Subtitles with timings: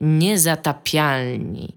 [0.00, 1.76] Niezatapialni.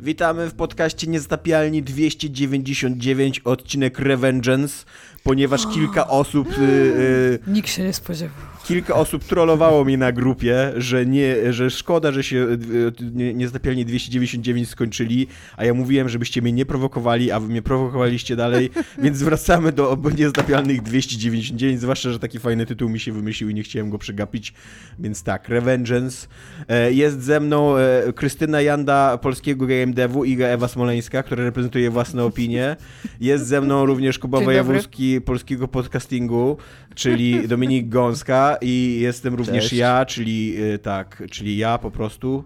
[0.00, 4.84] Witamy w podcaście Niezatapialni 299, odcinek Revengeance,
[5.22, 6.48] ponieważ kilka osób...
[6.58, 8.53] Y, y, Nikt się nie spodziewał.
[8.64, 12.92] Kilka osób trollowało mi na grupie, że, nie, że szkoda, że się y,
[13.34, 15.26] Niezatapialni 299 skończyli,
[15.56, 18.70] a ja mówiłem, żebyście mnie nie prowokowali, a wy mnie prowokowaliście dalej,
[19.02, 23.62] więc wracamy do Niezatapialnych 299, zwłaszcza, że taki fajny tytuł mi się wymyślił i nie
[23.62, 24.54] chciałem go przegapić,
[24.98, 26.26] więc tak, Revengeance.
[26.68, 31.90] E, jest ze mną e, Krystyna Janda, polskiego game devu, Iga Ewa Smoleńska, która reprezentuje
[31.90, 32.76] własne opinie.
[33.20, 36.56] Jest ze mną również Kuba Wojewódzki, polskiego podcastingu,
[36.94, 39.72] czyli Dominik Gąska i jestem również Cześć.
[39.72, 42.44] ja, czyli y, tak, czyli ja po prostu.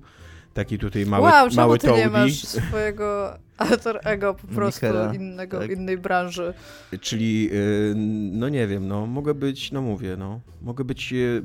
[0.55, 2.01] Taki tutaj mały, wow, mały ty Toady.
[2.01, 5.71] nie masz swojego alter ego po prostu innego, tak.
[5.71, 6.55] innej branży.
[7.01, 7.95] Czyli, y,
[8.33, 11.43] no nie wiem, no mogę być, no mówię, no mogę być y,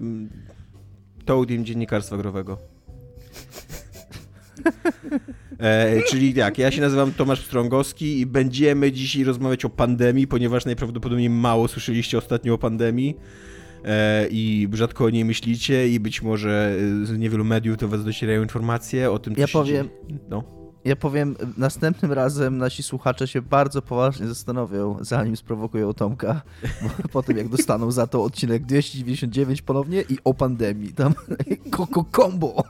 [1.26, 2.57] Toadiem dziennikarstwa growego.
[5.59, 10.66] E, czyli tak, ja się nazywam Tomasz Strągowski i będziemy dzisiaj rozmawiać o pandemii, ponieważ
[10.66, 13.18] najprawdopodobniej mało słyszeliście ostatnio o pandemii
[14.29, 19.12] i rzadko o niej myślicie i być może z niewielu mediów do was docierają informacje
[19.12, 19.89] o tym, co ja powiem,
[20.29, 20.63] no.
[20.85, 26.41] Ja powiem, następnym razem nasi słuchacze się bardzo poważnie zastanowią, zanim sprowokują Tomka,
[27.11, 30.93] po tym jak dostaną za to odcinek 299 ponownie i o pandemii.
[30.93, 31.13] Tam
[31.71, 32.63] koko combo.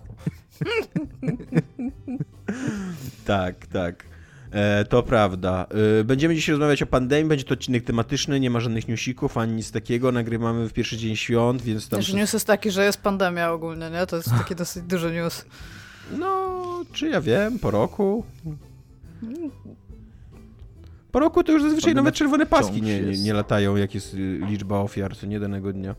[3.25, 4.12] tak, tak.
[4.53, 5.65] E, to prawda.
[5.99, 9.53] E, będziemy dzisiaj rozmawiać o pandemii, będzie to odcinek tematyczny, nie ma żadnych newsików ani
[9.53, 10.11] nic takiego.
[10.11, 12.01] Nagrywamy w pierwszy dzień świąt, więc tam...
[12.01, 14.05] Znaczy, news jest taki, że jest pandemia ogólnie, nie?
[14.05, 15.45] To jest taki dosyć duży news.
[16.17, 18.23] No, czy ja wiem, po roku...
[21.11, 24.39] Po roku to już zazwyczaj nawet czerwone paski nie, nie, nie latają, jak jest y,
[24.47, 25.95] liczba ofiar co nie danego dnia.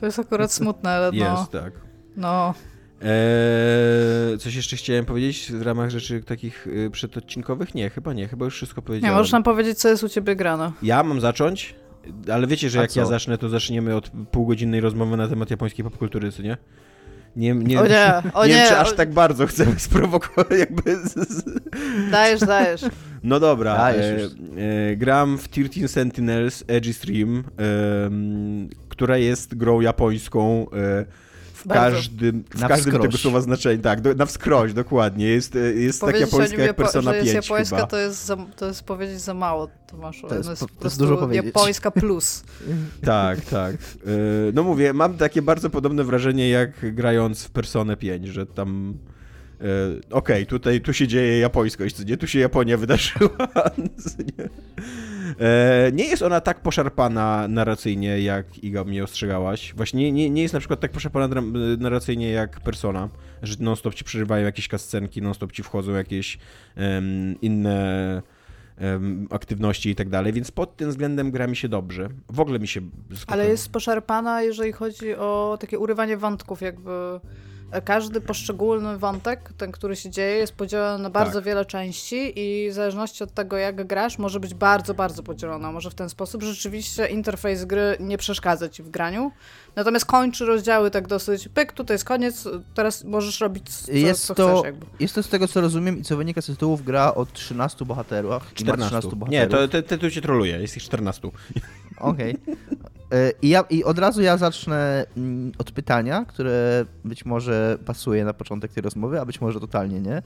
[0.00, 1.40] To jest akurat smutne, ale no...
[1.40, 1.72] Jest, tak.
[2.16, 2.54] No,
[3.02, 7.74] Eee, coś jeszcze chciałem powiedzieć w ramach rzeczy takich y, przedodcinkowych?
[7.74, 9.14] Nie, chyba nie, chyba już wszystko powiedziałem.
[9.14, 10.72] Nie, możesz nam powiedzieć, co jest u ciebie grano.
[10.82, 11.74] Ja mam zacząć?
[12.32, 13.00] Ale wiecie, że A jak co?
[13.00, 16.56] ja zacznę, to zaczniemy od półgodzinnej rozmowy na temat japońskiej popkultury, co nie?
[17.36, 20.96] Nie, nie, o nie, o nie, nie wiem, czy aż tak bardzo chcemy sprowokować, jakby...
[22.10, 22.80] Dajesz, dajesz.
[23.22, 27.42] No dobra, dajesz e, e, gram w 13 Sentinels Edgy Stream, e,
[28.88, 31.04] która jest grą japońską, e,
[31.58, 33.82] w każdym, w każdym tego słowa znaczeniu.
[33.82, 35.26] Tak, do, na wskroś, dokładnie.
[35.26, 37.88] Jest, e, jest tak japońska jak Persona że 5 jest japońska, chyba.
[37.88, 40.28] To jest, za, to jest powiedzieć za mało, Tomaszu.
[40.28, 42.44] To jest, jest po, po prostu dużo japońska plus.
[43.04, 43.74] tak, tak.
[43.74, 43.78] E,
[44.54, 48.94] no mówię, mam takie bardzo podobne wrażenie jak grając w Personę 5, że tam
[50.10, 52.16] okej, okay, tutaj tu się dzieje japońskość, nie?
[52.16, 53.48] Tu się Japonia wydarzyła.
[54.38, 54.48] nie?
[55.46, 59.74] E, nie jest ona tak poszarpana narracyjnie, jak Iga mnie ostrzegałaś.
[59.76, 61.42] Właśnie nie, nie jest na przykład tak poszarpana
[61.78, 63.08] narracyjnie jak Persona,
[63.42, 66.38] że non-stop ci przerywają jakieś kascenki, non-stop ci wchodzą jakieś
[66.76, 68.22] um, inne
[68.80, 72.08] um, aktywności i tak dalej, więc pod tym względem gra mi się dobrze.
[72.28, 72.80] W ogóle mi się...
[73.26, 76.90] Ale jest poszarpana, jeżeli chodzi o takie urywanie wątków jakby
[77.84, 81.44] każdy poszczególny wątek, ten, który się dzieje, jest podzielony na bardzo tak.
[81.44, 85.72] wiele części i w zależności od tego, jak grasz, może być bardzo, bardzo podzielona.
[85.72, 89.32] Może w ten sposób rzeczywiście interfejs gry nie przeszkadza ci w graniu,
[89.78, 94.34] natomiast kończy rozdziały tak dosyć, pyk, tutaj jest koniec, teraz możesz robić co, jest co
[94.34, 94.64] to, chcesz.
[94.64, 94.86] Jakby.
[95.00, 98.54] Jest to z tego, co rozumiem i co wynika z tytułów gra o 13 bohaterach.
[98.54, 98.88] 14.
[98.88, 99.32] 13 bohaterów.
[99.32, 101.28] Nie, to, to, to, to cię troluje, jest ich 14.
[101.98, 102.36] Okej.
[102.42, 102.56] Okay.
[103.12, 108.24] E, I, ja, I od razu ja zacznę mm, od pytania, które być może pasuje
[108.24, 110.22] na początek tej rozmowy, a być może totalnie nie.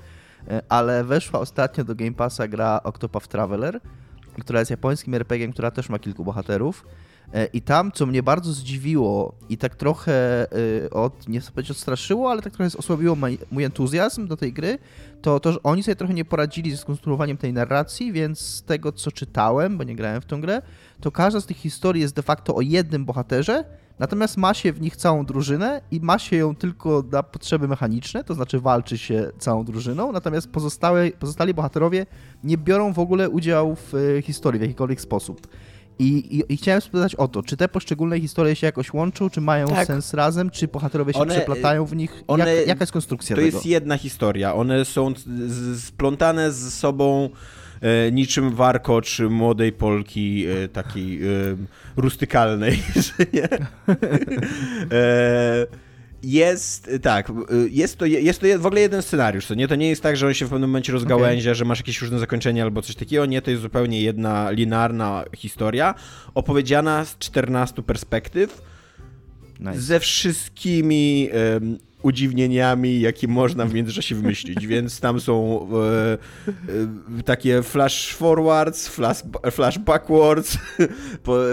[0.48, 3.80] E, ale weszła ostatnio do Game Passa gra Octopath Traveler,
[4.40, 6.84] która jest japońskim RPG, która też ma kilku bohaterów.
[7.32, 10.46] E, I tam, co mnie bardzo zdziwiło i tak trochę
[10.90, 13.16] od, nie chcę powiedzieć odstraszyło, ale tak trochę osłabiło
[13.50, 14.78] mój entuzjazm do tej gry,
[15.22, 18.92] to to, że oni sobie trochę nie poradzili ze skonstruowaniem tej narracji, więc z tego,
[18.92, 20.62] co czytałem, bo nie grałem w tą grę,
[21.00, 23.64] to każda z tych historii jest de facto o jednym bohaterze,
[23.98, 28.24] natomiast ma się w nich całą drużynę i ma się ją tylko na potrzeby mechaniczne,
[28.24, 32.06] to znaczy walczy się całą drużyną, natomiast pozostałe, pozostali bohaterowie
[32.44, 35.48] nie biorą w ogóle udziału w e, historii w jakikolwiek sposób.
[35.98, 39.40] I, i, I, chciałem spytać o to, czy te poszczególne historie się jakoś łączą, czy
[39.40, 39.86] mają tak.
[39.86, 42.24] sens razem, czy bohaterowie się one, przeplatają w nich?
[42.26, 43.50] One, Jak, jaka jest konstrukcja to tego?
[43.52, 44.54] To jest jedna historia.
[44.54, 45.12] One są
[45.78, 47.30] splątane z sobą
[47.80, 51.28] e, niczym warkocz młodej Polki, e, takiej e,
[51.96, 52.82] rustykalnej,
[53.34, 53.48] nie?
[56.22, 57.32] Jest, tak,
[57.70, 60.26] jest to, jest to w ogóle jeden scenariusz, to nie, to nie jest tak, że
[60.26, 61.54] on się w pewnym momencie rozgałęzia, okay.
[61.54, 65.94] że masz jakieś różne zakończenie albo coś takiego, nie, to jest zupełnie jedna linearna historia,
[66.34, 68.62] opowiedziana z 14 perspektyw,
[69.60, 69.80] nice.
[69.80, 76.12] ze wszystkimi um, udziwnieniami, jakie można w międzyczasie wymyślić, więc tam są e,
[77.18, 80.58] e, takie flash forwards, flash, flash backwards,
[81.24, 81.52] po, e,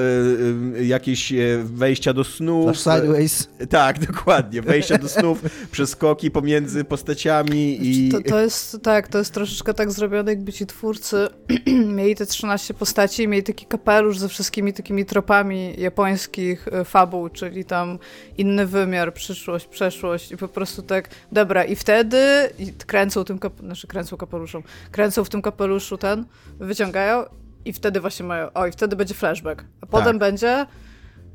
[0.80, 2.78] e jakieś e, wejścia do snów.
[2.78, 3.50] Flash sideways.
[3.69, 5.42] Tak, dokładnie, wejścia do snów,
[5.72, 8.10] przeskoki pomiędzy postaciami i...
[8.10, 11.28] To, to jest, tak, to jest troszeczkę tak zrobione, jakby ci twórcy
[11.98, 17.66] mieli te 13 postaci i mieli taki kapelusz ze wszystkimi takimi tropami japońskich fabuł, czyli
[17.66, 18.00] tam
[18.38, 23.59] inny wymiar, przyszłość, przeszłość po prostu tak, dobra, i wtedy i kręcą tym, kap...
[23.59, 26.25] znaczy kręcą kapeluszem, kręcą w tym kapeluszu ten,
[26.59, 27.24] wyciągają
[27.65, 30.18] i wtedy właśnie mają, o i wtedy będzie flashback, a potem tak.
[30.19, 30.65] będzie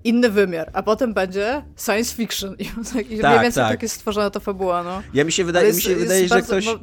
[0.04, 2.62] inny wymiar, a potem będzie science fiction i,
[3.14, 3.70] i tak, mniej więcej tak.
[3.70, 5.02] tak jest stworzona ta fabuła, no.
[5.14, 6.66] Ja mi się wydaje, jest, mi się wydaje że ktoś...
[6.66, 6.78] No,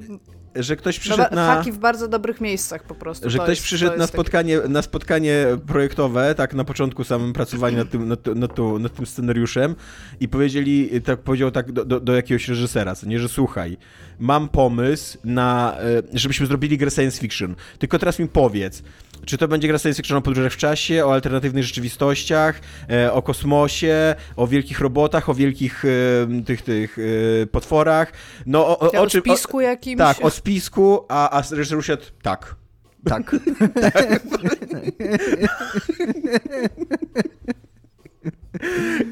[0.56, 1.56] że ktoś przyszedł na...
[1.56, 3.30] Haki w bardzo dobrych miejscach po prostu.
[3.30, 4.70] Że ktoś jest, przyszedł na spotkanie, taki...
[4.70, 9.76] na spotkanie projektowe, tak na początku samym pracowania nad tym, nad, nad, nad tym scenariuszem
[10.20, 13.78] i powiedzieli, tak powiedział tak do, do, do jakiegoś reżysera, co nie, że słuchaj,
[14.20, 18.84] mam pomysł na, e, żebyśmy zrobili grę science fiction, tylko teraz mi powiedz,
[19.26, 23.22] czy to będzie gra science fiction o podróżach w czasie, o alternatywnych rzeczywistościach, e, o
[23.22, 26.98] kosmosie, o wielkich robotach, o wielkich e, tych, tych
[27.52, 28.14] potworach.
[28.46, 29.98] No, o, o, o, czym, spisku jakimś?
[29.98, 32.56] Tak, o spisku, a, a reżyser usiadł, tak.
[33.06, 33.36] Tak.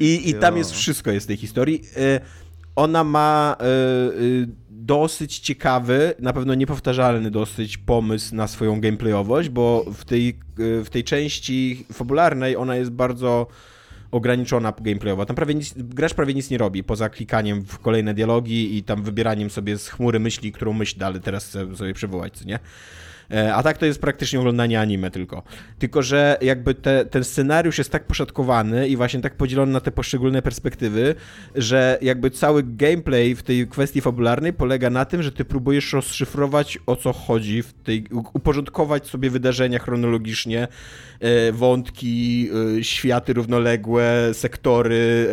[0.00, 1.82] I, I tam jest wszystko jest tej historii.
[2.76, 3.56] Ona ma
[4.70, 11.04] dosyć ciekawy, na pewno niepowtarzalny dosyć pomysł na swoją gameplayowość, bo w tej, w tej
[11.04, 13.46] części fabularnej ona jest bardzo
[14.10, 15.26] ograniczona gameplayowo.
[15.26, 19.02] Tam prawie nic, gracz prawie nic nie robi, poza klikaniem w kolejne dialogi i tam
[19.02, 22.58] wybieraniem sobie z chmury myśli, którą myśl dalej teraz sobie przywołać, co nie?
[23.32, 25.42] E, a tak to jest praktycznie oglądanie anime tylko.
[25.78, 29.90] Tylko, że jakby te, ten scenariusz jest tak poszatkowany i właśnie tak podzielony na te
[29.90, 31.14] poszczególne perspektywy,
[31.54, 36.78] że jakby cały gameplay w tej kwestii fabularnej polega na tym, że ty próbujesz rozszyfrować
[36.86, 40.68] o co chodzi, w tej, uporządkować sobie wydarzenia chronologicznie,
[41.20, 42.48] e, wątki,
[42.78, 45.30] e, światy równoległe, sektory,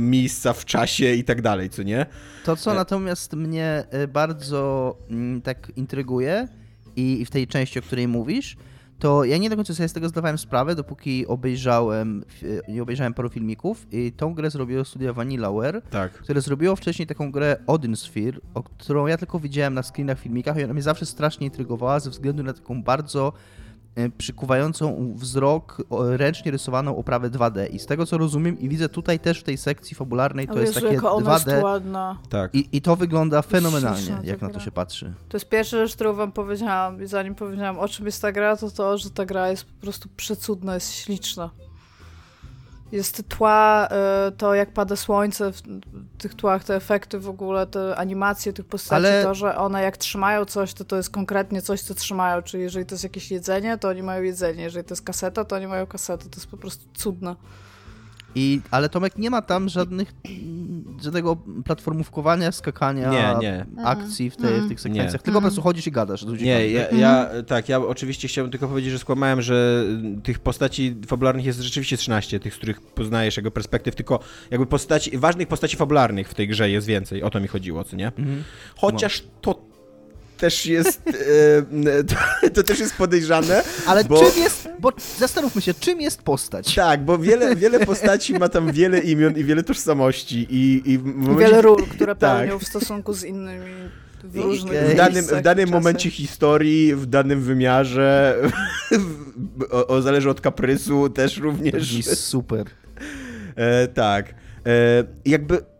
[0.00, 2.06] miejsca w czasie i tak dalej, co nie?
[2.44, 6.48] To, co natomiast mnie bardzo mm, tak intryguje,
[6.96, 8.56] i w tej części, o której mówisz,
[8.98, 12.24] to ja nie do końca sobie z tego zdawałem sprawę, dopóki obejrzałem,
[12.68, 16.12] nie obejrzałem paru filmików i tą grę zrobiło studio Vanillaware, tak.
[16.12, 20.58] które zrobiło wcześniej taką grę Odin Sphere, o którą ja tylko widziałem na screenach, filmikach
[20.58, 23.32] i ona mnie zawsze strasznie intrygowała ze względu na taką bardzo
[24.18, 27.70] przykuwającą wzrok ręcznie rysowaną oprawę 2D.
[27.70, 30.74] I z tego co rozumiem i widzę tutaj też w tej sekcji fabularnej to jest
[30.74, 31.50] takie 2D.
[31.50, 32.18] Jest ładna.
[32.28, 32.54] Tak.
[32.54, 35.14] I, I to wygląda fenomenalnie, jak na to się patrzy.
[35.28, 38.56] To jest pierwsza rzecz, którą wam powiedziałam i zanim powiedziałam o czym jest ta gra,
[38.56, 41.50] to to, że ta gra jest po prostu przecudna, jest śliczna.
[42.92, 45.62] Jest tła, e, to jak pada słońce w
[46.18, 49.22] tych tłach, te efekty w ogóle, te animacje tych postaci, Ale...
[49.22, 52.86] to, że one jak trzymają coś, to to jest konkretnie coś, co trzymają, czyli jeżeli
[52.86, 55.86] to jest jakieś jedzenie, to oni mają jedzenie, jeżeli to jest kaseta, to oni mają
[55.86, 57.36] kasetę, to jest po prostu cudne.
[58.34, 60.12] I, ale Tomek nie ma tam żadnych,
[61.02, 63.66] żadnego platformówkowania, skakania, nie, nie.
[63.84, 65.18] akcji w, te, w tych sekwencjach, nie.
[65.18, 66.24] tylko po prostu chodzisz i gadasz.
[66.40, 69.84] Nie, ja, ja, tak, ja oczywiście chciałbym tylko powiedzieć, że skłamałem, że
[70.22, 74.20] tych postaci fabularnych jest rzeczywiście 13, tych, z których poznajesz jego perspektyw, tylko
[74.50, 77.96] jakby postaci, ważnych postaci fabularnych w tej grze jest więcej, o to mi chodziło, co
[77.96, 78.06] nie?
[78.06, 78.44] Mhm.
[78.76, 79.73] Chociaż to
[80.36, 81.02] też jest.
[81.06, 82.04] E,
[82.42, 83.62] to, to, też jest podejrzane.
[83.86, 84.18] Ale bo...
[84.18, 84.68] czym jest.
[84.80, 86.74] Bo zastanówmy się, czym jest postać?
[86.74, 90.46] Tak, bo wiele, wiele postaci ma tam wiele imion i wiele tożsamości.
[90.50, 91.46] I, i momencie...
[91.46, 92.38] Wiele ról, które tak.
[92.38, 93.70] pełnią w stosunku z innymi.
[94.24, 98.38] W, różnych w danym, w danym momencie historii, w danym wymiarze,
[99.70, 102.04] o, o, zależy od kaprysu też również.
[102.18, 102.66] Super.
[103.56, 104.34] E, tak.
[104.66, 105.73] E, jakby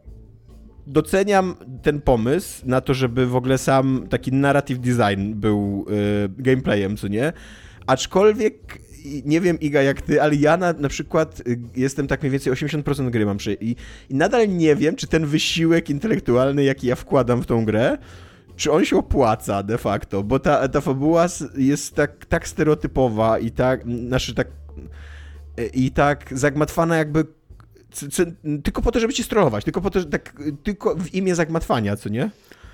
[0.86, 6.96] doceniam ten pomysł na to, żeby w ogóle sam taki narrative design był y, gameplayem,
[6.96, 7.32] co nie?
[7.86, 8.78] Aczkolwiek
[9.24, 12.52] nie wiem, Iga, jak ty, ale ja na, na przykład y, jestem tak mniej więcej
[12.52, 13.56] 80% gry mam przy...
[13.60, 13.76] I,
[14.10, 17.98] I nadal nie wiem, czy ten wysiłek intelektualny, jaki ja wkładam w tą grę,
[18.56, 21.26] czy on się opłaca de facto, bo ta, ta fabuła
[21.56, 24.48] jest tak, tak stereotypowa i tak, znaczy tak
[25.58, 27.24] y, i tak zagmatwana jakby
[28.64, 30.32] tylko po to, żeby cię strollować, tylko po to, że tak,
[30.62, 32.30] tylko w imię zagmatwania, co nie?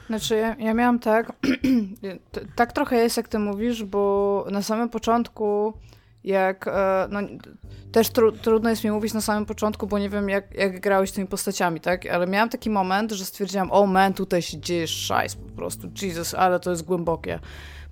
[0.07, 1.33] Znaczy, ja, ja miałam tak,
[2.57, 5.75] tak trochę jest, jak ty mówisz, bo na samym początku
[6.25, 7.21] jak, e, no,
[7.93, 11.13] też tru, trudno jest mi mówić na samym początku, bo nie wiem, jak, jak grałeś
[11.13, 12.07] tymi postaciami, tak?
[12.07, 16.35] Ale miałam taki moment, że stwierdziłam, o man, tutaj się dzieje szajs po prostu, Jesus,
[16.35, 17.39] ale to jest głębokie.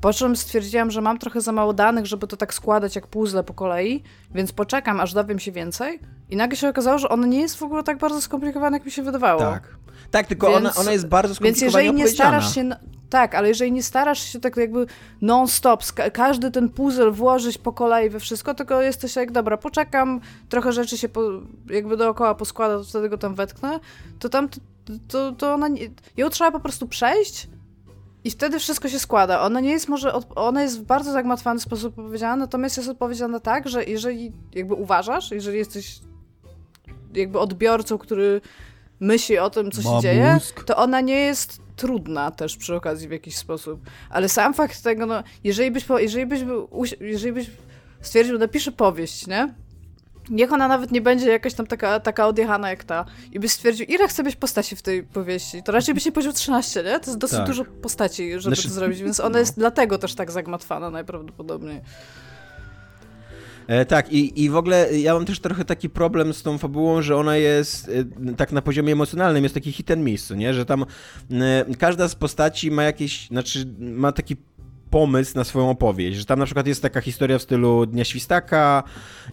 [0.00, 3.44] Po czym stwierdziłam, że mam trochę za mało danych, żeby to tak składać jak puzzle
[3.44, 4.02] po kolei,
[4.34, 6.00] więc poczekam, aż dowiem się więcej.
[6.30, 8.90] I nagle się okazało, że ono nie jest w ogóle tak bardzo skomplikowane, jak mi
[8.90, 9.40] się wydawało.
[9.40, 9.78] Tak.
[10.10, 12.70] Tak, tylko Więc- ona, ona jest bardzo Więc skomplikowana jeżeli nie starasz się.
[13.10, 14.86] Tak, ale jeżeli nie starasz się tak jakby
[15.20, 20.72] non-stop, każdy ten puzzle włożyć po kolei we wszystko, tylko jesteś jak, dobra, poczekam, trochę
[20.72, 21.22] rzeczy się po,
[21.70, 23.80] jakby dookoła poskłada, to wtedy go tam wetknę,
[24.18, 24.58] to tam, to,
[25.08, 25.80] to, to ona, nie,
[26.16, 27.48] ją trzeba po prostu przejść
[28.28, 29.40] i wtedy wszystko się składa.
[29.40, 33.68] Ona nie jest może, ona jest w bardzo zagmatwany sposób opowiedziana, natomiast jest odpowiedziana tak,
[33.68, 36.00] że jeżeli jakby uważasz, jeżeli jesteś
[37.14, 38.40] jakby odbiorcą, który
[39.00, 40.64] myśli o tym, co Ma się dzieje, mózg.
[40.64, 43.80] to ona nie jest trudna też przy okazji w jakiś sposób.
[44.10, 46.68] Ale sam fakt tego, no, jeżeli byś, jeżeli byś, był,
[47.00, 47.50] jeżeli byś
[48.00, 49.54] stwierdził, napiszę powieść, nie?
[50.30, 53.04] Niech ona nawet nie będzie jakaś tam taka, taka odjechana jak ta.
[53.32, 56.32] I byś stwierdził, ile chce być postaci w tej powieści, to raczej byś nie powiedział
[56.32, 57.00] 13, nie?
[57.00, 57.46] To jest dosyć Tak.
[57.46, 61.80] dużo postaci, żeby Znaczy- to zrobić, więc ona jest dlatego też tak zagmatwana najprawdopodobniej.
[63.66, 67.02] E, tak, i, i w ogóle ja mam też trochę taki problem z tą fabułą,
[67.02, 67.90] że ona jest
[68.28, 70.54] e, tak na poziomie emocjonalnym, jest taki hit and miss, nie?
[70.54, 70.84] Że tam
[71.30, 74.36] e, każda z postaci ma jakieś, znaczy ma taki
[74.90, 78.82] pomysł na swoją opowieść, że tam na przykład jest taka historia w stylu Dnia Świstaka,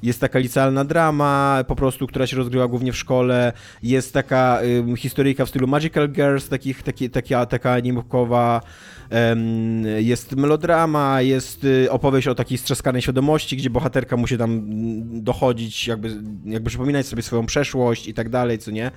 [0.04, 4.96] jest taka licealna drama, po prostu, która się rozgrywa głównie w szkole, jest taka ym,
[4.96, 8.95] historyjka w stylu Magical Girls, takich, taki, taka, taka animkowa, em,
[9.98, 15.88] jest melodrama, jest y, opowieść o takiej strzaskanej świadomości, gdzie bohaterka musi tam mm, dochodzić,
[15.88, 16.10] jakby,
[16.46, 18.92] jakby przypominać sobie swoją przeszłość i tak dalej, co nie.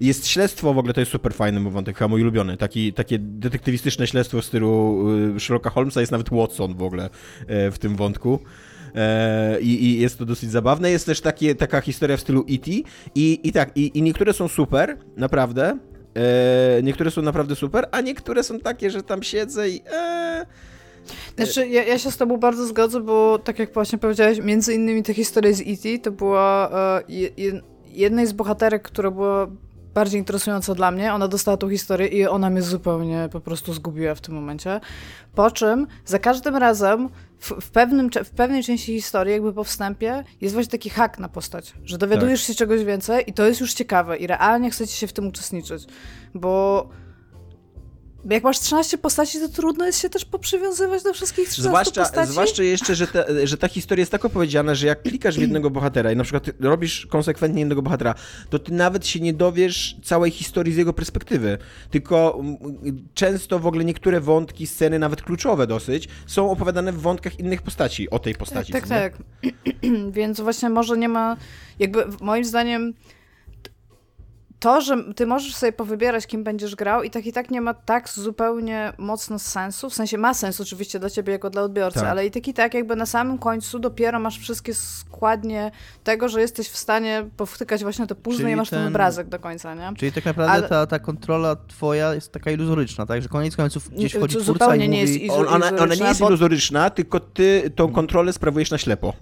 [0.00, 4.06] Jest śledztwo, w ogóle to jest super fajny wątek, chyba mój ulubiony, Taki, takie detektywistyczne
[4.06, 5.04] śledztwo w stylu
[5.36, 7.10] y, Sherlocka Holmesa, jest nawet Watson w ogóle
[7.46, 8.40] e, w tym wątku.
[8.94, 10.90] E, I, I jest to dosyć zabawne.
[10.90, 12.70] Jest też takie, taka historia w stylu E.T.
[13.14, 15.78] I, i tak, i, i niektóre są super, naprawdę.
[16.16, 19.82] E, niektóre są naprawdę super, a niektóre są takie, że tam siedzę i.
[19.92, 20.46] E,
[21.36, 25.02] Znaczy, ja, ja się z tobą bardzo zgodzę, bo tak jak właśnie powiedziałeś, między innymi
[25.02, 25.98] ta historia z E.T.
[26.02, 29.46] to była e, je, je- jednej z bohaterek, która była
[29.94, 31.14] bardziej interesująca dla mnie.
[31.14, 34.80] Ona dostała tą historię i ona mnie zupełnie po prostu zgubiła w tym momencie.
[35.34, 40.24] Po czym za każdym razem w, w, pewnym, w pewnej części historii, jakby po wstępie,
[40.40, 43.74] jest właśnie taki hak na postać, że dowiadujesz się czegoś więcej i to jest już
[43.74, 45.84] ciekawe i realnie chcecie się w tym uczestniczyć,
[46.34, 46.88] bo
[48.30, 52.32] jak masz 13 postaci, to trudno jest się też poprzywiązywać do wszystkich 13 Zwłaszcza, postaci.
[52.32, 55.70] zwłaszcza jeszcze, że, te, że ta historia jest tak opowiedziana, że jak klikasz w jednego
[55.70, 58.14] bohatera i na przykład robisz konsekwentnie jednego bohatera,
[58.50, 61.58] to ty nawet się nie dowiesz całej historii z jego perspektywy.
[61.90, 62.42] Tylko
[63.14, 68.10] często w ogóle niektóre wątki, sceny, nawet kluczowe dosyć, są opowiadane w wątkach innych postaci
[68.10, 68.72] o tej postaci.
[68.72, 68.88] Tak, nie?
[68.88, 69.12] tak.
[70.10, 71.36] Więc właśnie może nie ma,
[71.78, 72.94] jakby moim zdaniem
[74.60, 77.74] to, że ty możesz sobie powybierać, kim będziesz grał i tak i tak nie ma
[77.74, 82.08] tak zupełnie mocno sensu, w sensie ma sens oczywiście dla ciebie jako dla odbiorcy, Tak.
[82.08, 85.70] ale i tak i tak jakby na samym końcu dopiero masz wszystkie składnie
[86.04, 89.38] tego, że jesteś w stanie powtykać właśnie te puzzle i masz ten ten- obrazek do
[89.38, 89.96] końca, nie?
[89.96, 93.22] Czyli tak naprawdę Ale- ta, ta kontrola twoja jest taka iluzoryczna, tak?
[93.22, 95.12] Że koniec końców gdzieś wchodzi twórca zupełnie i nie mówi...
[95.12, 98.70] jest ilu- On, ona, ona nie iluzoryczna, jest bo- iluzoryczna, tylko ty tą kontrolę sprawujesz
[98.70, 99.12] na ślepo.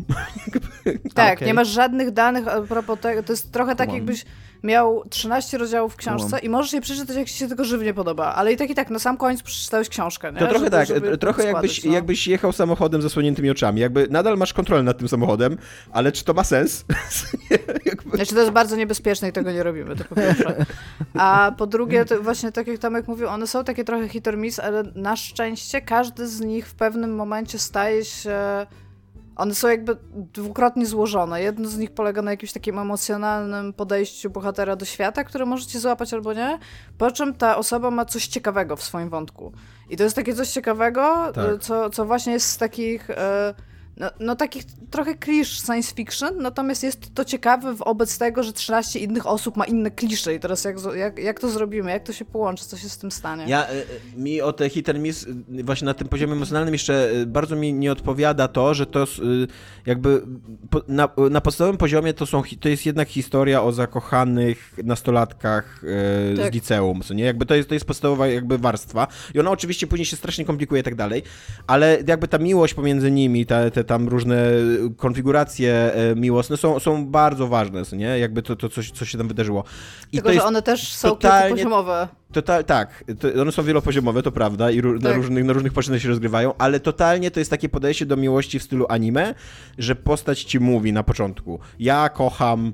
[1.15, 1.47] Tak, okej.
[1.47, 3.23] nie masz żadnych danych a propos tego.
[3.23, 4.25] To jest trochę tak, jakbyś
[4.65, 6.43] miał 13 rozdziałów w książce Kumam.
[6.43, 8.35] i możesz je przeczytać, jak ci się tylko żywnie podoba.
[8.35, 10.33] Ale i tak i tak, na sam koniec przeczytałeś książkę.
[10.33, 10.39] Nie?
[10.39, 11.93] To trochę Żeby- tak, żeby trochę składać, jakbyś, no.
[11.93, 13.81] jakbyś jechał samochodem zasłoniętymi oczami.
[13.81, 15.59] Jakby nadal masz kontrolę nad tym samochodem,
[15.93, 16.85] ale czy to ma sens?
[17.85, 18.17] jakby...
[18.17, 20.67] Znaczy to jest bardzo niebezpieczne i tego nie robimy, to po pierwsze.
[21.15, 24.59] A po drugie, właśnie tak jak Tomek mówił, one są takie trochę hit or miss,
[24.59, 28.67] ale na szczęście każdy z nich w pewnym momencie staje się...
[29.37, 31.43] One są jakby dwukrotnie złożone.
[31.43, 36.15] Jedno z nich polega na jakimś takim emocjonalnym podejściu bohatera do świata, które możecie złapać
[36.15, 36.59] albo nie,
[36.99, 39.53] po czym ta osoba ma coś ciekawego w swoim wątku.
[39.91, 41.45] I to jest takie coś ciekawego, Tak.
[41.61, 43.11] co, co właśnie jest z takich...
[43.11, 43.55] e,
[43.97, 48.99] no, no takich trochę klisz science fiction, natomiast jest to ciekawe wobec tego, że 13
[48.99, 52.25] innych osób ma inne klisze i teraz jak, jak, jak to zrobimy, jak to się
[52.25, 53.45] połączy, co się z tym stanie.
[53.49, 53.87] Ja, y, y,
[54.17, 57.73] mi o te hit and miss, y, właśnie na tym poziomie emocjonalnym jeszcze bardzo mi
[57.73, 59.05] nie odpowiada to, że to
[59.87, 60.23] jakby
[60.89, 65.81] na, na podstawowym poziomie to, są, to jest jednak historia o zakochanych nastolatkach
[66.37, 66.51] Tak.
[66.51, 67.25] z liceum, co nie?
[67.25, 70.81] Jakby to jest, to jest podstawowa jakby warstwa i ona oczywiście później się strasznie komplikuje
[70.81, 71.23] i tak dalej,
[71.67, 74.43] ale jakby ta miłość pomiędzy nimi, te, te tam różne
[74.97, 78.19] konfiguracje y, miłosne są, są bardzo ważne, nie?
[78.19, 79.65] Jakby to, to coś, co się tam wydarzyło.
[80.13, 82.09] I Tylko, to że jest one też są totalnie- kilkupoziomowe.
[82.35, 85.17] Total, tak, to, one są wielopoziomowe, to prawda, i ró- na, Tak.
[85.17, 88.63] różnych, na różnych płaszczyznach się rozgrywają, ale totalnie to jest takie podejście do miłości w
[88.63, 89.35] stylu anime,
[89.79, 92.73] że postać ci mówi na początku, ja kocham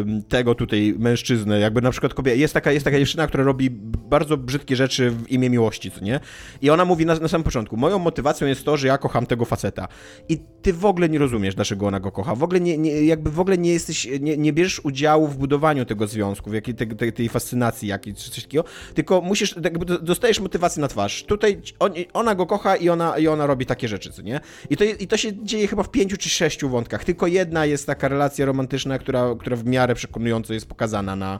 [0.00, 3.70] ym, tego tutaj mężczyznę, jakby na przykład kobieta, jest taka, jest taka dziewczyna, która robi
[4.10, 6.20] bardzo brzydkie rzeczy w imię miłości, co nie?
[6.62, 9.44] I ona mówi na, na samym początku, moją motywacją jest to, że ja kocham tego
[9.44, 9.88] faceta.
[10.28, 13.30] I ty w ogóle nie rozumiesz, dlaczego ona go kocha, w ogóle nie, nie, jakby
[13.30, 16.88] w ogóle nie jesteś, nie, nie bierzesz udziału w budowaniu tego związku, w jakiej, tej,
[16.88, 21.24] tej, tej fascynacji jakiej, czy coś takiego, tylko musisz, jakby do- dostajesz motywację na twarz.
[21.24, 24.40] Tutaj on, ona go kocha i ona, i ona robi takie rzeczy, co nie?
[24.70, 27.04] I to, I to się dzieje chyba w pięciu czy sześciu wątkach.
[27.04, 31.38] Tylko jedna jest taka relacja romantyczna, która, która w miarę przekonująco jest pokazana na,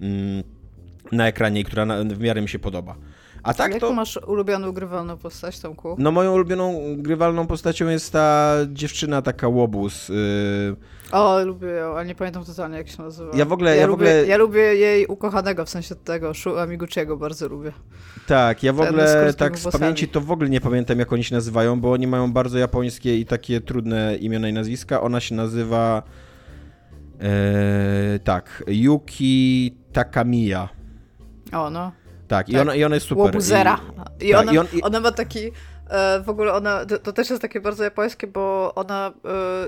[0.00, 0.42] mm,
[1.12, 2.96] na ekranie i która na, w miarę mi się podoba.
[3.42, 3.92] A tak Jaką to...
[3.92, 5.96] masz ulubioną grywalną postać, Tomku?
[5.98, 10.08] No moją ulubioną grywalną postacią jest ta dziewczyna taka łobuz.
[10.08, 10.76] Yy,
[11.12, 13.36] O, lubię ją, ale nie pamiętam totalnie, jak się nazywa.
[13.36, 16.34] Ja w ogóle- Ja, ja w lubię, ogóle- ja lubię jej ukochanego, w sensie tego,
[16.34, 17.72] Shu Amiguchiego bardzo lubię.
[18.26, 19.80] tak, ja w ogóle tak z włosami.
[19.82, 23.18] pamięci to w ogóle nie pamiętam jak oni się nazywają, bo oni mają bardzo japońskie
[23.18, 25.00] i takie trudne imiona i nazwiska.
[25.00, 26.02] Ona się nazywa
[27.20, 30.68] e, tak, Yuki Takamiya.
[31.52, 31.92] O, no.
[32.30, 32.62] Tak, i, Tak.
[32.62, 33.24] ona, i ona jest super.
[33.24, 33.80] Łobuzera.
[34.20, 35.38] I, I, tak, ona, i on- i- ona ma taki...
[35.90, 39.12] e, W ogóle ona, to, też jest takie bardzo japońskie, bo ona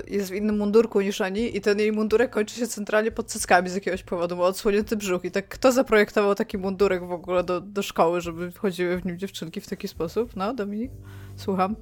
[0.07, 3.27] e, jest w innym mundurku niż oni i ten jej mundurek kończy się centralnie pod
[3.27, 7.43] cyckami z jakiegoś powodu, ma odsłonięty brzuch i tak kto zaprojektował taki mundurek w ogóle
[7.43, 10.35] do, do szkoły, żeby wchodziły w nim dziewczynki w taki sposób?
[10.35, 10.91] No, Dominik?
[11.35, 11.75] Słucham.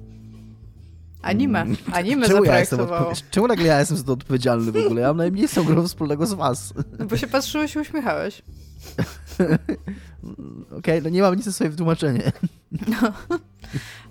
[1.22, 1.66] Anime.
[1.92, 2.90] Anime Czemu ja, zaprojektowało.
[2.98, 3.30] odpowiedzialny?
[3.30, 5.00] Czemu nagle ja jestem za to odpowiedzialny w ogóle?
[5.00, 6.74] Ja mam najmniej z grą wspólnego z was.
[6.98, 8.42] No Bo się patrzyłeś i uśmiechałeś.
[10.78, 12.32] Okej, no nie mam nic na swoje wytłumaczenie.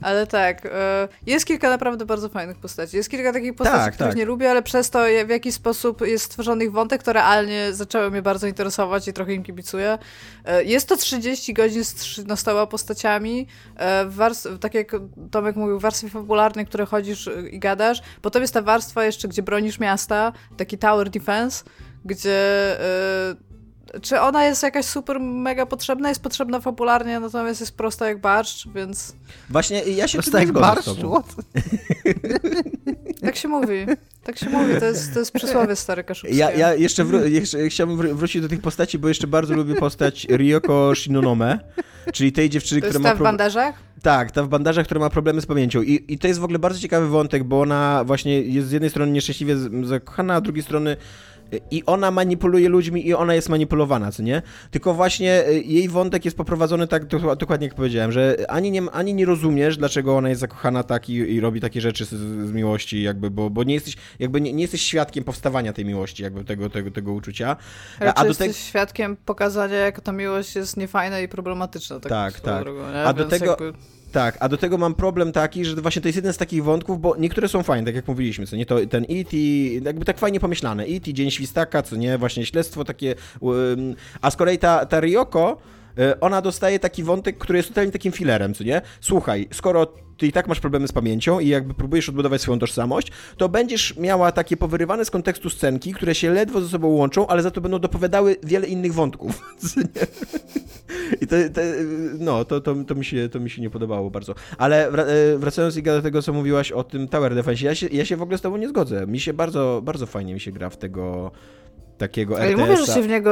[0.02, 2.98] Ale tak, e, jest kilka naprawdę bardzo fajnych postaci.
[2.98, 4.18] Jest kilka takich postaci, Tak, których tak.
[4.18, 8.12] nie lubię, ale przez to w jaki sposób jest stworzony ich wątek, to realnie zaczęły
[8.12, 9.98] mnie bardzo interesować i trochę im kibicuję.
[10.46, 14.92] E, Jest to 30 godzin z 13 postaciami, e, w wars- tak jak
[15.32, 18.02] Tomek mówił, w warstwie fabularnej, które chodzisz i gadasz.
[18.22, 21.64] Potem jest ta warstwa jeszcze, gdzie bronisz miasta, taki tower defense,
[22.06, 22.40] gdzie...
[24.02, 26.10] czy ona jest jakaś super mega potrzebna?
[26.10, 29.16] Jest potrzebna fabularnie, natomiast jest prosta jak barszcz, więc
[29.50, 30.90] Właśnie ja się nie jak barszcz?
[33.22, 33.86] Tak się mówi.
[34.24, 34.74] Tak się mówi.
[34.80, 36.38] To jest, to jest przysłowie stare kaszubskie.
[36.38, 39.76] Ja, ja jeszcze, wró- jeszcze chciałbym wr- wrócić do tych postaci, bo jeszcze bardzo lubię
[39.76, 41.60] postać Ryoko Shinonome,
[42.14, 43.76] czyli tej dziewczyny, to która jest ma ta w bandażach?
[44.02, 45.82] Tak, ta w bandażach, która ma problemy z pamięcią.
[45.82, 48.90] I, I to jest w ogóle bardzo ciekawy wątek, bo ona właśnie jest z jednej
[48.90, 50.98] strony nieszczęśliwie z- zakochana, a z drugiej strony
[51.72, 54.42] i ona manipuluje ludźmi i ona jest manipulowana, co nie?
[54.72, 58.82] Tylko właśnie y, jej wątek jest poprowadzony tak do- dokładnie jak powiedziałem, że ani nie,
[58.92, 62.10] ani nie rozumiesz, dlaczego ona jest zakochana tak i, i robi takie rzeczy z,
[62.48, 66.24] z miłości, jakby, bo, bo nie jesteś, jakby nie, nie jesteś świadkiem powstawania tej miłości,
[66.24, 67.56] jakby tego, tego, tego uczucia.
[68.00, 72.00] Ale a do jesteś świadkiem pokazania, jak ta miłość jest niefajna i problematyczna.
[72.00, 72.64] Tak, Tak, tak.
[72.64, 72.82] Drogą?
[73.06, 73.74] A do Więc tego- Jakby...
[74.12, 77.02] Tak, a do tego mam problem taki, że właśnie to jest jeden z takich wątków,
[77.02, 79.38] bo niektóre są fajne, tak jak mówiliśmy, co nie, to ten E.T.,
[79.86, 84.36] jakby tak fajnie pomyślane, E.T., Dzień Świstaka, co nie, właśnie śledztwo takie, um, a z
[84.36, 85.58] kolei ta, ta Ryoko,
[86.22, 88.82] ona dostaje taki wątek, który jest totalnie takim filerem, co nie?
[89.02, 89.88] Słuchaj, skoro
[90.22, 93.98] ty i tak masz problemy z pamięcią i jakby próbujesz odbudować swoją tożsamość, to będziesz
[93.98, 97.62] miała takie powyrywane z kontekstu scenki, które się ledwo ze sobą łączą, ale za to
[97.62, 99.42] będą dopowiadały wiele innych wątków.
[101.22, 101.62] I to, to,
[102.20, 104.36] no, to, to, to, mi się, to mi się nie podobało bardzo.
[104.58, 108.18] Ale e, wracając do tego, co mówiłaś o tym Tower Defense, ja się, ja się
[108.18, 109.08] w ogóle z tobą nie zgodzę.
[109.08, 111.32] Mi się bardzo, bardzo fajnie mi się gra w tego
[112.02, 112.96] takiego Ale mówię, że RTS-a.
[112.96, 113.32] się w niego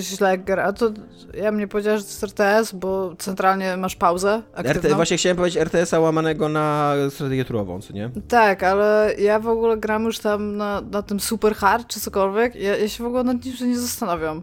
[0.00, 0.64] źle gra.
[0.64, 0.90] A to
[1.34, 4.80] ja mnie powiedziała, że to jest RTS, bo centralnie masz pauzę aktywną.
[4.88, 8.10] RT, właśnie chciałem powiedzieć RTS-a łamanego na strategię turową, co nie?
[8.28, 12.54] Tak, ale ja w ogóle gram już tam na, na tym super hard czy cokolwiek.
[12.54, 14.42] Ja, ja się w ogóle nad że nie zastanawiam.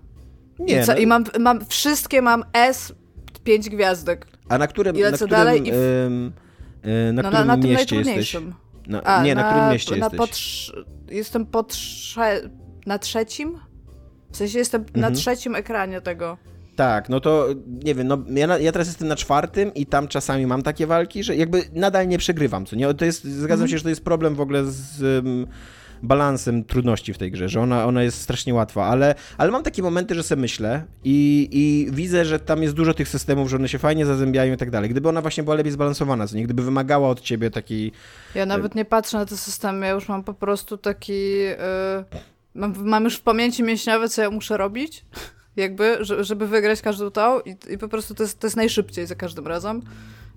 [0.60, 2.93] Nie, I, co, no, I mam, mam wszystkie mam S
[3.43, 4.27] 5 gwiazdek.
[4.49, 7.58] a na którym, i lecę na którym, dalej i w- y, na No, którym na,
[7.58, 8.38] na mieście jesteś?
[8.88, 10.17] Na, A, nie, na, którym mieście na jesteś?
[10.17, 12.49] po trz- jestem po trze-
[12.88, 13.60] na trzecim?
[14.32, 15.13] W sensie jestem na Mhm.
[15.13, 16.38] trzecim ekranie tego.
[16.76, 17.47] Tak, no to
[17.84, 20.88] nie wiem, no ja, na, ja teraz jestem na czwartym i tam czasami mam takie
[20.88, 22.93] walki, że jakby nadal nie przegrywam, co nie?
[22.93, 23.67] To jest, zgadzam Mhm.
[23.69, 25.47] się, że to jest problem w ogóle z ym,
[26.04, 29.82] balansem trudności w tej grze, że ona, ona jest strasznie łatwa, ale, ale mam takie
[29.84, 33.69] momenty, że sobie myślę i, i widzę, że tam jest dużo tych systemów, że one
[33.69, 34.89] się fajnie zazębiają i tak dalej.
[34.89, 36.43] Gdyby ona właśnie była lepiej zbalansowana, co nie?
[36.43, 37.91] Gdyby wymagała od ciebie takiej...
[38.36, 41.13] Ja nawet nie patrzę na te systemy, ja już mam po prostu taki...
[41.45, 41.58] y,
[42.58, 45.06] mam, mam już w pamięci mięśniowe, co ja muszę robić.
[45.58, 49.15] jakby, żeby wygrać każdą tą i, i po prostu to jest, to jest najszybciej za
[49.15, 49.82] każdym razem.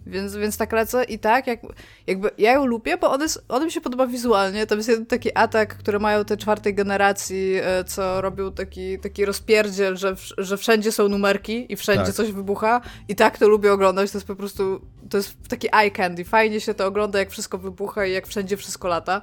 [0.07, 1.61] Więc, więc tak lecę i tak, jak,
[2.07, 4.67] jakby ja ją lubię, bo on, jest, on mi się podoba wizualnie.
[4.67, 9.25] Tam jest jeden taki atak, który mają te czwartej generacji, e, co robią taki, taki
[9.25, 12.15] rozpierdziel, że, że wszędzie są numerki i wszędzie tak.
[12.15, 12.81] coś wybucha.
[13.09, 14.11] I tak to lubię oglądać.
[14.11, 14.81] To jest po prostu,
[15.11, 16.25] to jest taki eye candy.
[16.25, 19.23] Fajnie się to ogląda, jak wszystko wybucha i jak wszędzie wszystko lata.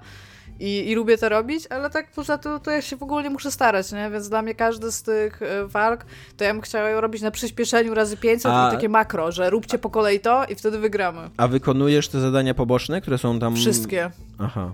[0.60, 3.30] I, I lubię to robić, ale tak poza tym to ja się w ogóle nie
[3.30, 4.10] muszę starać, nie?
[4.12, 6.06] Więc dla mnie każdy z tych e, walk,
[6.38, 8.70] to ja bym chciała ją robić na przyspieszeniu razy 500 A...
[8.70, 11.30] i takie makro, że róbcie po kolei to i wtedy wygramy.
[11.38, 13.56] A wykonujesz te zadania poboczne, które są tam...
[13.56, 14.12] Wszystkie.
[14.40, 14.72] Aha.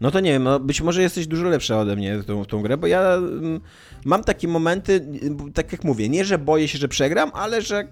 [0.00, 2.62] No to nie wiem, no być może jesteś dużo lepsza ode mnie w tą, tą
[2.62, 3.60] grę, bo ja mm,
[4.04, 5.06] mam takie momenty,
[5.54, 7.88] tak jak mówię, nie, że boję się, że przegram, ale że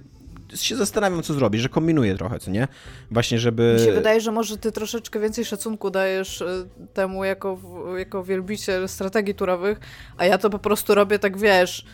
[0.54, 2.68] się zastanawiam, co zrobić, że kombinuję trochę, co nie?
[3.10, 3.76] Właśnie, żeby...
[3.78, 7.58] Mi się wydaje, że może ty troszeczkę więcej szacunku dajesz y, temu jako,
[7.96, 9.80] jako wielbiciel strategii turowych,
[10.16, 11.84] a ja to po prostu robię tak, wiesz,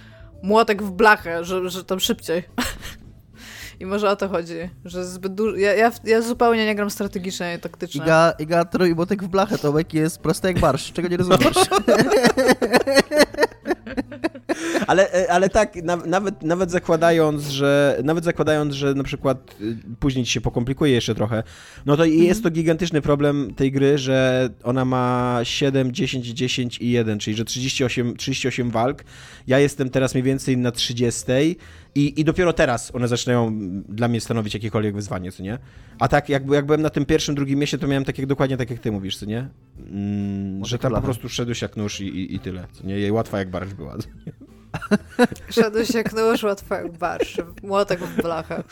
[0.43, 2.43] młotek w blachę, że, że tam szybciej.
[3.81, 5.57] I może o to chodzi, że zbyt dużo...
[5.57, 8.03] Ja, ja, ja zupełnie nie gram strategicznie i taktycznie.
[8.03, 11.57] Iga, Iga trójbotek w blachę, Tomek jest prosty jak barsz, czego nie rozumiesz.
[14.87, 19.77] ale, e, ale tak, na, nawet, nawet zakładając, że nawet zakładając, że na przykład y,
[20.01, 21.43] później ci się pokomplikuje jeszcze trochę,
[21.87, 22.25] no to mhm.
[22.25, 27.37] jest to gigantyczny problem tej gry, że ona ma 7, 10, 10 i 1, czyli
[27.37, 29.05] że 38, 38 walk.
[29.47, 31.57] Ja jestem teraz mniej więcej na 30
[31.95, 35.59] i, I dopiero teraz one zaczynają dla mnie stanowić jakiekolwiek wyzwanie, co nie?
[35.99, 38.57] A tak, jakby, jak byłem na tym pierwszym, drugim mieście, to miałem tak jak dokładnie
[38.57, 39.49] tak, jak ty mówisz, co nie?
[39.79, 42.99] Mm, że tam po prostu szedłeś jak nóż i, i, i tyle, co nie?
[42.99, 43.97] Jej łatwa jak barsz była?
[45.51, 47.37] Szedłeś jak nóż, łatwo jak barsz.
[47.63, 48.63] Młotek w blachę.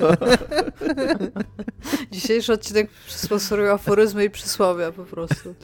[0.00, 0.08] No.
[2.12, 5.54] Dzisiejszy odcinek sponsoruje aforyzmy i przysłowia po prostu.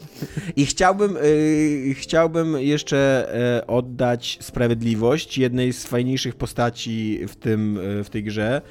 [0.57, 8.05] I chciałbym, yy, chciałbym jeszcze yy, oddać sprawiedliwość jednej z fajniejszych postaci w, tym, yy,
[8.05, 8.62] w tej grze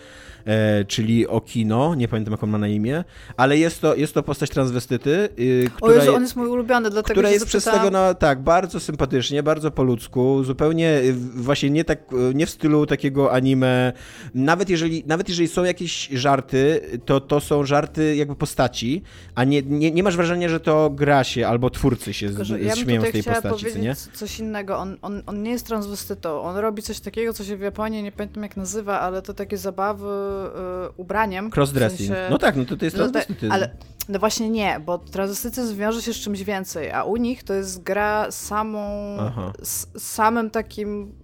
[0.45, 3.03] e, czyli Okino, nie pamiętam jak on ma na imię,
[3.38, 6.89] ale jest to, jest to postać transwestyty, y, która, o Jezu, on jest mój ulubiony,
[6.89, 12.13] dlatego która jest przedstawiona tak, bardzo sympatycznie, bardzo po ludzku, zupełnie y, właśnie nie tak,
[12.13, 13.93] y, nie w stylu takiego anime,
[14.34, 19.01] nawet jeżeli, nawet jeżeli są jakieś żarty, to to są żarty jakby postaci,
[19.36, 22.49] a nie, nie, nie masz wrażenia, że to gra się albo twórcy się Tylko, z,
[22.49, 23.95] ja śmieją z tej postaci, co nie?
[24.13, 27.62] coś innego, on, on, on nie jest transwestytą, on robi coś takiego, co się w
[27.62, 30.33] Japonii, nie pamiętam jak nazywa, ale to takie zabawy y,
[30.98, 31.52] ubraniem.
[31.56, 32.10] Crossdressing.
[32.10, 32.28] W sensie...
[32.30, 33.10] No tak, no to, to jest no,
[33.50, 33.78] Ale
[34.10, 37.84] no właśnie nie, bo transwestycyzm wiąże się z czymś więcej, a u nich to jest
[37.84, 39.17] gra samą,
[39.62, 41.15] z, samym takim,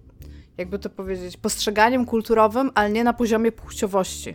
[0.58, 4.34] jakby to powiedzieć, postrzeganiem kulturowym, ale nie na poziomie płciowości.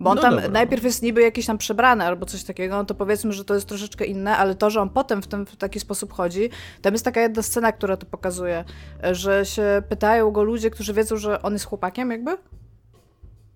[0.00, 0.48] Bo on no tam dobra.
[0.48, 3.68] najpierw jest niby jakiś tam przebrany albo coś takiego, no to powiedzmy, że to jest
[3.68, 6.50] troszeczkę inne, ale to, że on potem w, tym, w taki sposób chodzi,
[6.82, 8.64] tam jest taka jedna scena, która to pokazuje,
[9.12, 12.36] że się pytają go ludzie, którzy wiedzą, że on jest chłopakiem jakby,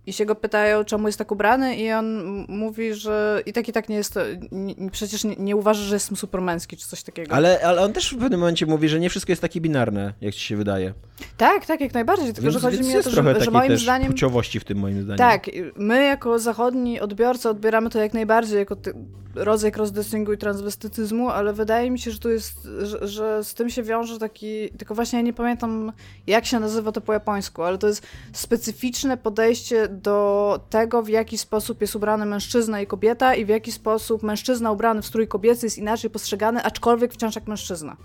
[0.06, 3.72] i się go pytają, czemu jest tak ubrany, i on mówi, że i tak i
[3.72, 4.20] tak nie jest to.
[4.52, 7.34] Nie, przecież nie, nie, uważa, że jestem supermęski, czy coś takiego.
[7.34, 10.34] Ale, ale on też w pewnym momencie mówi, że nie wszystko jest takie binarne, jak
[10.34, 10.94] ci się wydaje.
[11.36, 12.26] Tak, tak, jak najbardziej.
[12.26, 14.08] Tylko, więc, że chodzi mi o to, że, że moim zdaniem.
[14.08, 15.18] płciowości w tym moim zdaniem.
[15.18, 18.94] Tak, my jako zachodni odbiorcy odbieramy to jak najbardziej jako ty,
[19.34, 23.70] rodzaj crossdressingu i transwestycyzmu, ale wydaje mi się, że tu jest, że, że, z tym
[23.70, 24.70] się wiąże taki.
[24.78, 25.92] Tylko właśnie ja nie pamiętam,
[26.26, 31.38] jak się nazywa to po japońsku, ale to jest specyficzne podejście do tego, w jaki
[31.38, 35.66] sposób jest ubrany mężczyzna i kobieta i w jaki sposób mężczyzna ubrany w strój kobiecy
[35.66, 37.96] jest inaczej postrzegany, aczkolwiek wciąż jak mężczyzna.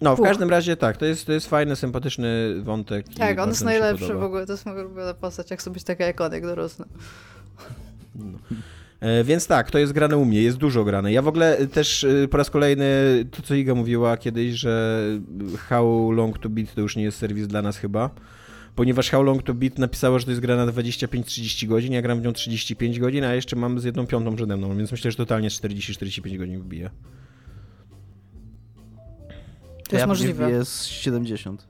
[0.00, 0.26] No, w Puch.
[0.26, 3.06] każdym razie tak, to jest, to jest fajny, sympatyczny wątek.
[3.18, 6.20] Tak, on jest najlepszy w ogóle, to jest moja ulubiona postać, jak sobie taka jak
[6.20, 6.84] on, jak dorosnę.
[8.14, 8.38] No.
[9.02, 11.12] E, więc tak, to jest grane u mnie, jest dużo grane.
[11.12, 12.84] Ja w ogóle też e, po raz kolejny,
[13.30, 15.02] to co Iga mówiła kiedyś, że
[15.58, 18.10] How Long to Beat to już nie jest serwis dla nas chyba
[18.74, 22.20] ponieważ How Long to Beat napisało, że to jest gra na 25-30 godzin, ja gram
[22.20, 25.16] w nią 35 godzin, a jeszcze mam z jedną piątą przede mną, więc myślę, że
[25.16, 26.90] totalnie 40-45 godzin wbije.
[29.88, 30.50] To jest ja możliwe.
[30.50, 31.68] jest 70.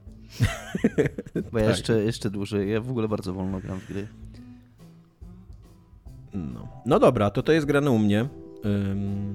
[1.53, 1.77] Bo ja tak.
[1.77, 4.09] jeszcze, jeszcze dłużej, ja w ogóle bardzo wolno gram w gry.
[6.35, 8.29] No, no dobra, to to jest grane u mnie.
[8.64, 9.35] Um,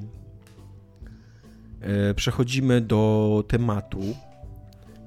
[2.16, 4.00] przechodzimy do tematu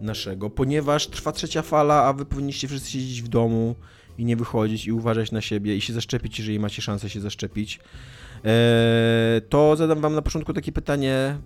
[0.01, 3.75] naszego, ponieważ trwa trzecia fala, a wy powinniście wszyscy siedzieć w domu
[4.19, 7.81] i nie wychodzić i uważać na siebie i się zaszczepić, jeżeli macie szansę się zaszczepić.
[8.45, 11.39] E, to zadam wam na początku takie pytanie,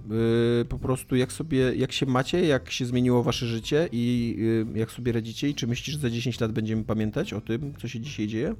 [0.60, 4.36] e, po prostu jak sobie, jak się macie, jak się zmieniło wasze życie i
[4.74, 7.74] e, jak sobie radzicie i czy myślisz, że za 10 lat będziemy pamiętać o tym,
[7.78, 8.54] co się dzisiaj dzieje?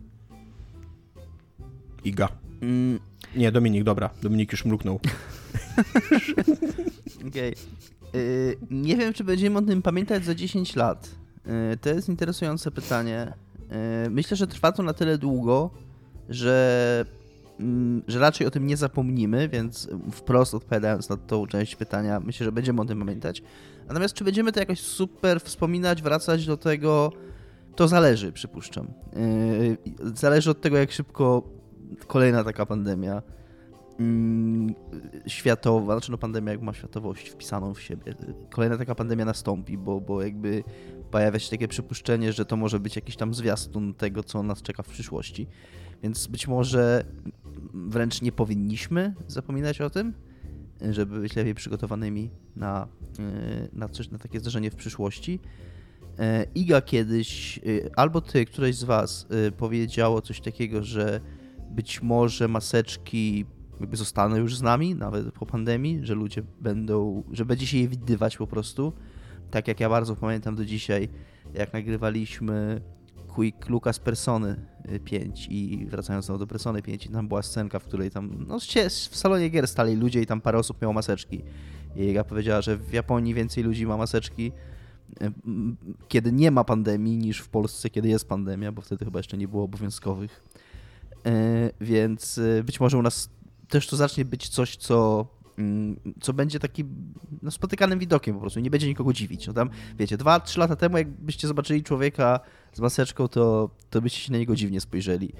[2.04, 2.28] Iga.
[2.62, 3.00] Mm.
[3.36, 4.10] Nie, Dominik, dobra.
[4.22, 4.94] Dominik już mruknął.
[7.28, 7.54] Okej.
[7.54, 7.54] Okay.
[8.14, 11.10] Yy, nie wiem, czy będziemy o tym pamiętać za 10 lat.
[11.46, 13.32] E, to jest interesujące pytanie.
[13.70, 15.70] E, myślę, że trwa to na tyle długo,
[16.28, 17.04] że,
[17.60, 22.44] mm, że raczej o tym nie zapomnimy, więc wprost odpowiadając na tą część pytania, myślę,
[22.44, 23.42] że będziemy o tym pamiętać.
[23.88, 27.12] Natomiast czy będziemy to jakoś super wspominać, wracać do tego,
[27.76, 28.86] to zależy, przypuszczam.
[28.86, 31.42] E, zależy od tego, jak szybko
[32.06, 33.22] kolejna taka pandemia
[34.00, 34.74] mm,
[35.26, 38.14] światowa, znaczy no pandemia jak ma światowość wpisaną w siebie.
[38.50, 40.64] Kolejna taka pandemia nastąpi, bo, bo jakby
[41.10, 44.82] pojawia się takie przypuszczenie, że to może być jakiś tam zwiastun tego, co nas czeka
[44.82, 45.46] w przyszłości.
[46.02, 47.04] Więc być może
[47.74, 50.14] wręcz nie powinniśmy zapominać o tym,
[50.90, 55.40] żeby być lepiej przygotowanymi na, e, na coś, na takie zdarzenie w przyszłości.
[56.18, 57.60] E, Iga kiedyś, e,
[57.96, 61.20] albo ty, któreś z was powiedziało coś takiego, że
[61.74, 63.46] być może maseczki
[63.80, 67.88] jakby zostaną już z nami, nawet po pandemii, że ludzie będą, że będzie się je
[67.88, 68.92] widywać po prostu.
[69.50, 71.08] Tak jak ja bardzo pamiętam do dzisiaj,
[71.54, 72.80] jak nagrywaliśmy
[73.34, 74.56] Quick Lucas Persony
[75.04, 78.58] 5 i wracając do Persony 5 i tam była scenka, w której tam no,
[79.10, 81.42] w salonie gier stali ludzie i tam parę osób miało maseczki.
[81.96, 84.52] I ja powiedziała, że w Japonii więcej ludzi ma maseczki,
[85.20, 85.32] e,
[86.08, 89.48] kiedy nie ma pandemii, niż w Polsce, kiedy jest pandemia, bo wtedy chyba jeszcze nie
[89.48, 90.42] było obowiązkowych.
[91.26, 93.30] E, więc e, być może u nas
[93.68, 95.26] też to zacznie być coś, co,
[95.58, 99.46] mm, co będzie takim no, spotykanym widokiem po prostu, nie będzie nikogo dziwić.
[99.46, 102.40] No tam, wiecie, dwa, trzy lata temu, jakbyście zobaczyli człowieka
[102.72, 105.32] z maseczką, to, to byście się na niego dziwnie spojrzeli.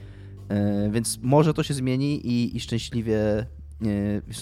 [0.49, 3.47] E, więc może to się zmieni i, i szczęśliwie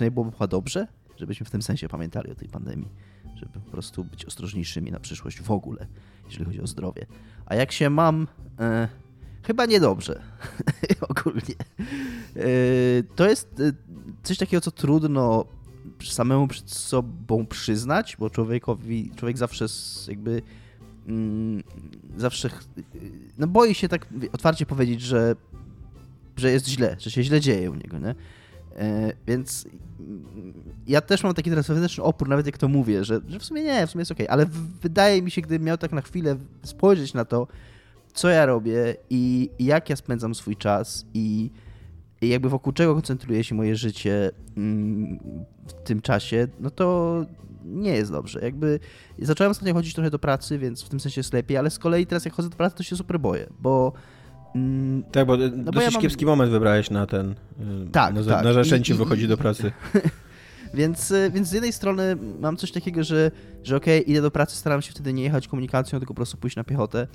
[0.00, 2.88] e, byłoby chyba dobrze, żebyśmy w tym sensie pamiętali o tej pandemii,
[3.34, 5.86] żeby po prostu być ostrożniejszymi na przyszłość w ogóle,
[6.24, 7.06] jeżeli chodzi o zdrowie.
[7.46, 8.26] A jak się mam...
[8.60, 9.01] E,
[9.42, 10.22] Chyba niedobrze.
[11.10, 11.54] Ogólnie.
[12.36, 12.44] E,
[13.16, 13.72] to jest e,
[14.22, 15.44] coś takiego, co trudno
[16.04, 19.66] samemu przed sobą przyznać, bo człowiekowi, człowiek zawsze
[20.08, 20.42] jakby
[21.08, 21.62] mm,
[22.16, 22.50] zawsze
[23.38, 25.36] no boi się tak otwarcie powiedzieć, że,
[26.36, 28.14] że jest źle, że się źle dzieje u niego, nie?
[28.76, 29.68] E, więc
[30.86, 33.62] ja też mam taki teraz wewnętrzny opór, nawet jak to mówię, że, że w sumie
[33.62, 34.30] nie, w sumie jest okay.
[34.30, 34.46] ale
[34.82, 37.46] wydaje mi się, gdybym miał tak na chwilę spojrzeć na to,
[38.14, 41.50] co ja robię i, jak ja spędzam swój czas i,
[42.20, 45.18] i jakby wokół czego koncentruje się moje życie mm,
[45.66, 47.16] w tym czasie, no to
[47.64, 48.40] nie jest dobrze.
[48.42, 48.80] Jakby
[49.18, 52.06] zacząłem ostatnio chodzić trochę do pracy, więc w tym sensie jest lepiej, ale z kolei
[52.06, 53.92] teraz jak chodzę do pracy, to się super boję, bo
[54.54, 56.02] mm, tak, bo no dosyć bo ja mam...
[56.02, 57.30] kiepski moment wybrałeś na ten.
[57.30, 57.34] Y,
[57.92, 58.44] tak, na, tak.
[58.44, 59.72] na wychodzi do pracy.
[60.74, 63.30] Więc, y, więc z jednej strony mam coś takiego, że,
[63.62, 66.36] że okej, okay, idę do pracy, staram się wtedy nie jechać komunikacją, tylko po prostu
[66.36, 67.06] pójść na piechotę.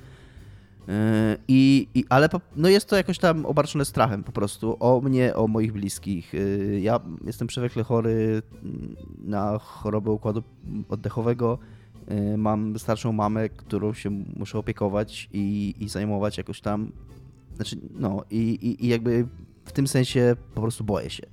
[0.87, 5.35] E, I, i, ale no jest to jakoś tam obarczone strachem po prostu o mnie,
[5.35, 6.33] o moich bliskich.
[6.35, 10.43] E, ja jestem przewlekle chory mm, na chorobę układu
[10.89, 11.59] oddechowego.
[12.07, 16.91] E, mam starszą mamę, którą się muszę opiekować i, i zajmować jakoś tam.
[17.55, 19.27] Znaczy, no i, i, i jakby
[19.65, 21.23] w tym sensie po prostu boję się.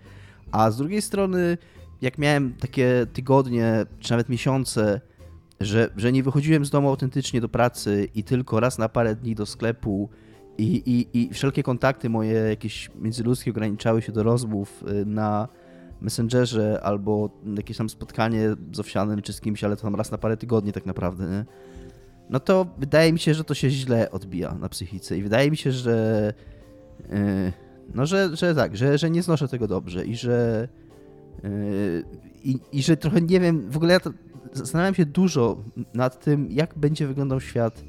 [0.52, 1.58] A z drugiej strony,
[2.00, 5.00] jak miałem takie tygodnie, czy nawet miesiące,
[5.60, 9.34] że, że nie wychodziłem z domu autentycznie do pracy i tylko raz na parę dni
[9.34, 10.08] do sklepu
[10.58, 15.48] i, i, i wszelkie kontakty moje jakieś międzyludzkie ograniczały się do rozmów y, na
[16.00, 20.18] Messengerze albo jakieś tam spotkanie z Owsianym czy z kimś, ale to tam raz na
[20.18, 21.44] parę tygodni tak naprawdę, nie?
[22.30, 25.56] no to wydaje mi się, że to się źle odbija na psychice i wydaje mi
[25.56, 26.32] się, że
[27.10, 27.52] yy,
[27.94, 30.68] no, że, że tak, że, że nie znoszę tego dobrze i że
[31.42, 32.04] yy,
[32.44, 34.10] i, i że trochę nie wiem, w ogóle ja to,
[34.54, 35.56] zastanawiam się dużo
[35.94, 37.84] nad tym, jak będzie wyglądał świat,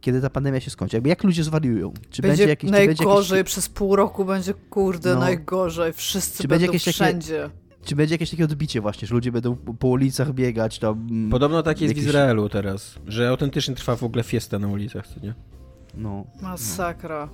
[0.00, 0.96] kiedy ta pandemia się skończy.
[0.96, 1.92] Jakby jak ludzie zwariują.
[2.10, 3.52] Czy będzie, będzie jakieś, najgorzej, będzie jakieś...
[3.52, 5.20] przez pół roku będzie, kurde, no.
[5.20, 5.92] najgorzej.
[5.92, 7.42] Wszyscy czy będą będzie jakieś wszędzie.
[7.42, 11.28] Takie, czy będzie jakieś takie odbicie właśnie, że ludzie będą po ulicach biegać tam...
[11.30, 12.04] Podobno tak jest jakieś...
[12.04, 15.34] w Izraelu teraz, że autentycznie trwa w ogóle fiesta na ulicach, co nie?
[15.94, 16.24] No.
[16.42, 17.28] Masakra.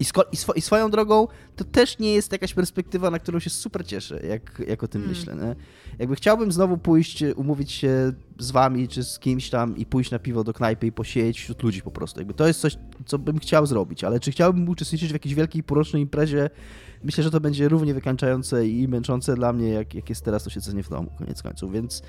[0.00, 3.50] I, i, swo i, swoją drogą to też nie jest jakaś perspektywa, na którą się
[3.50, 5.18] super cieszę, jak, jak o tym hmm.
[5.18, 5.36] myślę.
[5.36, 5.56] Nie?
[5.98, 10.18] Jakby chciałbym znowu pójść, umówić się z wami czy z kimś tam i pójść na
[10.18, 12.20] piwo do knajpy i posiedzieć wśród ludzi po prostu.
[12.20, 15.62] Jakby to jest coś, co bym chciał zrobić, ale czy chciałbym uczestniczyć w jakiejś wielkiej,
[15.62, 16.50] porocznej imprezie?
[17.04, 20.50] Myślę, że to będzie równie wykańczające i męczące dla mnie, jak, jak jest teraz to
[20.50, 22.02] siedzenie w domu, koniec końców, więc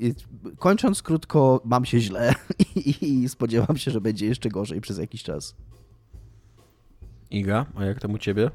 [0.00, 0.14] y,
[0.58, 2.34] kończąc krótko, mam się źle
[2.76, 5.54] i, i spodziewam się, że będzie jeszcze gorzej przez jakiś czas.
[7.30, 8.50] Iga, a jak tam u ciebie?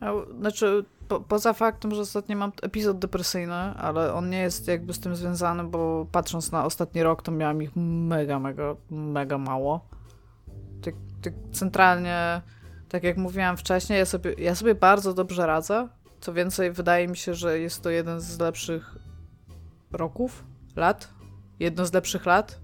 [0.00, 4.92] A, znaczy, po, poza faktem, że ostatnio mam epizod depresyjny, ale on nie jest jakby
[4.92, 9.88] z tym związany, bo patrząc na ostatni rok, to miałam ich mega, mega, mega mało.
[10.82, 12.42] Tak, tak centralnie,
[12.88, 15.88] tak jak mówiłam wcześniej, ja sobie, ja sobie bardzo dobrze radzę.
[16.20, 18.98] Co więcej, wydaje mi się, że jest to jeden z lepszych
[19.92, 20.44] roków,
[20.76, 21.08] lat.
[21.60, 22.60] Jedno z lepszych lat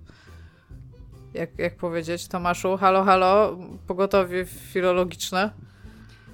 [1.34, 2.28] jak, jak powiedzieć.
[2.28, 5.50] Tomaszu, halo, halo, pogotowie filologiczne.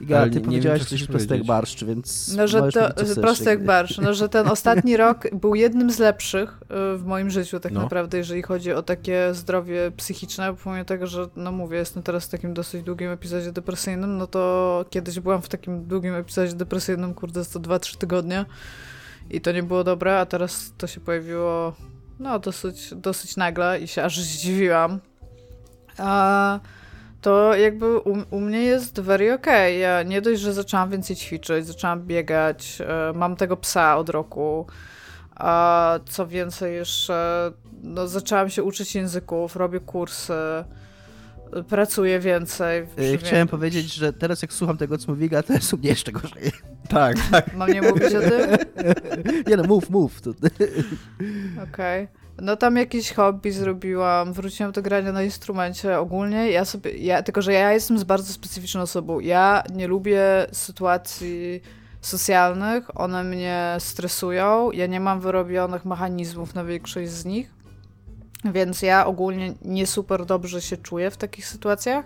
[0.01, 1.47] Iga, Ale ty nie powiedziałaś wiem, co coś powiedzieć.
[1.47, 3.67] barszcz, więc No, że to, mówić, co że chcesz, prosty jak jakby.
[3.67, 3.99] barsz.
[3.99, 6.61] No, że ten ostatni rok był jednym z lepszych
[6.95, 7.83] y, w moim życiu tak No.
[7.83, 12.25] naprawdę, jeżeli chodzi o takie zdrowie psychiczne, bo pomimo tego, że no mówię, jestem teraz
[12.27, 17.15] w takim dosyć długim epizodzie depresyjnym, no to kiedyś byłam w takim długim epizodzie depresyjnym,
[17.15, 18.45] kurde, to 2-3 tygodnie
[19.31, 21.73] i to nie było dobre, a teraz to się pojawiło
[22.19, 25.01] no dosyć, dosyć nagle i się aż zdziwiłam.
[25.99, 26.61] A
[27.21, 29.73] to jakby u, u mnie jest very okay.
[29.73, 34.67] Ja nie dość, że zaczęłam więcej ćwiczyć, zaczęłam biegać, e, mam tego psa od roku,
[35.37, 37.53] a co więcej jeszcze,
[37.83, 40.65] no zaczęłam się uczyć języków, robię kursy,
[41.53, 42.83] e, pracuję więcej.
[42.83, 46.13] Y, przy- Chciałem powiedzieć, że teraz jak słucham tego, co mówi jest u mnie jeszcze
[46.13, 46.53] gorzej.
[46.89, 47.57] Tak, tak.
[47.57, 48.57] Mam nie mówić o tym?
[49.49, 50.21] Nie no, mów, mów.
[51.73, 52.09] Okej.
[52.43, 56.51] No tam jakieś hobby zrobiłam, wróciłam do grania na instrumencie ogólnie.
[56.51, 59.21] Ja sobie, ja, tylko że ja jestem z bardzo specyficzną osobą.
[59.21, 61.61] Ja nie lubię sytuacji
[62.01, 64.71] socjalnych, one mnie stresują.
[64.73, 67.56] Ja nie mam wyrobionych mechanizmów na większość z nich.
[68.53, 72.05] Więc ja ogólnie nie super dobrze się czuję w takich sytuacjach.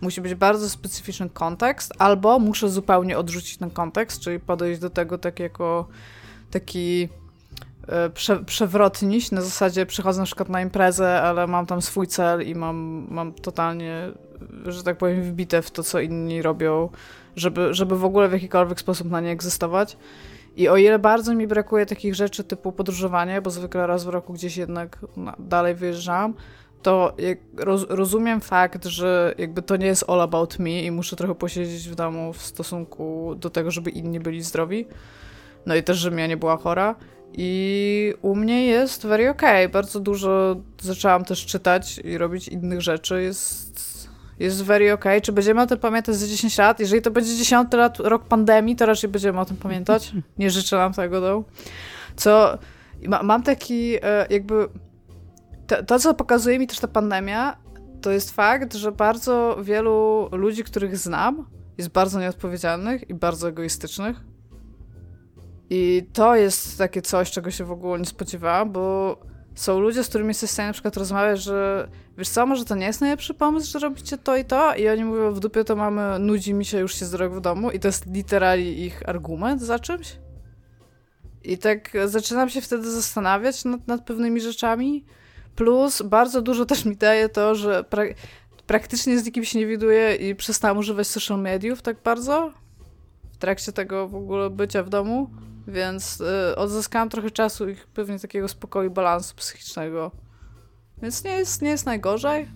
[0.00, 5.18] Musi być bardzo specyficzny kontekst, albo muszę zupełnie odrzucić ten kontekst, czyli podejść do tego
[5.18, 5.88] tak jako
[6.50, 7.08] taki
[7.88, 12.48] e, prze, przewrotniś, na zasadzie przychodzę na przykład na imprezę, ale mam tam swój cel
[12.48, 14.12] i mam, mam totalnie,
[14.66, 16.88] że tak powiem, wbite w to, co inni robią,
[17.36, 19.96] żeby, żeby w ogóle w jakikolwiek sposób na nie egzystować.
[20.60, 24.32] I o ile bardzo mi brakuje takich rzeczy typu podróżowanie, bo zwykle raz w roku
[24.32, 26.34] gdzieś jednak na, dalej wyjeżdżam,
[26.82, 27.16] to
[27.56, 31.88] roz, rozumiem fakt, że jakby to nie jest all about me i muszę trochę posiedzieć
[31.88, 34.86] w domu w stosunku do tego, żeby inni byli zdrowi.
[35.66, 36.94] No i też, żebym ja nie była chora.
[37.32, 39.68] I u mnie jest very okay.
[39.68, 43.22] Bardzo dużo zaczęłam też czytać i robić innych rzeczy.
[43.22, 43.89] Jest,
[44.40, 45.20] jest very okay.
[45.20, 46.80] Czy będziemy o tym pamiętać za 10 lat?
[46.80, 50.12] Jeżeli to będzie 10 lat, rok pandemii, to raczej będziemy o tym pamiętać.
[50.38, 51.44] Nie życzę nam tego, no.
[52.16, 52.58] Co...
[53.08, 54.68] Ma, mam taki e, jakby...
[55.66, 57.56] To, to, co pokazuje mi też ta pandemia,
[58.02, 61.46] to jest fakt, że bardzo wielu ludzi, których znam,
[61.78, 64.16] jest bardzo nieodpowiedzialnych i bardzo egoistycznych.
[65.70, 69.16] I to jest takie coś, czego się w ogóle nie spodziewałam, bo
[69.54, 72.74] są ludzie, z którymi jesteś w stanie na przykład rozmawiać, że wiesz co, może to
[72.74, 75.76] nie jest najlepszy pomysł, że robicie to i to i oni mówią, w dupie to
[75.76, 79.62] mamy, nudzi mi się, już się zdrowo w domu i to jest literalnie ich argument
[79.62, 80.16] za czymś.
[81.44, 85.04] I tak zaczynam się wtedy zastanawiać nad, nad pewnymi rzeczami,
[85.56, 88.02] plus bardzo dużo też mi daje to, że pra
[88.66, 92.52] praktycznie z nikim się nie widuję i przestałam używać social mediów tak bardzo
[93.32, 95.30] w trakcie tego w ogóle bycia w domu.
[95.70, 100.10] Więc y, odzyskałam trochę czasu i pewnie takiego spokoju, balansu psychicznego.
[101.02, 102.48] Więc nie jest, nie jest najgorzej.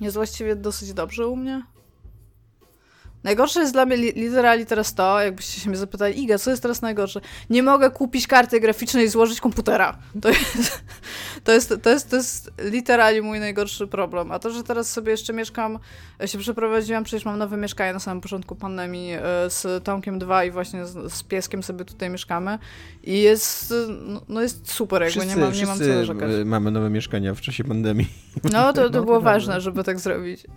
[0.00, 1.62] Jest właściwie dosyć dobrze u mnie.
[3.26, 6.62] Najgorsze jest dla mnie li literalnie teraz to, jakbyście się mnie zapytali, Iga, co jest
[6.62, 7.20] teraz najgorsze?
[7.50, 9.98] Nie mogę kupić karty graficznej i złożyć komputera.
[10.22, 10.82] To jest,
[11.44, 14.32] to jest, to jest, to jest literalnie mój najgorszy problem.
[14.32, 15.78] A to, że teraz sobie jeszcze mieszkam,
[16.26, 20.50] się przeprowadziłam, przecież mam nowe mieszkanie na samym początku pandemii e, z Tomkiem 2 i
[20.50, 22.58] właśnie z, z pieskiem sobie tutaj mieszkamy
[23.02, 26.30] i jest, no, no jest super, jakby Wszyscy, nie mam, nie mam co narzekać.
[26.32, 28.08] y, mamy nowe mieszkania w czasie pandemii.
[28.52, 30.46] No, to, to No, było ważne, żeby tak zrobić.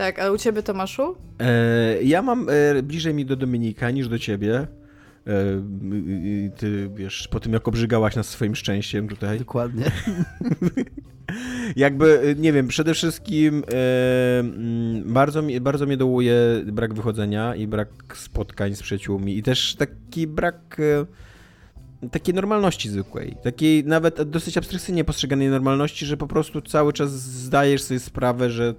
[0.00, 1.16] tak, a u ciebie, Tomaszu?
[1.40, 4.54] E, ja mam e, bliżej mi do Dominika niż do ciebie.
[4.58, 4.66] E,
[6.56, 9.38] ty wiesz, po tym jak obrzygałaś nas swoim szczęściem tutaj.
[9.38, 9.84] Dokładnie.
[11.76, 16.34] Jakby, y, nie wiem, przede wszystkim e, mm, bardzo, mi, bardzo mnie dołuje
[16.66, 20.76] brak wychodzenia i brak spotkań z przyjaciółmi i też taki brak
[22.02, 27.10] e, takiej normalności zwykłej, takiej nawet dosyć abstrakcyjnie postrzeganej normalności, że po prostu cały czas
[27.22, 28.74] zdajesz sobie sprawę, że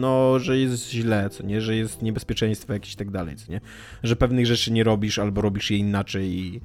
[0.00, 3.60] no, że jest źle, co nie, że jest niebezpieczeństwo jakieś i tak dalej, co nie,
[4.02, 6.60] że pewnych rzeczy nie robisz albo robisz je inaczej i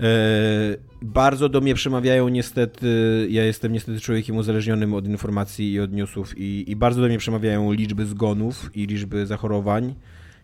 [0.00, 5.92] E, Bardzo do mnie przemawiają niestety, ja jestem niestety człowiekiem uzależnionym od informacji i od
[5.92, 9.94] newsów i, i bardzo do mnie przemawiają liczby zgonów i liczby zachorowań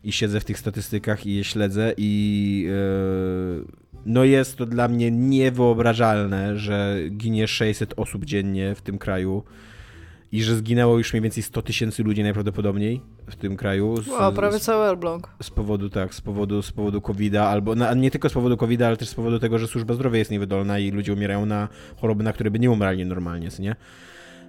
[0.04, 5.10] i siedzę w tych statystykach i je śledzę i e, no jest to dla mnie
[5.10, 9.42] niewyobrażalne, że ginie 600 osób dziennie w tym kraju
[10.32, 14.02] i że zginęło już mniej więcej 100 tysięcy ludzi najprawdopodobniej w tym kraju.
[14.02, 15.30] Z, O, prawie z- cały Elbląg.
[15.42, 18.86] z powodu, tak, z powodu, z powodu COVID-a, albo na, nie tylko z powodu COVID-a,
[18.86, 21.68] ale też z powodu tego, że służba zdrowia jest niewydolna i ludzie umierają na
[22.00, 23.76] choroby, na które by nie umierali normalnie, nie?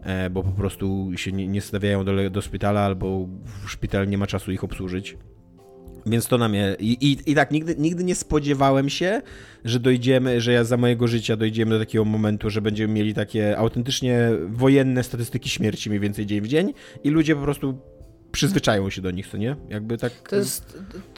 [0.03, 3.27] E, bo po prostu się nie, nie stawiają do, do szpitala, albo
[3.65, 5.17] w szpital nie ma czasu ich obsłużyć.
[6.07, 6.75] Więc to na mnie.
[6.79, 9.21] I, i, i tak, nigdy, nigdy nie spodziewałem się,
[9.65, 13.57] że dojdziemy, że ja za mojego życia dojdziemy do takiego momentu, że będziemy mieli takie
[13.57, 17.79] autentycznie wojenne statystyki śmierci mniej więcej dzień w dzień i ludzie po prostu
[18.31, 19.55] przyzwyczają się do nich, co nie?
[19.69, 20.13] Jakby tak...
[20.29, 20.77] To jest,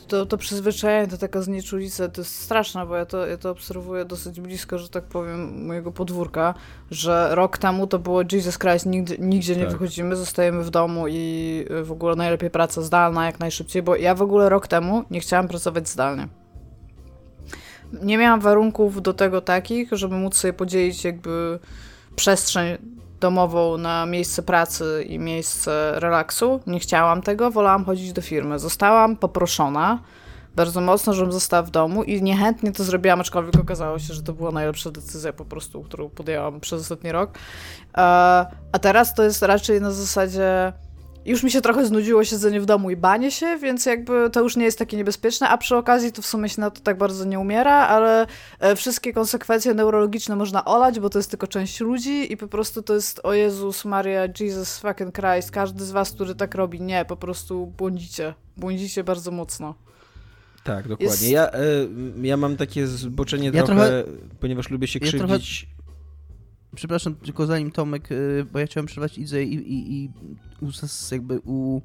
[0.09, 4.05] to, to przyzwyczajenie, to taka znieczulica, to jest straszne, bo ja to, ja to obserwuję
[4.05, 6.53] dosyć blisko, że tak powiem, mojego podwórka,
[6.91, 9.71] że rok temu to było Jesus Christ, nigdy, nigdzie nie tak.
[9.71, 14.21] wychodzimy, zostajemy w domu i w ogóle najlepiej praca zdalna jak najszybciej, bo ja w
[14.21, 16.27] ogóle rok temu nie chciałam pracować zdalnie.
[18.03, 21.59] Nie miałam warunków do tego takich, żeby móc sobie podzielić jakby
[22.15, 22.77] przestrzeń
[23.19, 26.59] domową na miejsce pracy i miejsce relaksu.
[26.67, 28.59] Nie chciałam tego, wolałam chodzić do firmy.
[28.59, 29.99] Zostałam poproszona
[30.55, 34.33] bardzo mocno, żebym została w domu i niechętnie to zrobiłam, aczkolwiek okazało się, że to
[34.33, 37.31] była najlepsza decyzja po prostu, którą podjęłam przez ostatni rok.
[37.97, 38.01] E,
[38.71, 40.73] a teraz to jest raczej na zasadzie
[41.25, 44.55] już mi się trochę znudziło siedzenie w domu i banie się, więc jakby to już
[44.55, 47.25] nie jest takie niebezpieczne, a przy okazji to w sumie się na to tak bardzo
[47.25, 48.27] nie umiera, ale
[48.59, 52.81] e, wszystkie konsekwencje neurologiczne można olać, bo to jest tylko część ludzi i po prostu
[52.81, 57.05] to jest o Jezus Maria, Jesus fucking Christ, każdy z was, który tak robi, nie,
[57.05, 59.75] po prostu błądzicie, błądzicie bardzo mocno.
[60.63, 61.05] Tak, dokładnie.
[61.05, 61.29] Jest...
[61.29, 61.89] Ja, y,
[62.21, 64.03] ja mam takie zboczenie ja trochę, trochę,
[64.39, 65.61] ponieważ lubię się krzywdzić.
[65.61, 65.78] Ja trochę
[66.75, 70.09] Przepraszam, tylko zanim Tomek, y, bo ja chciałem przerwać Idzę i, i, i
[71.11, 71.81] jakby u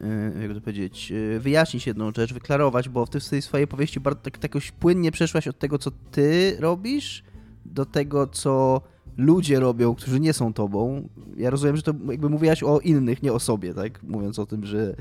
[0.00, 4.20] y, jak to powiedzieć, y, wyjaśnić jedną rzecz, wyklarować, bo w tej swojej powieści bardzo
[4.20, 7.22] tak, tak jakoś płynnie przeszłaś od tego, co ty robisz,
[7.64, 8.82] do tego, co
[9.16, 11.08] ludzie robią, którzy nie są tobą.
[11.36, 14.02] Ja rozumiem, że to jakby mówiłaś o innych, nie o sobie, tak?
[14.02, 14.94] Mówiąc o tym, że,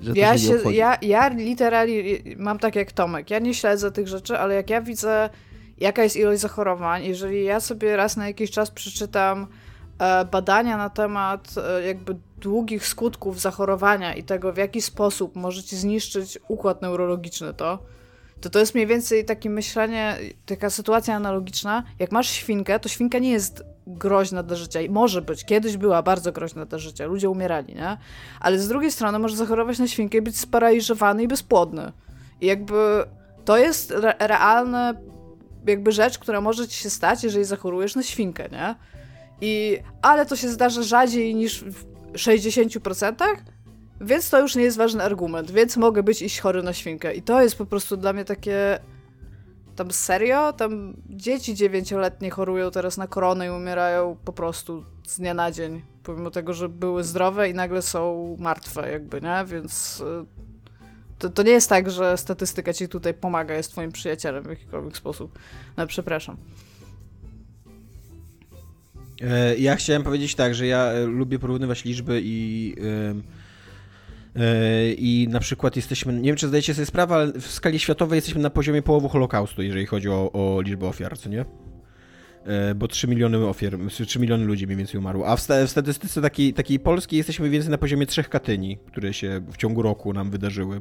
[0.00, 2.02] że ja to się, się ja, ja literalnie
[2.36, 3.30] mam tak jak Tomek.
[3.30, 5.30] Ja nie śledzę tych rzeczy, ale jak ja widzę
[5.80, 7.04] jaka jest ilość zachorowań.
[7.04, 9.46] Jeżeli ja sobie raz na jakiś czas przeczytam
[9.98, 15.76] e, badania na temat e, jakby długich skutków zachorowania i tego, w jaki sposób możecie
[15.76, 17.78] zniszczyć układ neurologiczny, to
[18.40, 20.16] to to jest mniej więcej takie myślenie,
[20.46, 21.82] taka sytuacja analogiczna.
[21.98, 24.80] Jak masz świnkę, to świnka nie jest groźna dla życia.
[24.80, 27.96] I może być, kiedyś była bardzo groźna dla życia, ludzie umierali, nie?
[28.40, 31.92] Ale z drugiej strony może zachorować na świnkę i być sparaliżowany i bezpłodny.
[32.40, 33.04] I jakby
[33.44, 34.94] to jest re realne
[35.70, 38.74] jakby rzecz, która może ci się stać, jeżeli zachorujesz na świnkę, nie?
[39.40, 43.14] I, ale to się zdarza rzadziej niż w 60%,
[44.00, 47.14] więc to już nie jest ważny argument, więc mogę być iść chory na świnkę.
[47.14, 48.78] I to jest po prostu dla mnie takie.
[49.76, 50.52] Tam serio?
[50.52, 55.82] Tam dzieci dziewięcioletnie chorują teraz na koronę i umierają po prostu z dnia na dzień.
[56.02, 59.44] Pomimo tego, że były zdrowe i nagle są martwe, jakby, nie?
[59.46, 60.47] Więc y,
[61.18, 64.96] to, to nie jest tak, że statystyka ci tutaj pomaga, jest twoim przyjacielem w jakikolwiek
[64.96, 65.38] sposób.
[65.76, 66.36] No, przepraszam.
[69.22, 73.38] E, ja chciałem powiedzieć tak, że ja e, lubię porównywać liczby i e,
[74.98, 78.40] i na przykład jesteśmy, nie wiem czy zdajecie sobie sprawę, ale w skali światowej jesteśmy
[78.40, 81.44] na poziomie połowy Holokaustu, jeżeli chodzi o, o liczbę ofiar, co nie?
[82.46, 85.28] E, bo 3 miliony ofiar, 3 miliony ludzi mniej więcej umarło.
[85.28, 89.56] A w, statystyce takiej, takiej polskiej jesteśmy więcej na poziomie trzech katyni, które się w
[89.56, 90.80] ciągu roku nam wydarzyły.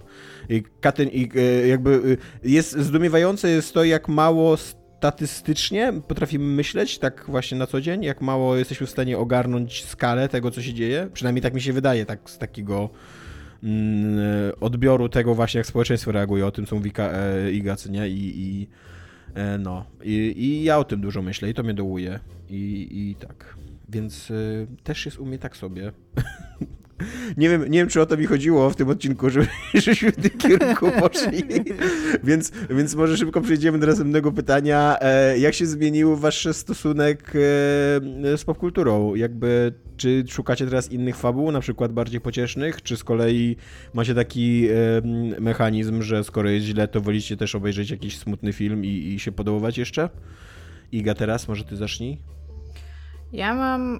[0.49, 6.99] I katyn, i e, jakby e, jest zdumiewające jest to, jak mało statystycznie potrafimy myśleć,
[6.99, 10.73] tak właśnie na co dzień, jak mało jesteśmy w stanie ogarnąć skalę tego, co się
[10.73, 11.09] dzieje.
[11.13, 12.89] Przynajmniej tak mi się wydaje, tak z takiego
[13.63, 14.19] mm,
[14.59, 16.91] odbioru tego właśnie, jak społeczeństwo reaguje, o tym, co mówi
[17.51, 18.09] Iga, nie?
[18.09, 18.67] I, i
[19.59, 22.19] no, i, i ja o tym dużo myślę i to mnie dołuje.
[22.49, 23.57] I, i tak.
[23.89, 25.91] Więc y, też jest u mnie tak sobie.
[27.37, 30.15] nie, wiem, nie wiem, czy o to mi chodziło w tym odcinku, żeby, żebyśmy w
[30.15, 31.43] tym kierunku poszli.
[32.23, 34.97] więc, więc może szybko przejdziemy do następnego pytania.
[35.01, 37.33] E, jak się zmienił wasz stosunek e,
[38.37, 39.15] z popkulturą?
[39.15, 43.55] Jakby, czy szukacie teraz innych fabuł, na przykład bardziej pociesznych, czy z kolei
[43.93, 48.85] macie taki e, mechanizm, że skoro jest źle, to wolicie też obejrzeć jakiś smutny film
[48.85, 50.09] i, i się podołować jeszcze?
[50.91, 52.17] Iga, teraz może ty zacznij?
[53.33, 53.99] Ja mam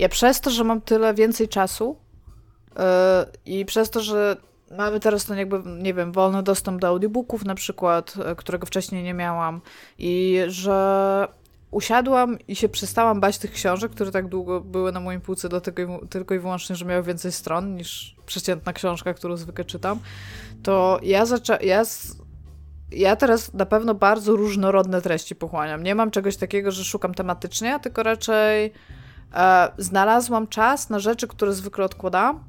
[0.00, 1.96] ja przez to, że mam tyle więcej czasu
[2.76, 2.82] yy,
[3.46, 4.36] i przez to, że
[4.70, 9.02] mamy teraz ten jakby, nie wiem, wolny dostęp do audiobooków na przykład, yy, którego wcześniej
[9.02, 9.60] nie miałam
[9.98, 11.28] i że
[11.70, 16.00] usiadłam i się przestałam bać tych książek, które tak długo były na moim półce, dlatego
[16.10, 20.00] tylko i wyłącznie, że miały więcej stron niż przeciętna książka, którą zwykle czytam,
[20.62, 21.82] to ja zaczęłam, ja,
[22.92, 25.82] ja teraz na pewno bardzo różnorodne treści pochłaniam.
[25.82, 28.72] Nie mam czegoś takiego, że szukam tematycznie, tylko raczej
[29.34, 32.44] e, znalazłam czas na rzeczy, które zwykle odkładam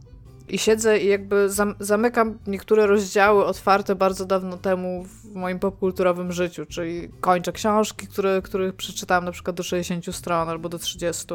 [0.52, 6.32] i siedzę i jakby zam zamykam niektóre rozdziały otwarte bardzo dawno temu w moim popkulturowym
[6.32, 11.26] życiu, czyli kończę książki, które, których przeczytałam na przykład do 60 stron albo do 30.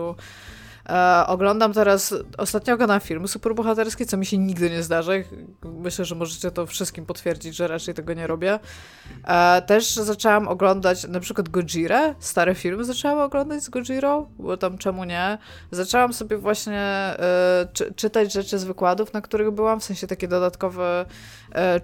[0.88, 5.12] E, oglądam teraz, ostatnio oglądam filmy superbohaterskie, co mi się nigdy nie zdarza.
[5.64, 8.58] Myślę, że możecie to wszystkim potwierdzić, że raczej tego nie robię.
[9.24, 14.78] E, też zaczęłam oglądać na przykład Gojirę, stare filmy zaczęłam oglądać z Gojirą, bo tam
[14.78, 15.38] czemu nie.
[15.70, 20.28] Zaczęłam sobie właśnie e, czy, czytać rzeczy z wykładów, na których byłam, w sensie takie
[20.28, 21.06] dodatkowe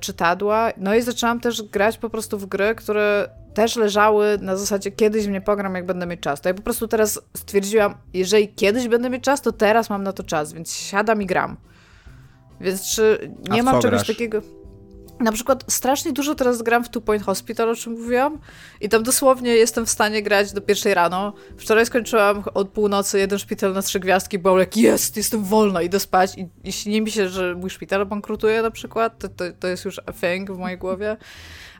[0.00, 0.70] czytadła.
[0.76, 5.26] No i zaczęłam też grać po prostu w gry, które też leżały na zasadzie kiedyś
[5.26, 6.40] mnie pogram, jak będę mieć czas.
[6.40, 10.12] To ja po prostu teraz stwierdziłam, jeżeli kiedyś będę mieć czas, to teraz mam na
[10.12, 11.56] to czas, więc siadam i gram.
[12.60, 14.06] Więc czy nie mam czegoś grasz?
[14.06, 14.61] takiego.
[15.22, 18.38] Na przykład strasznie dużo teraz gram w Two Point Hospital, o czym mówiłam.
[18.80, 21.32] I tam dosłownie jestem w stanie grać do pierwszej rano.
[21.56, 26.00] Wczoraj skończyłam od północy jeden szpital na trzy gwiazdki, byłam jak jest, jestem wolna, idę
[26.00, 26.38] spać.
[26.38, 29.84] I jeśli nie mi się, że mój szpital bankrutuje na przykład, to, to, to jest
[29.84, 31.16] już a thing w mojej głowie.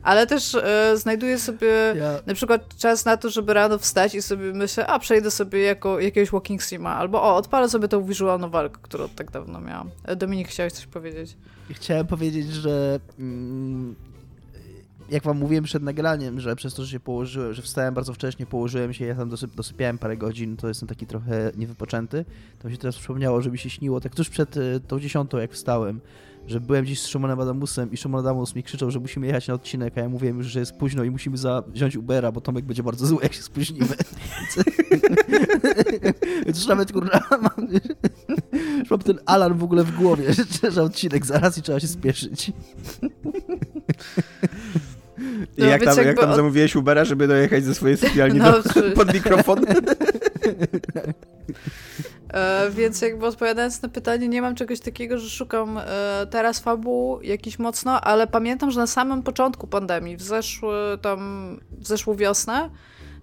[0.03, 4.21] Ale też e, znajduję sobie Ja- na przykład czas na to, żeby rano wstać i
[4.21, 8.39] sobie myślę, a przejdę sobie jako jakiegoś walking sima, albo o, odpalę sobie tą visual
[8.39, 9.89] novelkę, którą tak dawno miałam.
[10.05, 11.37] E, Dominik, chciałeś coś powiedzieć?
[11.69, 13.95] Chciałem powiedzieć, że mm,
[15.09, 18.45] jak wam mówiłem przed nagraniem, że przez to, że się położyłem, że wstałem bardzo wcześnie,
[18.45, 22.25] położyłem się, ja tam dosyp, dosypiałem parę godzin, to jestem taki trochę niewypoczęty,
[22.59, 25.37] to mi się teraz przypomniało, że mi się śniło, tak tuż przed y, tą dziesiątą,
[25.37, 26.01] jak wstałem,
[26.47, 29.53] że byłem dziś z Szymonem Adamusem i Szymon Adamus mi krzyczał, że musimy jechać na
[29.53, 31.37] odcinek, a ja mówiłem już, że jest późno i musimy
[31.67, 33.87] wziąć Ubera, bo Tomek będzie bardzo zły, jak się spóźnimy.
[36.45, 37.67] Więc już nawet kurwa mam,
[38.79, 40.33] już mam ten alarm w ogóle w głowie,
[40.63, 42.49] że, że odcinek zaraz i trzeba się spieszyć.
[45.57, 48.51] I No, jak tam, jak tam od- zamówiłeś Ubera, żeby dojechać ze swojej sypialni No,
[48.51, 49.65] do, czy- pod mikrofon?
[52.33, 57.21] E, więc jakby odpowiadając na pytanie, nie mam czegoś takiego, że szukam e, teraz fabuł
[57.21, 62.69] jakiś mocno, ale pamiętam, że na samym początku pandemii, w, zeszły, tam, w zeszłą wiosnę,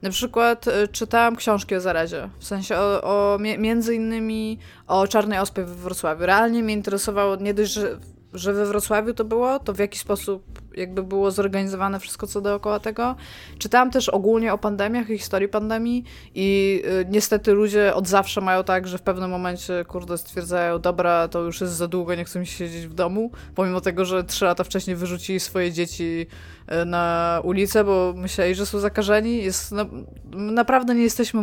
[0.03, 5.39] na przykład e, czytałam książki o zarazie, w sensie o, o między innymi o czarnej
[5.39, 6.27] ospie we Wrocławiu.
[6.27, 7.99] Realnie mnie interesowało nie dość, że,
[8.35, 12.81] że we Wrocławiu to było, to w jaki sposób jakby było zorganizowane wszystko co dookoła
[12.81, 13.17] tego.
[13.59, 16.05] Czytałam też ogólnie o pandemiach i historii pandemii
[16.35, 21.29] i y, niestety ludzie od zawsze mają tak, że w pewnym momencie, kurde, stwierdzają, dobra,
[21.29, 24.45] to już jest za długo, nie chcę mi siedzieć w domu, pomimo tego, że trzy
[24.45, 26.27] lata wcześniej wyrzucili swoje dzieci
[26.73, 29.43] y, na ulicę, bo myśleli, że są zakażeni.
[29.43, 29.87] Jest na,
[30.33, 31.43] naprawdę nie jesteśmy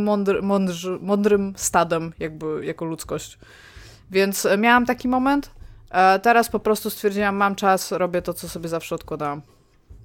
[1.01, 3.39] mądrym stadem jakby jako ludzkość.
[4.11, 5.56] Więc y, miałam taki moment,
[6.21, 9.41] teraz po prostu stwierdziłam, mam czas, robię to, co sobie zawsze odkładałam.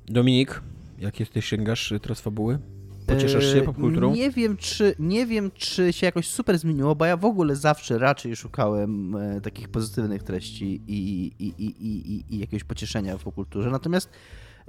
[0.06, 0.62] Dominik,
[0.98, 2.58] jak jesteś, sięgasz y, teraz fabuły?
[3.06, 4.14] Pocieszasz się Eee, popkulturą?
[4.14, 7.98] Nie wiem, czy, nie wiem, czy się jakoś super zmieniło, bo ja w ogóle zawsze
[7.98, 13.24] raczej szukałem e, takich pozytywnych treści i, i, i, i, i, i jakiegoś pocieszenia w
[13.24, 13.70] popkulturze.
[13.70, 14.10] Natomiast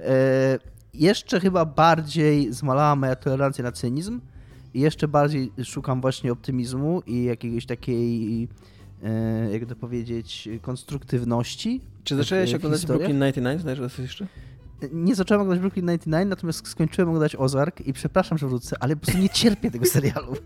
[0.00, 0.58] e,
[0.94, 4.20] jeszcze chyba bardziej zmalała moja tolerancja na cynizm
[4.74, 8.48] i jeszcze bardziej szukam właśnie optymizmu i jakiejś takiej,
[9.04, 11.80] e, jak to powiedzieć, konstruktywności.
[12.04, 12.98] Czy zacząłeś oglądać historiach?
[13.08, 13.60] Brooklyn 99?
[13.62, 14.26] Znasz to jeszcze?
[14.92, 19.02] Nie zacząłem oglądać Brooklyn 99, natomiast skończyłem oglądać Ozark i przepraszam, że wrócę, ale po
[19.02, 20.36] prostu nie cierpię tego serialu.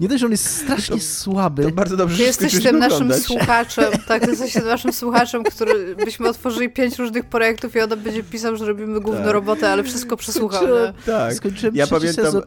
[0.00, 1.62] Nie dość, że on jest strasznie słaby.
[1.62, 3.22] To bardzo dobrze, Ty że jesteś tym naszym oglądać.
[3.22, 7.88] słuchaczem, tak, ty jesteś tym naszym słuchaczem, który byśmy otworzyli pięć różnych projektów i on
[7.88, 9.32] będzie pisał, że robimy główną Tak.
[9.32, 10.58] robotę, ale wszystko przesłuchał?
[10.62, 11.34] Skończyłem, tak.
[11.34, 12.42] Skończyłem Ja pamiętam, sezon.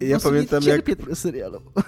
[0.00, 0.84] Ja pamiętam jak,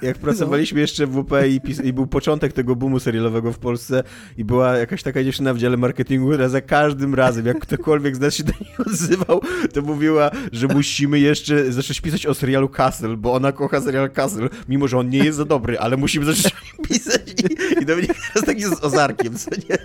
[0.03, 4.03] jak pracowaliśmy jeszcze w WP i, pis- i był początek tego boomu serialowego w Polsce
[4.39, 8.21] i była jakaś taka dziewczyna w dziale marketingu, która za każdym razem, jak ktokolwiek z
[8.21, 9.41] nas się do niej odzywał,
[9.73, 14.49] to mówiła, że musimy jeszcze zacząć pisać o serialu Castle, bo ona kocha serial Castle,
[14.69, 16.55] mimo że on nie jest za dobry, ale musimy zacząć
[16.89, 19.79] pisać i, i Dominik teraz taki z Ozarkiem, co nie?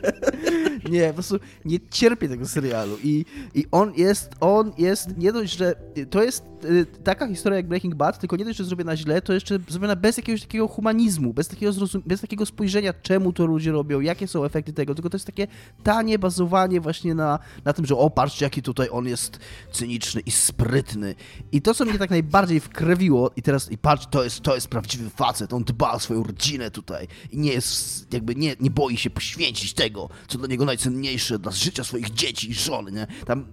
[0.92, 3.26] Nie, po prostu nie cierpię tego serialu i,
[3.56, 5.76] i on jest, on jest nie dość, że
[6.10, 9.34] to jest y, taka historia jak Breaking Bad, tylko nie dość, że zrobiona źle, to
[9.34, 13.72] jeszcze zrobiona bez jakiegoś takiego humanizmu, bez takiego, zrozum- bez takiego spojrzenia, czemu to ludzie
[13.72, 15.48] robią, jakie są efekty tego, tylko to jest takie
[15.84, 19.40] tanie bazowanie właśnie na, na tym, że o, patrzcie, jaki tutaj on jest
[19.72, 21.16] cyniczny i sprytny.
[21.52, 24.68] I to, co mnie tak najbardziej wkrewiło i teraz, i patrz, to jest, to jest
[24.68, 27.68] prawdziwy facet, on dba o swoją rodzinę tutaj i nie jest,
[28.14, 32.50] jakby nie, nie boi się poświęcić tego, co dla niego najcenniejsze, dla życia swoich dzieci
[32.52, 33.08] i żony, nie?
[33.26, 33.46] Tam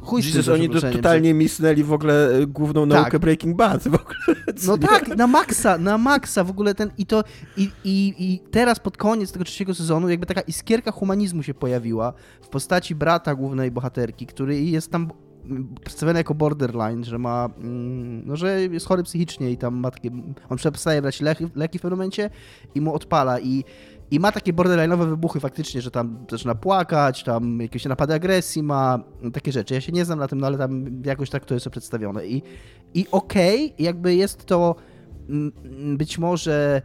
[0.00, 3.00] chuj Jesus, oni to totalnie misnęli w ogóle e, główną Tak.
[3.02, 4.16] naukę Breaking Bad w ogóle.
[4.56, 7.24] że- No tak, na maksa, na maksa w ogóle ten i to
[7.56, 12.12] i, i, i teraz pod koniec tego trzeciego sezonu jakby taka iskierka humanizmu się pojawiła
[12.42, 15.10] w postaci brata głównej bohaterki, który jest tam
[15.84, 20.10] przedstawiony jako borderline, że ma, mm, no że jest chory psychicznie i tam ma takie,
[20.48, 22.30] on przestaje brać leki, leki w pewnym momencie
[22.74, 23.64] i mu odpala i
[24.10, 28.98] i ma takie borderline'owe wybuchy faktycznie, że tam zaczyna płakać, tam jakieś napady agresji ma,
[29.32, 29.74] takie rzeczy.
[29.74, 32.26] Ja się nie znam na tym, no ale tam jakoś tak to jest przedstawione.
[32.26, 32.42] I,
[32.94, 34.74] i okej, jakby jest to
[35.28, 35.52] mm,
[35.96, 36.82] być może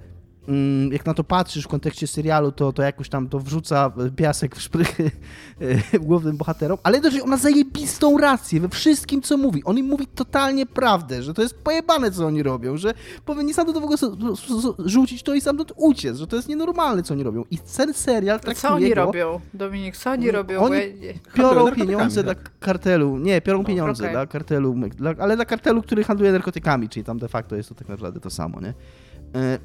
[0.91, 4.61] jak na to patrzysz w kontekście serialu, to, to jakoś tam to wrzuca piasek w
[4.61, 5.11] szprychy
[5.99, 9.63] głównym bohaterom, ale jednocześnie ona zajebistą rację we wszystkim, co mówi.
[9.63, 12.93] On im mówi totalnie prawdę, że to jest pojebane, co oni robią, że
[13.25, 13.95] powinni sam do tego
[14.85, 17.43] rzucić to i sam uciec, że to jest nienormalne, co oni robią.
[17.51, 20.61] I ten serial traktuje Co oni go, robią, Dominik, co oni robią?
[20.61, 20.79] Oni
[21.37, 24.13] biorą pieniądze dla kartelu, nie, biorą no, pieniądze okay.
[24.13, 27.75] dla kartelu, dla, ale dla kartelu, który handluje narkotykami, czyli tam de facto jest to
[27.75, 28.73] tak naprawdę to samo, nie?
[29.35, 29.59] E,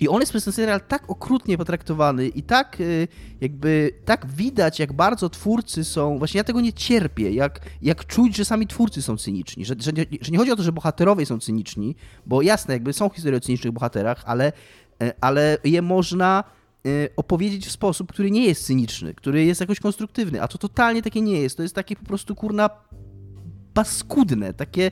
[0.00, 2.84] I on jest przez ten serial tak okrutnie potraktowany i tak e,
[3.40, 8.36] jakby, tak widać, jak bardzo twórcy są, właśnie ja tego nie cierpię, jak, jak czuć,
[8.36, 11.26] że sami twórcy są cyniczni, że, że, nie, że nie chodzi o to, że bohaterowie
[11.26, 14.52] są cyniczni, bo jasne, jakby są historie o cynicznych bohaterach, ale,
[15.02, 16.44] e, ale je można
[17.16, 21.20] opowiedzieć w sposób, który nie jest cyniczny, który jest jakoś konstruktywny, a to totalnie takie
[21.20, 21.56] nie jest.
[21.56, 22.70] To jest takie po prostu kurna
[23.74, 24.90] paskudne, takie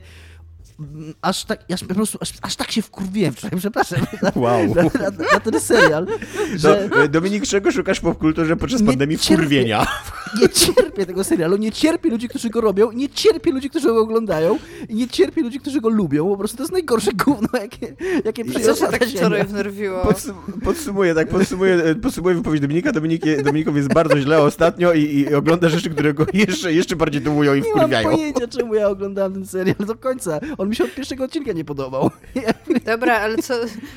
[1.21, 3.99] aż tak, aż po prostu, aż, aż tak się wkurwiłem wczoraj, przepraszam,
[4.35, 4.75] wow.
[4.75, 6.07] na, na, na, ten serial,
[6.55, 6.89] że...
[6.97, 9.87] No, Dominik, czego szukasz w popkulturze podczas pandemii wkurwienia?
[10.41, 14.01] Nie cierpię tego serialu, nie cierpię ludzi, którzy go robią, nie cierpię ludzi, którzy go
[14.01, 14.59] oglądają
[14.89, 17.95] i nie cierpię ludzi, którzy go lubią, po prostu to jest najgorsze gówno, jakie,
[18.25, 20.01] jakie przyniosła Co się tak wczoraj wnerwiło?
[20.01, 22.91] Podsum podsumuję, tak, podsumuję, podsumuję wypowiedź Dominika.
[22.91, 27.21] Dominik, Dominikowi jest bardzo źle ostatnio i, i ogląda rzeczy, które go jeszcze, jeszcze bardziej
[27.21, 27.87] dołują i wkurwiają.
[27.87, 30.39] Nie mam pojęcia, czemu ja oglądałem ten serial do końca.
[30.63, 32.11] On mi się od pierwszego odcinka nie podobał.
[32.85, 33.53] Dobra, ale co,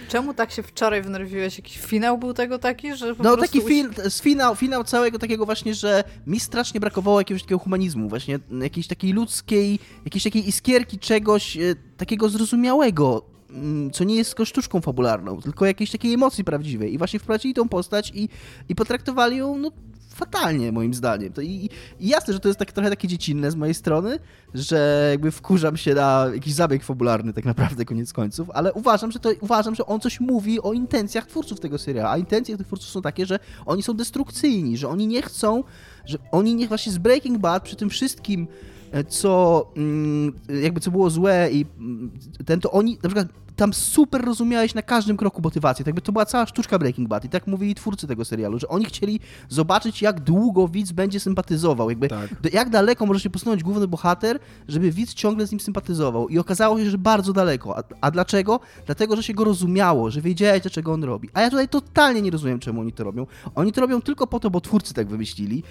[0.09, 1.59] czemu tak się wczoraj wnerwiłeś?
[1.59, 3.89] Jakiś finał był tego taki, że po No taki fin,
[4.23, 9.13] finał, finał całego takiego właśnie, że mi strasznie brakowało jakiegoś takiego humanizmu, właśnie jakiejś takiej
[9.13, 11.61] ludzkiej, jakiejś takiej iskierki czegoś e,
[11.97, 16.95] takiego zrozumiałego, mm, co nie jest tylko sztuczką fabularną, tylko jakiejś takiej emocji prawdziwej.
[16.95, 18.29] I właśnie wprowadzili tą postać i,
[18.69, 19.71] i potraktowali ją no,
[20.17, 21.33] fatalnie, moim zdaniem.
[21.33, 24.19] To i, i, jasne, że to jest tak, trochę takie dziecinne z mojej strony,
[24.55, 29.19] że jakby wkurzam się na jakiś zabieg fabularny tak naprawdę koniec końców, ale uważam, że
[29.19, 32.91] to, uważam, że on coś mówi o intencjach twórców tego serialu, a intencje tych twórców
[32.91, 35.65] są takie, że oni są destrukcyjni, że oni nie chcą,
[36.05, 38.49] że oni niech właśnie z Breaking Bad przy tym wszystkim
[38.93, 42.11] e, co mm, jakby co było złe i mm,
[42.47, 45.85] ten to oni na przykład tam super rozumiałeś na każdym kroku motywację.
[45.85, 48.69] Tak by to była cała sztuczka Breaking Bad i tak mówili twórcy tego serialu, że
[48.69, 51.91] oni chcieli zobaczyć, jak długo widz będzie sympatyzował.
[51.91, 52.41] Jakby, tak.
[52.41, 54.39] do, jak daleko może się posunąć główny bohater,
[54.69, 56.29] żeby widz ciągle z nim sympatyzował.
[56.29, 57.79] I okazało się, że bardzo daleko.
[57.79, 58.61] A, a dlaczego?
[58.87, 61.29] Dlatego, że się go rozumiało, że wiedziałeś, czego on robi.
[61.35, 63.27] A ja tutaj totalnie nie rozumiem, czemu oni to robią.
[63.55, 65.63] Oni to robią tylko po to, bo twórcy tak wymyślili,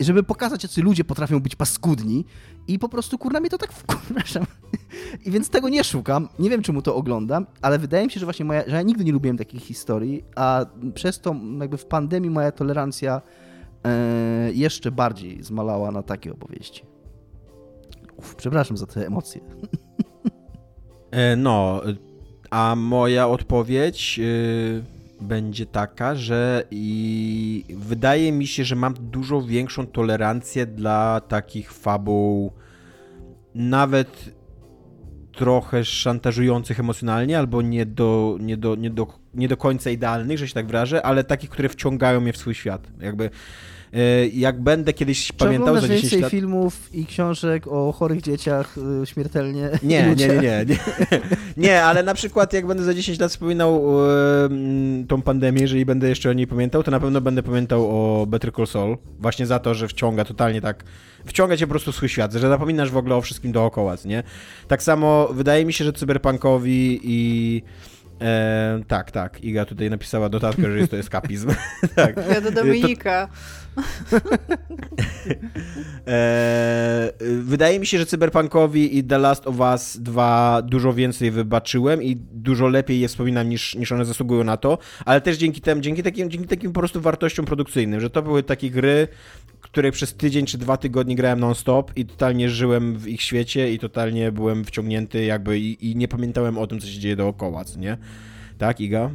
[0.00, 2.24] żeby pokazać, jacy ludzie potrafią być paskudni
[2.68, 4.38] i po prostu, kurna, mnie to tak wkurzasz.
[5.26, 6.28] I więc tego nie szukam.
[6.38, 6.94] Nie wiem, czemu to
[7.32, 10.24] oglądam, ale wydaje mi się, że właśnie moja, że ja nigdy nie lubiłem takich historii,
[10.36, 13.22] a przez to jakby w pandemii moja tolerancja
[13.84, 16.84] e, jeszcze bardziej zmalała na takie opowieści.
[18.16, 19.40] Uf, przepraszam za te emocje.
[21.10, 21.80] E, no,
[22.50, 29.86] a moja odpowiedź e, będzie taka, że i wydaje mi się, że mam dużo większą
[29.86, 32.52] tolerancję dla takich fabuł
[33.54, 34.34] nawet
[35.32, 40.48] trochę szantażujących emocjonalnie, albo nie do, nie, do, nie, do, nie do końca idealnych, że
[40.48, 42.88] się tak wyrażę, ale takich, które wciągają mnie w swój świat.
[43.00, 43.30] Jakby
[44.32, 49.06] jak będę kiedyś Czy pamiętał za 10 więcej filmów i książek o chorych dzieciach y,
[49.06, 50.76] śmiertelnie nie, nie, nie, nie, nie,
[51.56, 51.84] nie.
[51.84, 56.30] ale na przykład jak będę za 10 lat wspominał um, tą pandemię, jeżeli będę jeszcze
[56.30, 59.74] o niej pamiętał, to na pewno będę pamiętał o Better Call Saul, właśnie za to,
[59.74, 60.84] że wciąga totalnie tak
[61.26, 64.22] wciąga cię po prostu w swój świat, że zapominasz w ogóle o wszystkim dookoła, nie?
[64.68, 67.62] Tak samo wydaje mi się, że cyberpunkowi i
[68.22, 69.44] E, tak, tak.
[69.44, 71.50] Iga tutaj napisała notatkę, że jest to eskapizm.
[71.96, 72.16] tak.
[72.30, 73.28] Ja do Dominika.
[76.06, 82.02] e, wydaje mi się, że Cyberpunkowi i The Last of Us 2 dużo więcej wybaczyłem
[82.02, 85.80] i dużo lepiej je wspominam niż, niż one zasługują na to, ale też dzięki temu,
[85.80, 89.08] dzięki takim, dzięki takim po prostu wartościom produkcyjnym, że to były takie gry,
[89.60, 93.78] której przez tydzień czy dwa tygodnie grałem non-stop i totalnie żyłem w ich świecie i
[93.78, 97.78] totalnie byłem wciągnięty jakby i, i nie pamiętałem o tym, co się dzieje dookoła, co
[97.78, 97.98] nie?
[98.62, 99.10] Tak, Iga?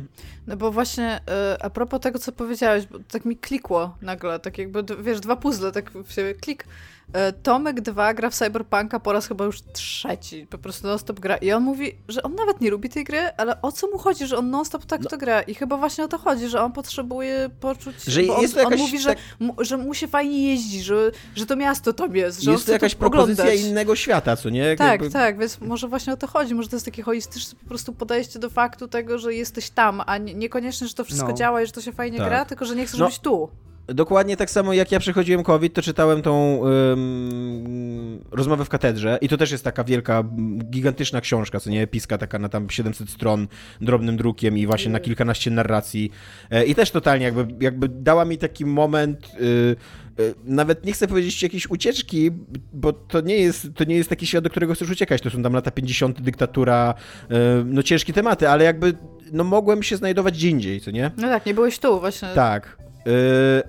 [0.47, 1.19] No bo właśnie
[1.55, 5.71] y, a propos tego, co powiedziałeś, tak mi klikło nagle, tak jakby, wiesz, dwa puzzle,
[5.71, 6.65] tak siebie klik.
[7.13, 11.37] E, Tomek 2 gra w Cyberpunka po raz chyba już trzeci, po prostu non-stop gra.
[11.37, 14.27] I on mówi, że on nawet nie lubi tej gry, ale o co mu chodzi,
[14.27, 15.09] że on non-stop tak no.
[15.09, 15.41] to gra?
[15.41, 18.03] I chyba właśnie o to chodzi, że on potrzebuje poczuć...
[18.03, 19.17] Że jest on, to jakaś, on mówi, że, tak...
[19.39, 22.71] mu, że mu się fajnie jeździ, że, że to miasto to jest, że Jest to
[22.71, 23.65] jakaś propozycja oglądać.
[23.65, 24.75] innego świata, co nie?
[24.75, 25.09] Tak, Jakby...
[25.09, 26.55] tak, więc może właśnie o to chodzi.
[26.55, 30.17] Może to jest takie holistyczne po prostu podejście do faktu tego, że jesteś tam, a
[30.17, 31.33] nie, niekoniecznie, że to wszystko no.
[31.33, 32.27] działa i że to się fajnie tak.
[32.27, 33.05] gra, tylko że nie chcesz no.
[33.05, 33.49] być tu.
[33.87, 39.29] Dokładnie tak samo jak ja przechodziłem COVID, to czytałem tą ym, rozmowę w katedrze i
[39.29, 40.23] to też jest taka wielka,
[40.69, 43.47] gigantyczna książka, co nie, episka taka na tam 700 stron,
[43.81, 46.11] drobnym drukiem i właśnie na kilkanaście narracji.
[46.51, 49.27] E, I też totalnie jakby, jakby dała mi taki moment...
[49.41, 49.75] Y,
[50.19, 52.31] y, nawet nie chcę powiedzieć jakiejś ucieczki,
[52.73, 55.21] bo to nie jest, to nie jest taki świat, do którego chcesz uciekać.
[55.21, 57.35] To są tam lata 50., dyktatura, y,
[57.65, 58.93] no ciężkie tematy, ale jakby
[59.31, 61.11] no mogłem się znajdować gdzie indziej, co nie?
[61.17, 62.27] No tak, nie byłeś tu właśnie.
[62.35, 62.86] Tak.
[63.07, 63.13] Yy,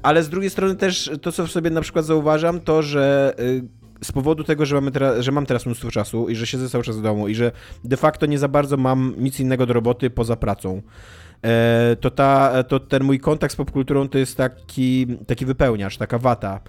[0.02, 3.62] ale z drugiej strony też to, co w sobie na przykład zauważam, to, że yy,
[4.02, 6.84] z powodu tego, że, mamy teraz, że mam teraz mnóstwo czasu i że siedzę cały
[6.84, 7.52] czas w domu i że
[7.84, 10.82] de facto nie za bardzo mam nic innego do roboty poza pracą,
[11.42, 11.50] yy,
[12.00, 16.60] to, ta, to ten mój kontakt z popkulturą to jest taki, taki wypełniacz, taka wata.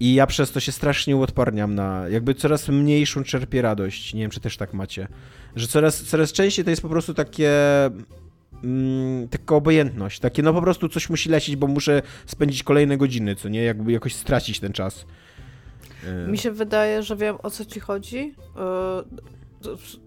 [0.00, 4.14] I ja przez to się strasznie uodparniam na, jakby coraz mniejszą czerpię radość.
[4.14, 5.08] Nie wiem, czy też tak macie.
[5.56, 7.50] Że coraz, coraz częściej to jest po prostu takie
[8.64, 13.36] mm, taka obojętność, takie no po prostu coś musi lecieć, bo muszę spędzić kolejne godziny,
[13.36, 15.06] co nie, jakby jakoś stracić ten czas.
[16.28, 18.34] Mi się wydaje, że wiem o co ci chodzi.
[18.56, 19.32] Yy,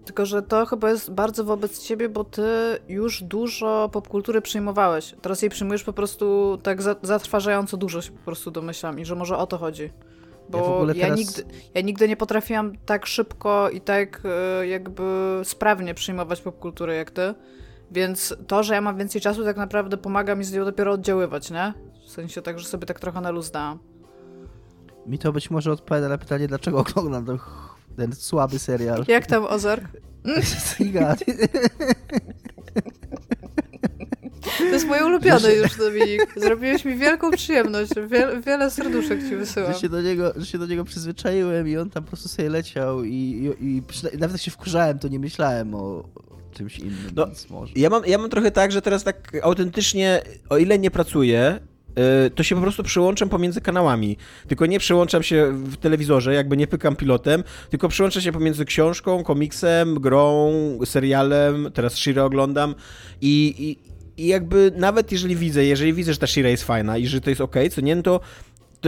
[0.04, 2.42] tylko, że to chyba jest bardzo wobec ciebie, bo ty
[2.88, 5.14] już dużo popkultury przyjmowałeś.
[5.22, 9.36] Teraz jej przyjmujesz po prostu tak zatrważająco dużo się po prostu domyślam i że może
[9.36, 9.90] o to chodzi.
[10.48, 11.18] Bo ja, ja teraz...
[11.18, 11.44] nigdy,
[11.74, 14.22] ja nigdy nie potrafiłam tak szybko i tak
[14.60, 15.02] yy, jakby
[15.44, 17.34] sprawnie przyjmować popkulturę jak ty.
[17.90, 21.50] Więc to, że ja mam więcej czasu, tak naprawdę pomaga mi z nią dopiero oddziaływać,
[21.50, 21.74] nie?
[22.06, 23.78] W sensie tak, że sobie tak trochę na luz dałam.
[25.06, 27.38] Mi to być może odpowiada na pytanie, dlaczego oglądam ten,
[27.96, 29.04] ten słaby serial.
[29.08, 29.84] Jak tam Ozark?
[34.58, 36.34] To jest moje ulubione już, Dominik.
[36.36, 37.92] Zrobiłeś mi wielką przyjemność.
[38.08, 39.72] Wiele, wiele serduszek ci wysyłam.
[39.72, 42.48] Że się, do niego, że się do niego przyzwyczaiłem i on tam po prostu sobie
[42.48, 43.10] leciał i,
[43.60, 43.82] i, i
[44.18, 46.08] nawet jak się wkurzałem, to nie myślałem o,
[46.56, 47.72] czymś innym, no, może.
[47.76, 51.60] Ja mam, ja mam trochę tak, że teraz tak autentycznie, o ile nie pracuję,
[52.26, 54.16] y, to się po prostu przyłączam pomiędzy kanałami.
[54.48, 59.24] Tylko nie przyłączam się w telewizorze, jakby nie pykam pilotem, tylko przyłączam się pomiędzy książką,
[59.24, 60.52] komiksem, grą,
[60.84, 62.74] serialem, teraz Shira oglądam
[63.20, 67.06] i, i, i jakby nawet jeżeli widzę, jeżeli widzę, że ta Shira jest fajna i
[67.06, 68.20] że to jest ok, co nie, no to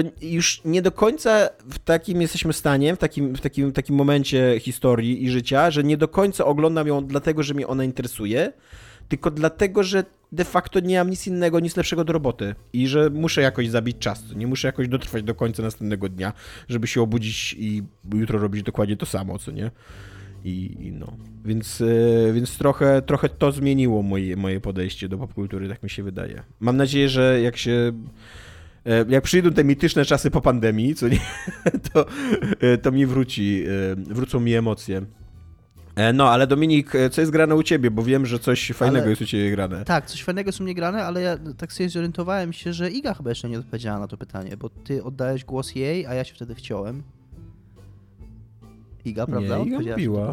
[0.02, 4.60] to już nie do końca w takim jesteśmy stanie, w takim, w takim, takim momencie
[4.60, 8.52] historii i życia, że nie do końca oglądam ją dlatego, że mnie ona interesuje,
[9.08, 13.10] tylko dlatego, że de facto nie mam nic innego, nic lepszego do roboty i że
[13.10, 16.32] muszę jakoś zabić czas, nie muszę jakoś dotrwać do końca następnego dnia,
[16.68, 17.82] żeby się obudzić i
[18.14, 19.70] jutro robić dokładnie to samo, co nie?
[20.44, 21.16] I, i no.
[21.44, 26.02] Więc, yy, więc trochę, trochę to zmieniło moje, moje podejście do popkultury, tak mi się
[26.02, 26.42] wydaje.
[26.60, 27.92] Mam nadzieję, że jak się
[29.08, 31.20] jak przyjdą te mityczne czasy po pandemii, co nie,
[31.92, 32.06] to,
[32.60, 33.64] e, to mi wróci,
[34.10, 35.02] e, wrócą mi emocje.
[36.14, 37.90] No, ale Dominik, co jest grane u ciebie?
[37.90, 39.84] Bo wiem, że coś fajnego ale, jest u ciebie grane.
[39.84, 43.14] Tak, coś fajnego jest u mnie grane, ale ja tak sobie zorientowałem się, że Iga
[43.14, 46.34] chyba jeszcze nie odpowiedziała na to pytanie, bo ty oddałeś głos jej, a ja się
[46.34, 47.02] wtedy wciąłem.
[49.04, 49.58] Iga, prawda?
[49.58, 50.32] Nie, Iga mówiła.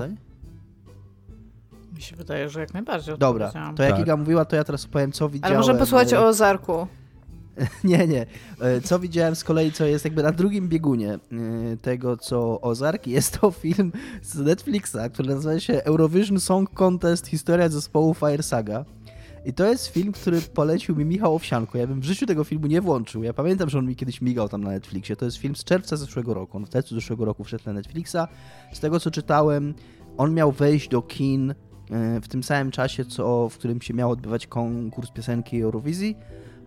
[1.96, 4.00] Mi się wydaje, że jak najbardziej Dobra, to jak tak.
[4.00, 5.58] Iga mówiła, to ja teraz opowiem, co widziałem.
[5.58, 6.88] Ale może posłuchać o Ozarku.
[7.84, 8.26] Nie, nie.
[8.62, 11.20] E, co widziałem z kolei, co jest jakby na drugim biegunie e,
[11.82, 13.92] tego, co Ozark, jest to film
[14.22, 18.86] z Netflixa, który nazywa się Eurovision Song Contest Historia zespołu Fire Saga.
[19.46, 21.78] I to jest film, który polecił mi Michał Owsianko.
[21.78, 23.24] Ja bym w życiu tego filmu nie włączył.
[23.24, 25.16] Ja pamiętam, że on mi kiedyś migał tam na Netflixie.
[25.16, 26.58] To jest film z czerwca zeszłego roku.
[26.58, 28.18] On w czerwcu zeszłego roku wszedł na Netflixa.
[28.74, 29.74] Z tego, co czytałem,
[30.18, 31.56] on miał wejść do kin e,
[32.22, 36.16] w tym samym czasie, co, w którym się miał odbywać konkurs piosenki Eurowizji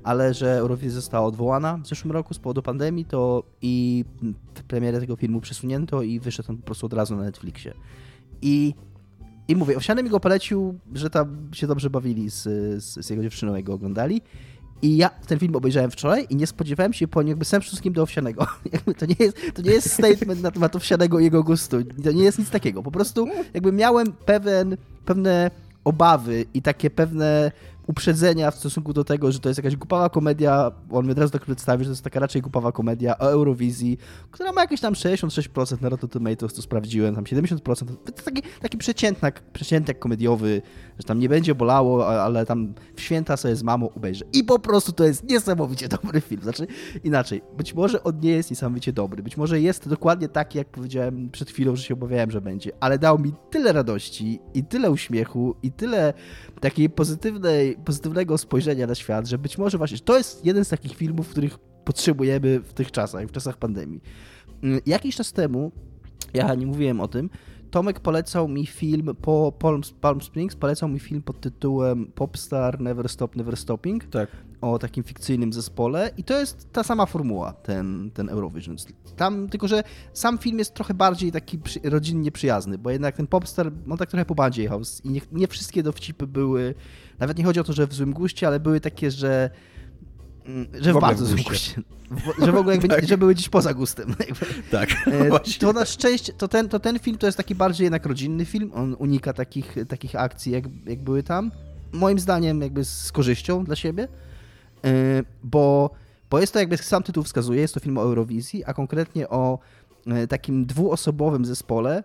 [0.09, 4.05] ale że Eurowizja została odwołana w zeszłym roku z powodu pandemii, to i
[4.69, 7.75] premierę tego filmu przesunięto i wyszedł on po prostu od razu na Netflixie.
[8.43, 8.75] I,
[9.49, 12.43] i mówię, Owsiany mi go polecił, że tam się dobrze bawili z,
[12.85, 14.23] z, z jego dziewczyną, jak go oglądali.
[14.83, 17.93] I ja ten film obejrzałem wczoraj i nie spodziewałem się po nim jakby sam wszystkim
[17.93, 18.47] do Owsianego.
[18.99, 21.77] to, nie jest, to nie jest statement na temat Owsianego i jego gustu.
[22.05, 22.83] To nie jest nic takiego.
[22.83, 25.51] Po prostu jakby miałem pewien, pewne
[25.85, 27.53] obawy i takie pewne
[27.89, 31.33] uprzedzenia w stosunku do tego, że to jest jakaś głupawa komedia, on mnie od razu
[31.33, 33.99] tak przedstawił, że to jest taka raczej głupawa komedia o Eurowizji,
[34.31, 37.59] która ma jakieś tam 66% na Rotten Tomatoes, to sprawdziłem, tam 70%,
[38.05, 40.63] to taki, taki przeciętnak, przeciętnik komediowy,
[40.99, 44.25] że tam nie będzie bolało, ale tam w święta sobie z mamą obejrzę.
[44.33, 46.43] I po prostu to jest niesamowicie dobry film.
[46.43, 46.67] Znaczy,
[47.05, 51.31] inaczej, być może on nie jest niesamowicie dobry, być może jest dokładnie taki, jak powiedziałem
[51.31, 55.55] przed chwilą, że się obawiałem, że będzie, ale dał mi tyle radości i tyle uśmiechu
[55.63, 56.15] i tyle
[56.61, 60.97] takiej pozytywnej, pozytywnego spojrzenia na świat, że być może właśnie to jest jeden z takich
[60.97, 64.01] filmów, których potrzebujemy w tych czasach, w czasach pandemii.
[64.63, 65.73] Mm, jakiś czas temu,
[66.35, 67.31] ja nie mówiłem o tym,
[67.71, 73.09] Tomek polecał mi film po Palm, Palm Springs, polecał mi film pod tytułem Popstar Never
[73.09, 74.31] Stop, Never Stopping Tak.
[74.61, 78.77] o takim fikcyjnym zespole i to jest ta sama formuła, ten, ten Eurovision.
[79.17, 83.27] Tam, tylko że sam film jest trochę bardziej taki przy, rodzinnie przyjazny, bo jednak ten
[83.27, 86.75] Popstar, on tak trochę po bandzie jechał i nie, nie wszystkie dowcipy były,
[87.21, 89.51] nawet nie chodzi o to, że w złym guście, ale były takie, że
[90.47, 91.83] mm, że w, W bardzo złym guście.
[92.11, 93.07] W- Że w ogóle jakby, Tak.
[93.09, 94.15] że były gdzieś poza gustem.
[94.71, 95.61] Tak, E, właśnie.
[95.61, 98.71] To na szczęście, to ten, to ten film to jest taki bardziej jednak rodzinny film,
[98.75, 101.51] on unika takich, takich akcji, jak, jak były tam.
[101.93, 104.09] Moim zdaniem jakby z korzyścią dla siebie,
[104.85, 104.91] E,
[105.45, 105.91] bo,
[106.31, 109.59] bo jest to jakby sam tytuł wskazuje, jest to film o Eurowizji, a konkretnie o
[110.07, 112.03] e, takim dwuosobowym zespole.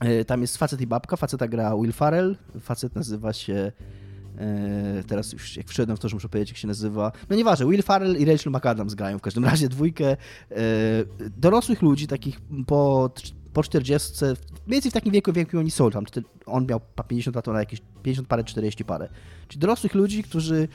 [0.00, 3.72] E, Tam jest facet i babka, faceta gra Will Farrell, facet nazywa się
[4.38, 7.66] e, teraz już jak wszedłem w to, że muszę powiedzieć jak się nazywa, no nieważne,
[7.66, 10.16] Will Farrell i Rachel McAdams grają w każdym razie dwójkę e,
[11.36, 13.10] dorosłych ludzi, takich po,
[13.52, 14.36] po 40, mniej
[14.66, 16.04] więcej w takim wieku, w jakim oni są, tam
[16.46, 19.08] on miał pa- 50 lat, ona jakieś 50 parę, 40 parę,
[19.48, 20.68] czyli dorosłych ludzi, którzy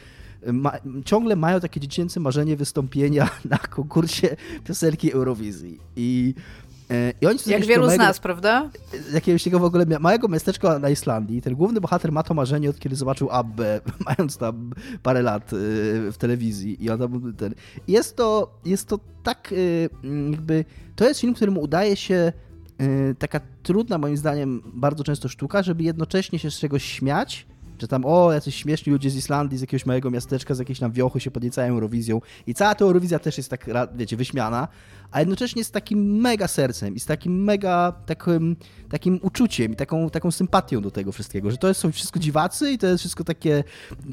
[0.53, 0.71] ma,
[1.05, 5.79] ciągle mają takie dziecięce marzenie wystąpienia na konkursie piosenki Eurowizji.
[5.95, 6.33] I
[7.21, 8.69] i oni z Jak wielu z małego- nas, prawda?
[9.09, 11.41] z jakiegoś takiego w ogóle małego miasteczka na Islandii.
[11.41, 13.81] Ten główny bohater ma to marzenie od kiedy zobaczył Abbę,
[14.17, 14.73] mając tam
[15.03, 15.55] parę lat y,
[16.11, 16.83] w telewizji.
[16.85, 17.53] I on tam ten.
[17.87, 19.89] Jest to, jest to tak y,
[20.31, 20.65] jakby.
[20.95, 22.33] To jest film, któremu udaje się
[23.19, 27.47] taka trudna, moim zdaniem, bardzo często sztuka, żeby jednocześnie się z czegoś śmiać.
[27.79, 30.91] Że tam, o, jacyś śmieszni ludzie z Islandii, z jakiegoś małego miasteczka, z jakiejś tam
[30.91, 32.21] wiochy się podniecają Eurowizją.
[32.47, 34.67] I cała ta Eurowizja też jest tak, wiecie, wyśmiana,
[35.11, 38.55] a jednocześnie z takim mega sercem i z takim mega takim,
[38.89, 42.77] takim uczuciem i taką, taką sympatią do tego wszystkiego, że to są wszystko dziwacy i
[42.77, 43.63] to jest wszystko takie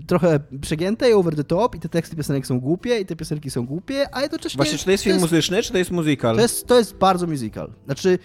[0.06, 3.50] trochę przegięte i over the top i te teksty piosenek są głupie i te piosenki
[3.50, 4.56] są głupie, a jednocześnie...
[4.56, 6.36] Właśnie, czy to jest film muzyczny, czy to jest musical?
[6.36, 7.72] To jest, to jest bardzo musical.
[7.84, 8.18] Znaczy,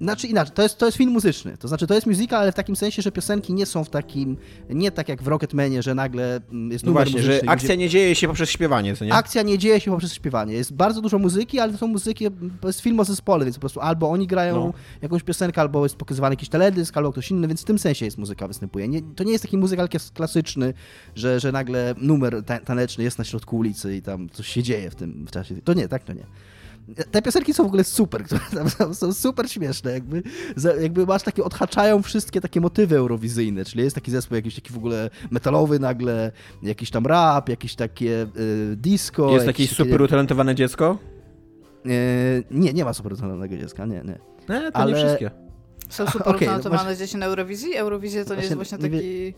[0.00, 1.56] znaczy inaczej, to jest, to jest film muzyczny.
[1.56, 4.36] To znaczy, to jest musical, ale w takim sensie, że piosenki nie są w takim,
[4.70, 7.40] nie tak jak w Rocketmanie, że nagle mm, jest No numer właśnie, muzyczny.
[7.44, 9.12] że akcja gdzie- nie dzieje się poprzez śpiewanie, co nie?
[9.14, 10.54] Akcja nie dzieje się poprzez śpiewanie.
[10.54, 12.26] Jest bardzo dużo muzyki, ale to są muzyki,
[12.60, 14.72] to jest film o zespole, więc po prostu albo oni grają No.
[15.02, 18.18] jakąś piosenkę, albo jest pokazywany jakiś teledysk, albo ktoś inny, więc w tym sensie jest
[18.18, 18.88] muzyka występuje.
[18.88, 20.74] Nie, to nie jest taki muzykal klasyczny,
[21.14, 24.90] że, że nagle numer ta- taneczny jest na środku ulicy i tam coś się dzieje
[24.90, 25.54] w tym w czasie.
[25.64, 26.26] To nie, tak to nie.
[27.10, 28.40] Te piosenki są w ogóle super, które
[28.78, 30.22] tam są, super śmieszne, jakby,
[30.80, 34.76] jakby masz takie, odhaczają wszystkie takie motywy eurowizyjne, czyli jest taki zespół jakiś taki w
[34.76, 36.32] ogóle metalowy nagle,
[36.62, 39.30] jakiś tam rap, jakieś takie y, disco.
[39.30, 40.98] Jest jakieś takie- super utalentowane dziecko?
[41.86, 41.88] E,
[42.50, 44.18] nie, nie ma super utalentowanego dziecka, nie, nie.
[44.48, 45.30] Nie, to Ale- nie wszystkie.
[45.88, 47.74] Są super Okej, no utalentowane właśnie- dzieci na Eurowizji?
[47.76, 49.34] Eurowizja to nie jest Właśnie właśnie nie taki...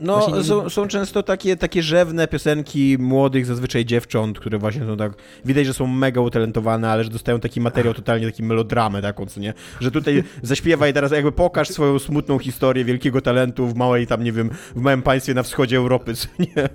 [0.00, 4.96] No, nie- są, są często takie, takie rzewne piosenki młodych, zazwyczaj dziewcząt, które właśnie są
[4.96, 5.12] tak,
[5.44, 9.40] widać, że są mega utalentowane, ale że dostają taki materiał, totalnie taki melodramę taką, co
[9.40, 9.54] nie?
[9.80, 14.32] Że tutaj zaśpiewaj teraz, jakby pokaż swoją smutną historię wielkiego talentu w małej tam, nie
[14.32, 16.68] wiem, w małym państwie na wschodzie Europy, co nie?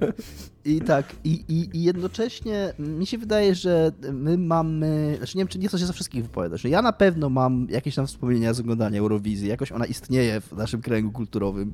[0.66, 5.48] I tak, i, i, i jednocześnie mi się wydaje, że my mamy, znaczy nie wiem,
[5.48, 8.54] czy nie chcę się za wszystkich wypowiadać, że ja na pewno mam jakieś tam wspomnienia
[8.54, 11.74] z oglądania Eurowizji, jakoś ona istnieje w naszym kręgu kulturowym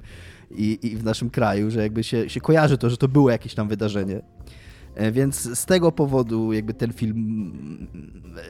[0.52, 3.56] i, i w naszym kraju, że jakby się, się kojarzy to, że to było jakieś
[3.56, 4.22] tam wydarzenie.
[4.96, 7.88] E, Więc z tego powodu jakby ten film
[8.38, 8.42] e,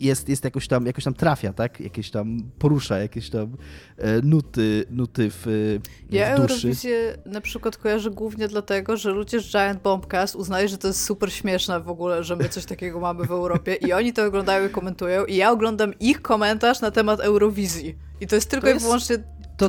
[0.00, 1.80] jest, jest jakoś tam, jakoś tam trafia, tak?
[1.80, 3.56] Jakieś tam porusza, jakieś tam
[3.98, 6.52] e, nuty, nuty w, w Ja duszy.
[6.54, 11.04] Eurowizję na przykład kojarzę głównie dlatego, że ludzie z Giant Bombcast uznają, że to jest
[11.04, 14.66] super śmieszne w ogóle, że my coś takiego mamy w Europie i oni to oglądają
[14.66, 17.96] i komentują i ja oglądam ich komentarz na temat Eurowizji.
[18.20, 19.16] I to jest tylko jest- i wyłącznie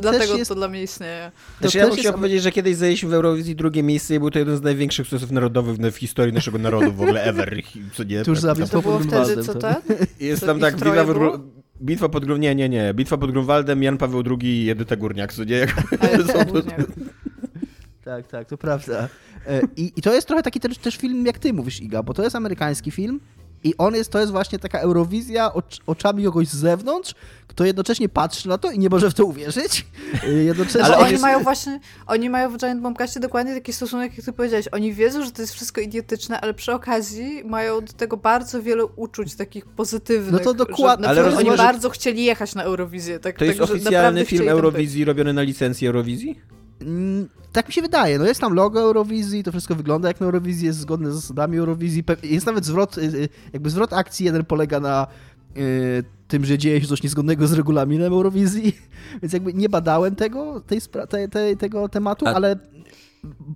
[0.00, 1.30] też dlatego jest- to dla mnie istnieje.
[1.60, 4.18] Znaczy, To ja bym jest- chciał powiedzieć, że kiedyś zajęliśmy w Eurowizji drugie miejsce i
[4.18, 7.62] był to jeden z największych sukcesów narodowych w- w historii naszego narodu w ogóle ever.
[7.94, 8.24] Co nie?
[8.24, 9.96] Tuż Tak, za tam- bitwą To było pod wtedy, Grunwaldem, co ten?
[10.20, 11.38] Jest Co, tam tak, bitwa pod, było?
[11.82, 12.40] Bitwa pod Grun...
[12.40, 12.94] Nie, nie, nie.
[12.94, 15.66] Bitwa pod Grunwaldem, Jan Paweł II i Edyta Górniak, co nie?
[18.04, 19.08] Tak, tak, to prawda.
[19.46, 22.14] E, I, I to jest trochę taki też, też film, jak ty mówisz, Iga, bo
[22.14, 23.20] to jest amerykański film
[23.64, 27.14] i on jest, to jest właśnie taka Eurowizja ocz, oczami kogoś z zewnątrz,
[27.46, 29.86] kto jednocześnie patrzy na to i nie może w to uwierzyć.
[30.24, 30.84] E, Jednocześnie...
[30.84, 34.26] Ale on oni jest- mają właśnie, oni mają w Giant Bombcastie dokładnie taki stosunek, jak
[34.26, 34.68] ty powiedziałeś.
[34.72, 38.84] Oni wiedzą, że to jest wszystko idiotyczne, ale przy okazji mają do tego bardzo wiele
[38.86, 40.32] uczuć takich pozytywnych.
[40.32, 41.04] No to dokładnie.
[41.04, 43.18] Że, Ale oni rozumiem, że- bardzo chcieli jechać na Eurowizję.
[43.18, 44.48] Tak, To jest tak, oficjalny film.
[44.48, 46.40] Eurowizji robiony na licencji Eurowizji?
[47.52, 48.18] Tak mi się wydaje.
[48.18, 51.58] No jest tam logo Eurowizji, to wszystko wygląda jak na Eurowizji, jest zgodne z zasadami
[51.58, 52.04] Eurowizji.
[52.22, 55.06] Jest nawet zwrot, y, y, jakby zwrot akcji jeden polega na
[55.56, 58.76] y, tym, że dzieje się coś niezgodnego z regulaminem Eurowizji,
[59.22, 62.56] więc jakby nie badałem tego, tej, spra- tej, tej, tego tematu, A- ale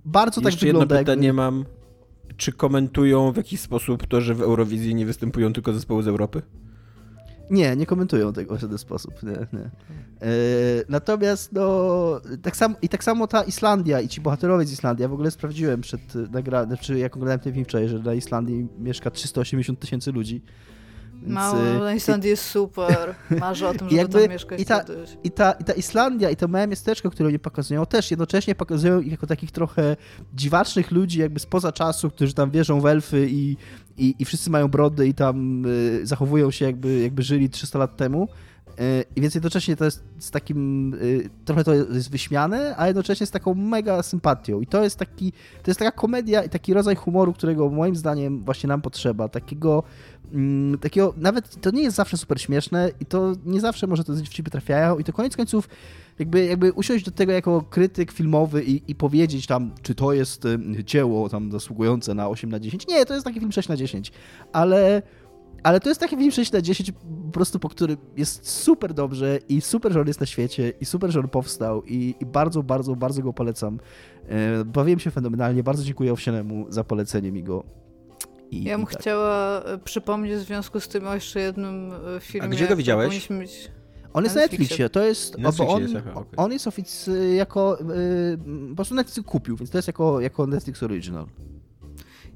[0.05, 1.03] bardzo tak Jeszcze jedno wygląda.
[1.03, 1.41] pytanie jakby...
[1.41, 1.65] mam.
[2.37, 6.41] Czy komentują w jakiś sposób to, że w Eurowizji nie występują tylko zespoły z Europy?
[7.49, 9.23] Nie, nie komentują tego w żaden sposób.
[9.23, 9.59] Nie, nie.
[9.59, 10.29] E,
[10.89, 15.09] natomiast no, tak samo, i tak samo ta Islandia i ci bohaterowie z Islandii, ja
[15.09, 19.11] w ogóle sprawdziłem przed nagraniem, znaczy jak oglądałem ten film wczoraj, że na Islandii mieszka
[19.11, 20.41] 380 tysięcy ludzi.
[21.21, 23.15] Więc, Mało, y, na Islandii jest super.
[23.39, 25.17] Marzę o tym, żeby jakby, tam mieszkać i ta, kiedyś.
[25.23, 29.01] I ta, I ta Islandia, i to małe miasteczko, które oni pokazują, też jednocześnie pokazują
[29.01, 29.95] ich jako takich trochę
[30.33, 33.57] dziwacznych ludzi jakby spoza czasu, którzy tam wierzą w elfy i,
[33.97, 37.97] i, i wszyscy mają brody i tam y, zachowują się jakby, jakby żyli 300 lat
[37.97, 38.27] temu.
[38.81, 43.25] Y, I więc jednocześnie to jest z takim, y, trochę to jest wyśmiane, a jednocześnie
[43.25, 44.61] z taką mega sympatią.
[44.61, 45.31] I to jest taki,
[45.63, 49.29] to jest taka komedia i taki rodzaj humoru, którego moim zdaniem właśnie nam potrzeba.
[49.29, 49.83] Takiego,
[50.33, 54.21] mm, takiego nawet to nie jest zawsze super śmieszne i to nie zawsze może to
[54.21, 55.69] ciebie trafiają i to koniec końców
[56.19, 60.43] jakby, jakby usiąść do tego jako krytyk filmowy i, i powiedzieć tam, czy to jest
[60.83, 62.87] dzieło tam zasługujące na 8 na 10.
[62.87, 64.11] Nie, to jest taki film 6 na 10,
[64.53, 65.01] ale
[65.63, 69.39] ale to jest taki film 6 na 10 po prostu, po którym jest super dobrze
[69.49, 72.63] i super, że on jest na świecie i super, że on powstał i, i bardzo,
[72.63, 73.79] bardzo, bardzo go polecam.
[74.29, 77.63] E, bawiłem się fenomenalnie, bardzo dziękuję Owsianemu za polecenie mi go.
[78.51, 78.99] I, ja bym tak.
[78.99, 82.47] chciała e, przypomnieć w związku z tym o jeszcze jednym e, filmie.
[82.47, 83.29] A gdzie go widziałeś?
[83.29, 83.71] Mieć...
[84.13, 86.45] On jest na Netflixie, to jest, Netflixie on, jest, aha, okay.
[86.45, 90.83] on jest ofic jako, yy, po prostu Netflix kupił, więc to jest jako, jako Netflix
[90.83, 91.25] Original.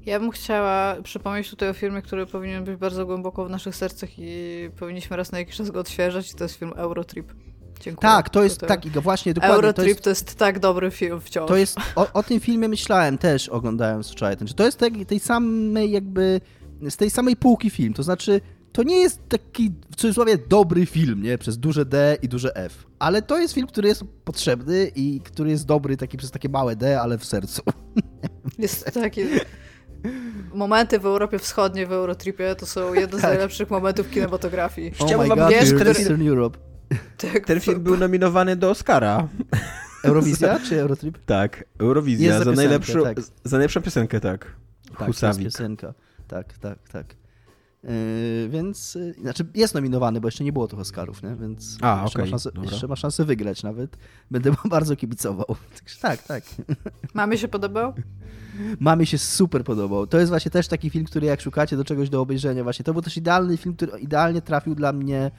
[0.06, 4.10] Ja bym chciała przypomnieć tutaj o filmie, który powinien być bardzo głęboko w naszych sercach
[4.18, 7.32] i powinniśmy raz na jakiś czas go odświeżać i to jest film Eurotrip.
[7.80, 8.10] Dziękuję.
[8.10, 9.56] Tak, to jest, tak, właśnie, dokładnie.
[9.56, 11.48] Eurotrip to jest, to jest tak dobry film wciąż.
[11.48, 15.20] To jest, o, o tym filmie myślałem też oglądając wczoraj, że to jest tej, tej
[15.20, 16.40] samej jakby,
[16.88, 18.40] z tej samej półki film, to znaczy
[18.72, 21.38] to nie jest taki w cudzysłowie dobry film, nie?
[21.38, 22.86] Przez duże D i duże F.
[22.98, 26.76] Ale to jest film, który jest potrzebny i który jest dobry taki przez takie małe
[26.76, 27.62] D, ale w sercu.
[28.58, 29.20] Jest taki
[30.54, 33.30] momenty w Europie Wschodniej, w Eurotripie to są jedne z tak.
[33.30, 34.92] najlepszych momentów kinematografii.
[34.98, 36.58] Oh Chciałbym wam że ten film, Europe.
[37.16, 39.28] Tak, ten film był nominowany do Oscara.
[40.04, 41.18] Eurowizja czy Eurotrip?
[41.26, 43.20] Tak, Eurowizja za, za, najlepszą, tak.
[43.20, 44.56] za najlepszą piosenkę, tak.
[44.98, 45.44] Tak, Husawik.
[45.44, 45.94] piosenka.
[46.28, 47.06] Tak, tak, tak.
[47.84, 51.36] Yy, więc, yy, znaczy jest nominowany, bo jeszcze nie było tych Oscarów, nie?
[51.36, 52.30] więc A, jeszcze, okay.
[52.30, 53.96] ma szansę, jeszcze ma szansę wygrać nawet.
[54.30, 55.56] Będę bardzo kibicował.
[56.00, 56.44] tak, tak.
[57.14, 57.94] Mamy się podobał?
[58.80, 60.06] Mamie się super podobał.
[60.06, 62.92] To jest właśnie też taki film, który jak szukacie do czegoś do obejrzenia, właśnie to
[62.92, 65.30] był też idealny film, który idealnie trafił dla mnie e,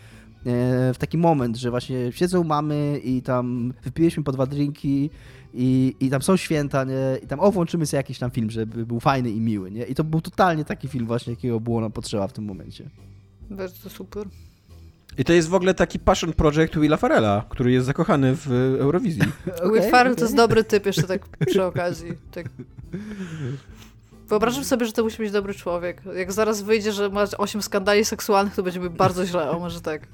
[0.93, 5.09] w taki moment, że właśnie siedzą mamy i tam wypiliśmy po dwa drinki
[5.53, 7.17] i, i tam są święta, nie?
[7.23, 9.83] I tam o, włączymy sobie jakiś tam film, żeby był fajny i miły, nie?
[9.83, 12.89] I to był totalnie taki film właśnie, jakiego było nam potrzeba w tym momencie.
[13.49, 14.27] Bardzo super.
[15.17, 19.21] I to jest w ogóle taki passion project Willa Farella, który jest zakochany w Eurowizji.
[19.57, 20.15] okay, Will Farrell okay.
[20.15, 22.13] to jest dobry typ jeszcze tak przy okazji.
[22.31, 22.45] Tak.
[24.27, 26.01] Wyobrażam sobie, że to musi być dobry człowiek.
[26.15, 29.81] Jak zaraz wyjdzie, że ma 8 skandali seksualnych, to będzie mi bardzo źle, o może
[29.81, 30.07] tak.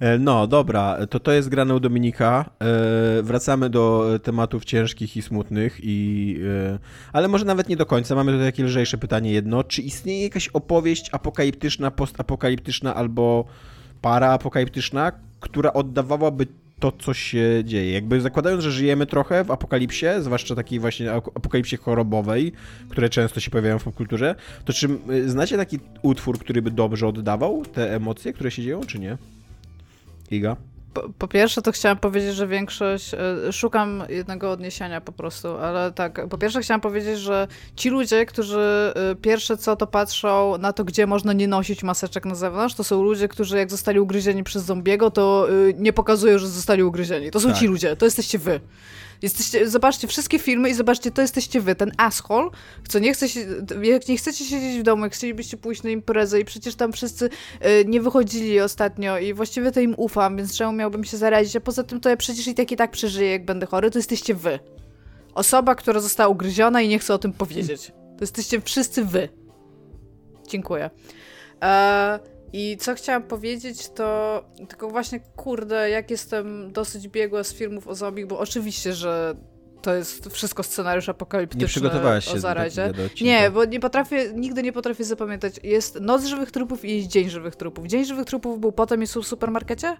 [0.00, 2.50] E, no, dobra, to to jest grane u Dominika.
[2.60, 6.36] E, wracamy do tematów ciężkich i smutnych, i,
[6.74, 6.78] e,
[7.12, 8.14] ale może nawet nie do końca.
[8.14, 9.64] Mamy tutaj takie lżejsze pytanie jedno.
[9.64, 13.44] Czy istnieje jakaś opowieść apokaliptyczna, postapokaliptyczna albo
[14.00, 16.46] paraapokaliptyczna, która oddawałaby
[16.78, 17.92] to, co się dzieje.
[17.92, 22.52] Jakby zakładając, że żyjemy trochę w apokalipsie, zwłaszcza takiej właśnie apokalipsie chorobowej,
[22.88, 24.34] które często się pojawiają w popkulturze,
[24.64, 24.88] to czy
[25.26, 29.18] znacie taki utwór, który by dobrze oddawał te emocje, które się dzieją, czy nie?
[30.30, 30.56] Iga?
[30.94, 33.14] Po, po, pierwsze, to chciałam powiedzieć, że większość.
[33.14, 36.28] E, szukam jednego odniesienia po prostu, ale tak.
[36.28, 40.84] Po pierwsze, chciałam powiedzieć, że ci ludzie, którzy e, pierwsze co to patrzą na to,
[40.84, 44.64] gdzie można nie nosić maseczek na zewnątrz, to są ludzie, którzy jak zostali ugryzieni przez
[44.64, 47.30] zombiego, to e, nie pokazują, że zostali ugryzieni.
[47.30, 47.58] To są tak.
[47.58, 48.60] ci ludzie, to jesteście wy.
[49.22, 52.50] Jesteście, zobaczcie wszystkie filmy i zobaczcie, to jesteście wy, ten asshole,
[52.88, 53.40] co nie chce się,
[53.82, 57.24] jak nie chcecie siedzieć w domu, jak chcielibyście pójść na imprezę i przecież tam wszyscy
[57.26, 61.60] y, nie wychodzili ostatnio i właściwie to im ufam, więc czemu miałbym się zarazić, a
[61.60, 64.34] poza tym to ja przecież i tak i tak przeżyję, jak będę chory, to jesteście
[64.34, 64.58] wy.
[65.34, 67.86] Osoba, która została ugryziona i nie chce o tym powiedzieć.
[67.86, 69.28] To jesteście wszyscy wy.
[70.48, 70.90] Dziękuję.
[71.60, 72.18] Eee,
[72.52, 77.94] i co chciałam powiedzieć, to tylko właśnie, kurde, jak jestem dosyć biegła z filmów o
[77.94, 79.34] zombie, bo oczywiście, że
[79.82, 82.92] to jest wszystko scenariusz apokaliptyczny nie przygotowałaś się o zarazie.
[83.20, 85.54] nie, bo nie potrafię, nigdy nie potrafię zapamiętać.
[85.62, 87.86] Jest Noc Żywych Trupów i jest Dzień Żywych Trupów.
[87.86, 89.96] Dzień Żywych Trupów był potem jest w supermarkecie?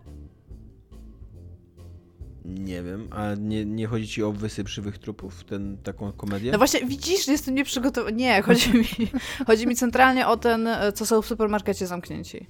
[2.45, 6.53] Nie wiem, a nie, nie chodzi ci o wysyp żywych trupów, ten, taką komedię?
[6.53, 8.16] No właśnie, widzisz, jestem nieprzygotowany.
[8.16, 8.84] Nie, chodzi mi,
[9.47, 12.47] chodzi mi centralnie o ten, co są w supermarkecie zamknięci.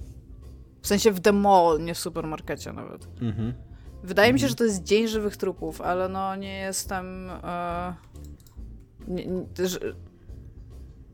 [0.81, 3.07] W sensie w the mall, nie w supermarkecie nawet.
[3.21, 3.53] Mhm.
[4.03, 4.33] Wydaje mhm.
[4.33, 7.29] mi się, że to jest Dzień Żywych Trupów, ale no nie jestem...
[7.29, 8.11] Uh,
[9.07, 9.45] nie, nie,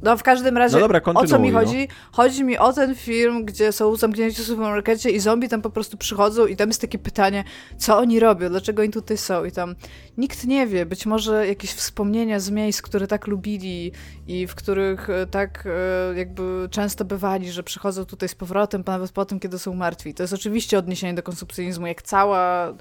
[0.02, 1.60] No w każdym razie, no dobra, o co mi no.
[1.60, 1.88] chodzi?
[2.12, 5.98] Chodzi mi o ten film, gdzie są zamknięci w supermarkecie i zombie tam po prostu
[5.98, 7.44] przychodzą i tam jest takie pytanie,
[7.78, 9.76] co oni robią, dlaczego oni tutaj są i tam
[10.18, 13.92] nikt nie wie, być może jakieś wspomnienia z miejsc, które tak lubili
[14.28, 19.12] i w których e, tak e, jakby często bywali, że przychodzą tutaj z powrotem, nawet
[19.12, 20.14] po tym, kiedy są martwi.
[20.14, 22.74] To jest oczywiście odniesienie do konsumpcjonizmu, jak cała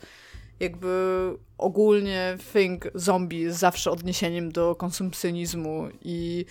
[0.60, 6.44] jakby ogólnie thing zombie jest zawsze odniesieniem do konsumpcjonizmu i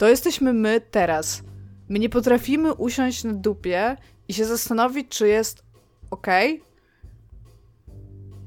[0.00, 1.42] to jesteśmy my teraz.
[1.88, 3.96] My nie potrafimy usiąść na dupie
[4.28, 5.62] i się zastanowić, czy jest
[6.10, 6.26] ok.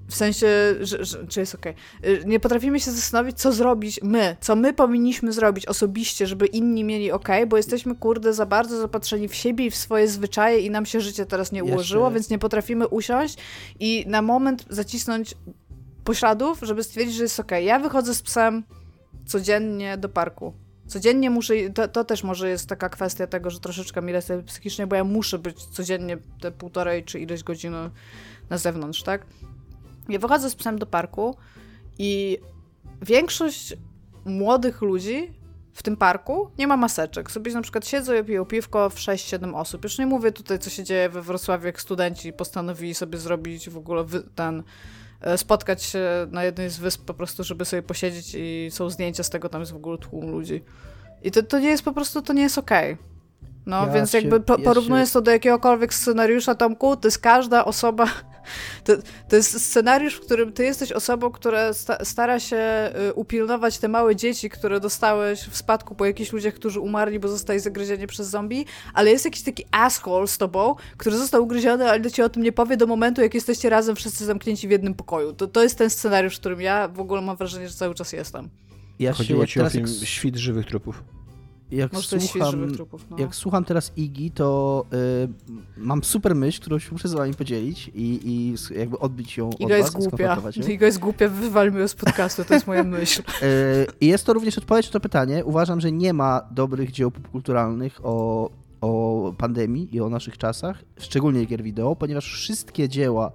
[0.08, 0.47] W sensie,
[0.82, 1.66] że, że, czy jest ok.
[2.26, 7.12] Nie potrafimy się zastanowić, co zrobić my, co my powinniśmy zrobić osobiście, żeby inni mieli
[7.12, 10.86] ok, bo jesteśmy, kurde, za bardzo zapatrzeni w siebie i w swoje zwyczaje i nam
[10.86, 12.14] się życie teraz nie ułożyło, Jeszcze...
[12.14, 13.38] więc nie potrafimy usiąść
[13.80, 15.36] i na moment zacisnąć
[16.04, 17.51] pośladów, żeby stwierdzić, że jest ok.
[17.64, 18.64] Ja wychodzę z psem
[19.26, 20.62] codziennie do parku
[20.94, 24.88] Codziennie muszę, to, to, też może jest taka kwestia tego, że troszeczkę mi lecę psychicznie,
[24.88, 27.89] bo ja muszę być codziennie te półtorej czy ileś godziny
[28.50, 29.26] na zewnątrz, tak?
[30.10, 31.38] Ja wychodzę z psem do parku
[32.00, 32.38] i
[33.02, 33.74] większość
[34.26, 35.34] młodych ludzi
[35.74, 37.32] w tym parku nie ma maseczek.
[37.32, 39.84] Sobie na przykład siedzą i piją piwko w 6-7 osób.
[39.84, 43.78] Już nie mówię tutaj, co się dzieje we Wrocławiu, jak studenci postanowili sobie zrobić w
[43.78, 44.64] ogóle ten
[45.38, 49.30] spotkać się na jednej z wysp po prostu, żeby sobie posiedzieć i są zdjęcia z
[49.30, 50.63] tego, tam jest w ogóle tłum ludzi.
[51.24, 52.93] I to, to nie jest po prostu, to nie jest okej.
[52.93, 53.05] Okay.
[53.65, 55.13] No, ja więc się, jakby po, porównując się...
[55.13, 58.07] to do jakiegokolwiek scenariusza, Tomku, to jest każda osoba,
[58.84, 58.94] to,
[59.30, 63.88] to jest scenariusz, w którym ty jesteś osobą, która sta, stara się y, upilnować te
[63.88, 68.28] małe dzieci, które dostałeś w spadku po jakichś ludziach, którzy umarli, bo zostali zagryzieni przez
[68.28, 72.44] zombie, ale jest jakiś taki asshole z tobą, który został ugryziony, ale ci o tym
[72.44, 75.34] nie powie do momentu, jak jesteście razem wszyscy zamknięci w jednym pokoju.
[75.34, 78.14] To, to jest ten scenariusz, w którym ja w ogóle mam wrażenie, że cały czas
[78.14, 78.50] jestem.
[79.00, 80.08] Ja Chodziło ci o film jak...
[80.08, 81.04] Świt żywych trupów
[81.76, 83.17] jak słucham, trupów, no.
[83.19, 85.28] jak słucham teraz Igi, to y,
[85.78, 89.65] mam super myśl, którą się muszę z wami podzielić i, i jakby odbić ją Iga
[89.65, 90.38] od jest was, głupia.
[90.69, 93.24] Iga jest głupia, wywalmy ją z podcastu, to jest moja myśl.
[93.43, 95.45] Y, I jest to również odpowiedź na to pytanie.
[95.45, 98.49] Uważam, że nie ma dobrych dzieł popkulturalnych o,
[98.82, 103.32] o pandemii i o naszych czasach, szczególnie gier wideo, ponieważ wszystkie dzieła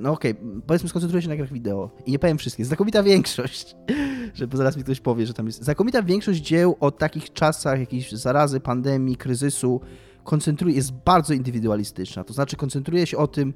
[0.00, 2.64] no okej, okay, powiedzmy skoncentruję się na grach wideo i nie powiem wszystkie.
[2.64, 3.76] Znakomita większość,
[4.34, 5.62] żeby zaraz mi ktoś powie, że tam jest.
[5.62, 9.80] Znakomita większość dzieł o takich czasach, jakiejś zarazy, pandemii, kryzysu,
[10.24, 12.24] koncentruje, jest bardzo indywidualistyczna.
[12.24, 13.54] To znaczy koncentruje się o tym,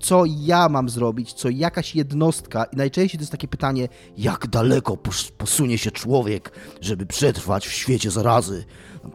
[0.00, 3.88] co ja mam zrobić, co jakaś jednostka, i najczęściej to jest takie pytanie,
[4.18, 4.96] jak daleko
[5.38, 8.64] posunie się człowiek, żeby przetrwać w świecie zarazy,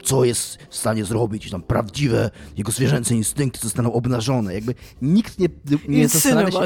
[0.03, 4.53] co jest w stanie zrobić, tam prawdziwe jego zwierzęce instynkty zostaną obnażone.
[4.53, 5.49] Jakby nikt nie,
[5.87, 6.57] nie zastanawia się.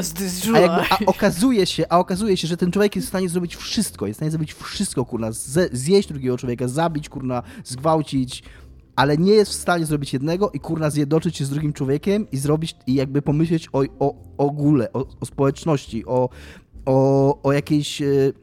[0.54, 3.56] A, jakby, a, okazuje się, a okazuje się, że ten człowiek jest w stanie zrobić
[3.56, 4.06] wszystko.
[4.06, 5.28] Jest w stanie zrobić wszystko, kurna,
[5.72, 8.42] zjeść drugiego człowieka, zabić, kurna, zgwałcić,
[8.96, 12.36] ale nie jest w stanie zrobić jednego i kurna zjednoczyć się z drugim człowiekiem i
[12.36, 16.28] zrobić, i jakby pomyśleć o, o, ogóle, o, o społeczności, o,
[16.86, 18.34] o, o jakiejś, yy,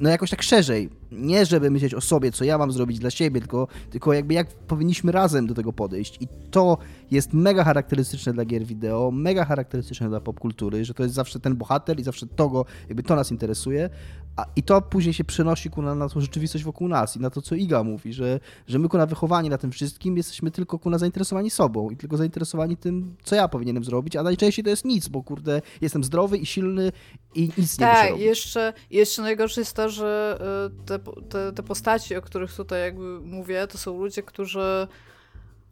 [0.00, 3.40] no jakoś tak szerzej nie żeby myśleć o sobie, co ja mam zrobić dla siebie,
[3.40, 6.22] tylko, tylko jakby jak powinniśmy razem do tego podejść.
[6.22, 6.78] I to
[7.10, 11.56] jest mega charakterystyczne dla gier wideo, mega charakterystyczne dla popkultury, że to jest zawsze ten
[11.56, 13.90] bohater i zawsze to go, jakby to nas interesuje.
[14.38, 17.30] A, I to później się przenosi ku na, na tą rzeczywistość wokół nas i na
[17.30, 20.78] to, co Iga mówi, że, że my ku na wychowani na tym wszystkim jesteśmy tylko
[20.78, 24.70] ku na zainteresowani sobą i tylko zainteresowani tym, co ja powinienem zrobić, a najczęściej to
[24.70, 26.92] jest nic, bo kurde, jestem zdrowy i silny
[27.34, 31.62] i nic nie Tak, muszę jeszcze, jeszcze najgorsze jest to, że y, te te, te,
[31.62, 34.88] postaci, o których tutaj jakby mówię, to są ludzie, którzy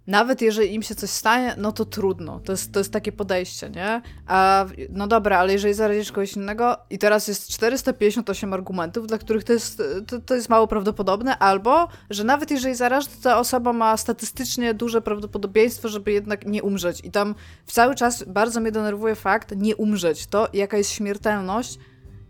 [0.06, 2.40] nawet jeżeli im się coś stanie, no to trudno.
[2.40, 4.02] To jest, to jest takie podejście, nie?
[4.26, 9.44] A no dobra, ale jeżeli zarazisz kogoś innego i teraz jest 458 argumentów, dla których
[9.44, 13.72] to jest, to, to jest mało prawdopodobne, albo, że nawet jeżeli zarażę, to ta osoba
[13.72, 17.00] ma statystycznie duże prawdopodobieństwo, żeby jednak nie umrzeć.
[17.04, 17.34] I tam
[17.66, 20.26] cały czas bardzo mnie denerwuje fakt nie umrzeć.
[20.26, 21.78] To, jaka jest śmiertelność,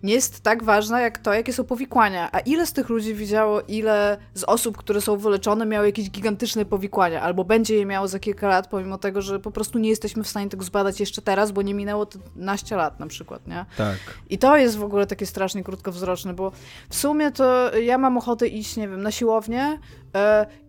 [0.06, 2.28] nie jest tak ważna jak to, jakie są powikłania.
[2.32, 6.64] A ile z tych ludzi widziało, ile z osób, które są wyleczone, miało jakieś gigantyczne
[6.64, 10.22] powikłania, albo będzie je miało za kilka lat, pomimo tego, że po prostu nie jesteśmy
[10.22, 13.64] w stanie tego zbadać jeszcze teraz, bo nie minęło to naście lat na przykład, nie?
[13.76, 13.96] Tak.
[14.30, 16.52] I to jest w ogóle takie strasznie krótkowzroczne, bo
[16.88, 19.78] w sumie to ja mam ochotę iść, nie wiem, na siłownię
[20.14, 20.20] yy,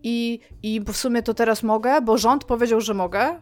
[0.04, 3.40] i, i w sumie to teraz mogę, bo rząd powiedział, że mogę,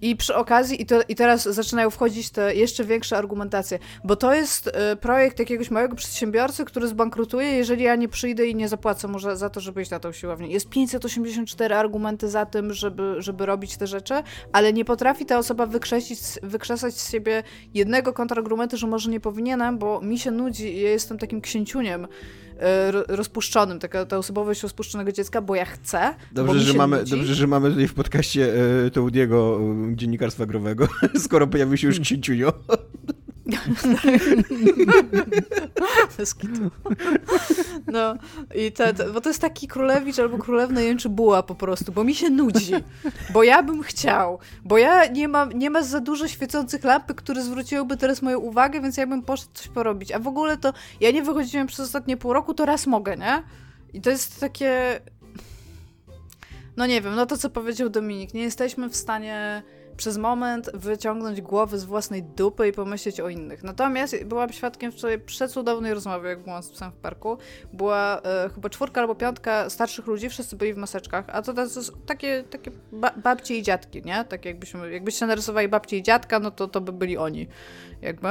[0.00, 4.34] I przy okazji, i, to, i teraz zaczynają wchodzić te jeszcze większe argumentacje, bo to
[4.34, 9.08] jest y, projekt jakiegoś małego przedsiębiorcy, który zbankrutuje, jeżeli ja nie przyjdę i nie zapłacę
[9.08, 10.48] mu za to, żeby iść na tą siłownię.
[10.48, 14.14] Jest 584 argumenty za tym, żeby, żeby robić te rzeczy,
[14.52, 15.66] ale nie potrafi ta osoba
[16.42, 17.42] wykrzesać z siebie
[17.74, 22.06] jednego kontrargumentu, że może nie powinienem, bo mi się nudzi, ja jestem takim księciuniem,
[23.08, 26.14] rozpuszczonym, taka ta osobowość rozpuszczonego dziecka, bo ja chcę.
[26.32, 28.54] Dobrze, że mamy, dobrze że mamy tutaj w podcaście
[28.86, 29.60] e, Tołdiego,
[29.92, 30.88] e, dziennikarstwa growego,
[31.24, 32.52] skoro pojawił się już Księciunio.
[37.86, 38.14] No
[38.54, 42.04] i te, te, bo to jest taki królewicz albo królewna jęczy buła po prostu, bo
[42.04, 42.72] mi się nudzi,
[43.32, 47.42] bo ja bym chciał, bo ja nie mam, nie ma za dużo świecących lampy, które
[47.42, 50.12] zwróciłyby teraz moją uwagę, więc ja bym poszedł coś porobić.
[50.12, 53.42] A w ogóle to ja nie wychodziłem przez ostatnie pół roku, to raz mogę, nie?
[53.92, 55.00] I to jest takie...
[56.76, 59.62] No nie wiem, no to co powiedział Dominik, nie jesteśmy w stanie
[59.98, 63.64] przez moment wyciągnąć głowy z własnej dupy i pomyśleć o innych.
[63.64, 67.38] Natomiast byłam świadkiem wczoraj przecudownej rozmowy, jak byłam z psem w parku.
[67.72, 71.62] Była e, chyba czwórka albo piątka starszych ludzi, wszyscy byli w maseczkach, a to, to
[72.06, 74.24] takie, takie ba babcie i dziadki, nie?
[74.24, 77.48] Tak jakbyśmy, jakbyście narysowali babcie i dziadka, no to, to by byli oni,
[78.02, 78.28] jakby.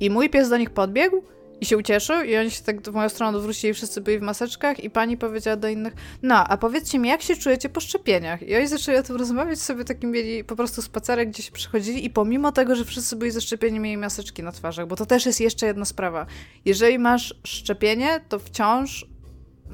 [0.00, 1.22] I mój pies do nich podbiegł
[1.60, 4.84] i się ucieszył i oni się tak w moją stronę odwrócili, wszyscy byli w maseczkach
[4.84, 8.42] i pani powiedziała do innych, no, a powiedzcie mi, jak się czujecie po szczepieniach?
[8.42, 12.04] I oni zaczęli o tym rozmawiać, sobie takim mieli po prostu spacerek, gdzie się przychodzili
[12.04, 15.40] i pomimo tego, że wszyscy byli zaszczepieni, mieli maseczki na twarzach, bo to też jest
[15.40, 16.26] jeszcze jedna sprawa.
[16.64, 19.06] Jeżeli masz szczepienie, to wciąż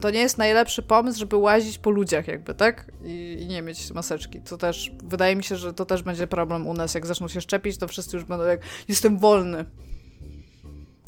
[0.00, 2.92] to nie jest najlepszy pomysł, żeby łazić po ludziach jakby, tak?
[3.04, 4.40] I, I, nie mieć maseczki.
[4.40, 6.94] To też, wydaje mi się, że to też będzie problem u nas.
[6.94, 9.64] Jak zaczną się szczepić, to wszyscy już będą jak, jestem wolny.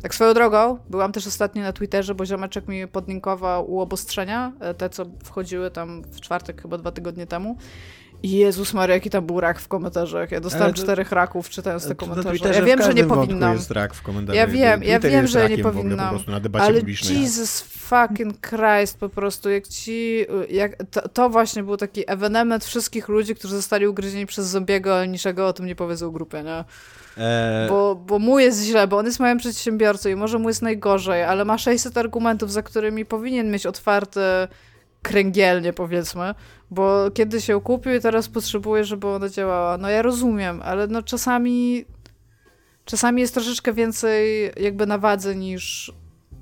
[0.03, 4.75] Tak swoją drogą, byłam też ostatnio na Twitterze, bo ziomeczek mi podlinkował u obostrzenia, e,
[4.75, 7.57] te co wchodziły tam w czwartek chyba dwa tygodnie temu.
[8.23, 10.31] Jezus Maria, jaki tam był rak w komentarzach.
[10.31, 12.55] Ja dostałem to, czterech raków czytając te komentarze.
[12.55, 13.55] Ja wiem, że nie powinnam.
[13.55, 14.37] Jest rak w komentarzach.
[14.37, 16.19] Ja wiem, ja wiem, że nie powinnam.
[16.61, 16.81] Ale
[17.11, 20.27] Jesus fucking Christ po prostu, jak ci...
[20.51, 25.09] Jak, to, to, właśnie był taki ewenement wszystkich ludzi, którzy zostali ugryzieni przez zombiego, ale
[25.09, 26.65] niczego o tym nie powiedzą grupie, nie?
[27.19, 27.69] Eee...
[27.69, 31.25] Bo, bo mu jest źle, bo on jest moim przedsiębiorcą i może mu jest najgorzej,
[31.25, 34.49] ale ma 600 argumentów, za którymi powinien mieć otwarte
[35.03, 36.35] kręgielnie, powiedzmy,
[36.71, 39.79] bo kiedy się kupił i teraz potrzebuje, żeby ona działała.
[39.79, 41.85] No ja rozumiem, ale no czasami
[42.85, 45.93] czasami jest troszeczkę więcej jakby na wadze niż,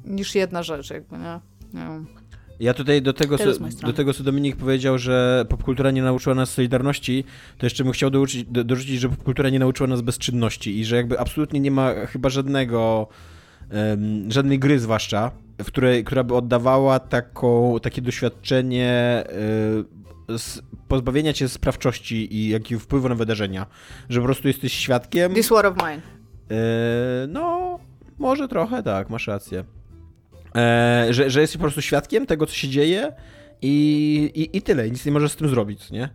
[0.04, 1.40] niż jedna rzecz, jakby, nie?
[1.74, 2.19] nie wiem.
[2.60, 3.44] Ja tutaj do tego, co,
[3.86, 7.24] do tego, co Dominik powiedział, że popkultura nie nauczyła nas solidarności,
[7.58, 10.96] to jeszcze bym chciał douczyć, do, dorzucić, że popkultura nie nauczyła nas bezczynności i że
[10.96, 13.08] jakby absolutnie nie ma chyba żadnego,
[13.72, 19.24] um, żadnej gry zwłaszcza, w której, która by oddawała taką, takie doświadczenie
[20.28, 23.66] y, pozbawienia cię sprawczości i jakiego wpływu na wydarzenia,
[24.08, 25.34] że po prostu jesteś świadkiem.
[25.34, 26.00] This war of mine.
[26.00, 27.78] Y, no,
[28.18, 29.64] może trochę tak, masz rację.
[30.56, 33.12] E, że, że jesteś po prostu świadkiem tego, co się dzieje
[33.62, 36.08] i, i, i tyle, nic nie możesz z tym zrobić, nie?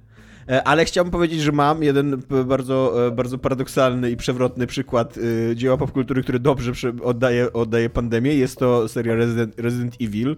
[0.49, 5.17] E, ale chciałbym powiedzieć, że mam jeden bardzo, e, bardzo paradoksalny i przewrotny przykład
[5.51, 6.71] e, dzieła popkultury, który dobrze
[7.03, 8.33] oddaje, oddaje pandemię.
[8.33, 10.35] Jest to seria Resident, Resident Evil.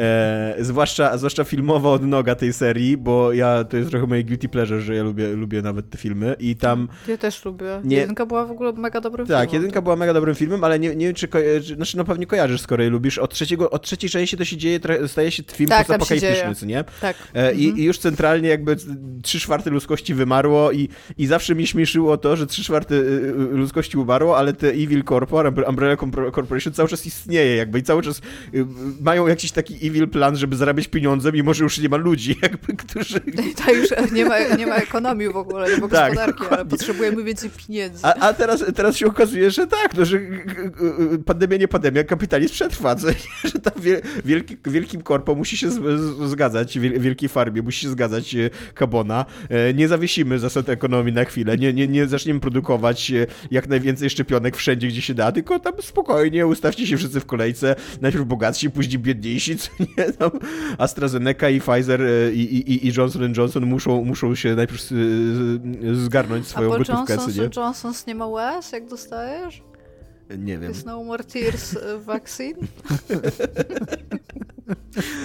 [0.00, 4.80] E, zwłaszcza, zwłaszcza filmowa odnoga tej serii, bo ja to jest trochę moje guilty pleasure,
[4.80, 6.88] że ja lubię, lubię nawet te filmy i tam...
[7.08, 7.80] Ja też lubię.
[7.84, 7.96] Nie...
[7.96, 9.46] Jedynka była w ogóle mega dobrym tak, filmem.
[9.46, 11.28] Tak, jedynka była mega dobrym filmem, ale nie, nie wiem, czy,
[11.66, 13.18] czy znaczy no pewnie kojarzysz, skoro je lubisz.
[13.18, 16.84] Od, trzeciego, od trzeciej części to się dzieje, staje się film tak, postapokaliptyczny, co nie?
[17.00, 17.16] Tak.
[17.34, 17.78] E, i, mhm.
[17.78, 18.76] I już centralnie jakby
[19.22, 23.32] trzy czwarte ludzkości wymarło i, i zawsze mi śmieszyło to, że trzy czwarte y, y,
[23.32, 25.96] ludzkości umarło, ale te Evil Corpor, Umbrella
[26.34, 28.20] Corporation cały czas istnieje jakby i cały czas
[28.54, 28.66] y,
[29.00, 32.76] mają jakiś taki evil plan, żeby zarabiać pieniądze, mimo że już nie ma ludzi, jakby,
[32.76, 33.20] którzy...
[33.66, 37.24] Tak, już nie ma, nie ma ekonomii w ogóle, nie ma tak, gospodarki, ale potrzebujemy
[37.24, 38.06] więcej pieniędzy.
[38.06, 40.20] A, a, teraz, teraz się okazuje, że tak, no, że
[41.26, 43.08] pandemia nie pandemia, kapitalizm przetrwa, co,
[43.44, 43.82] że tam
[44.24, 45.70] wielki, wielkim korpo musi się
[46.28, 48.36] zgadzać, wielkiej farmie musi się zgadzać
[48.74, 49.24] Kabona.
[49.48, 54.10] E, nie zawiesimy zasad ekonomii na chwilę, nie, nie, nie zaczniemy produkować e, jak najwięcej
[54.10, 58.70] szczepionek wszędzie, gdzie się da, tylko tam spokojnie ustawcie się wszyscy w kolejce, najpierw bogatsi,
[58.70, 60.30] później biedniejsi, co nie, tam
[60.78, 64.82] AstraZeneca i Pfizer e, i, i, i Johnson Johnson muszą, muszą się najpierw
[65.92, 67.14] zgarnąć swoją gotówkę.
[67.14, 67.50] Johnson nie?
[67.56, 69.62] Johnson nie ma łez, jak dostajesz?
[70.38, 70.70] Nie wiem.
[70.70, 72.58] Jest no more tears e, vaccine?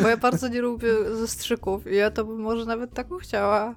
[0.02, 3.76] Bo ja bardzo nie lubię zastrzyków i ja to bym może nawet taką chciała.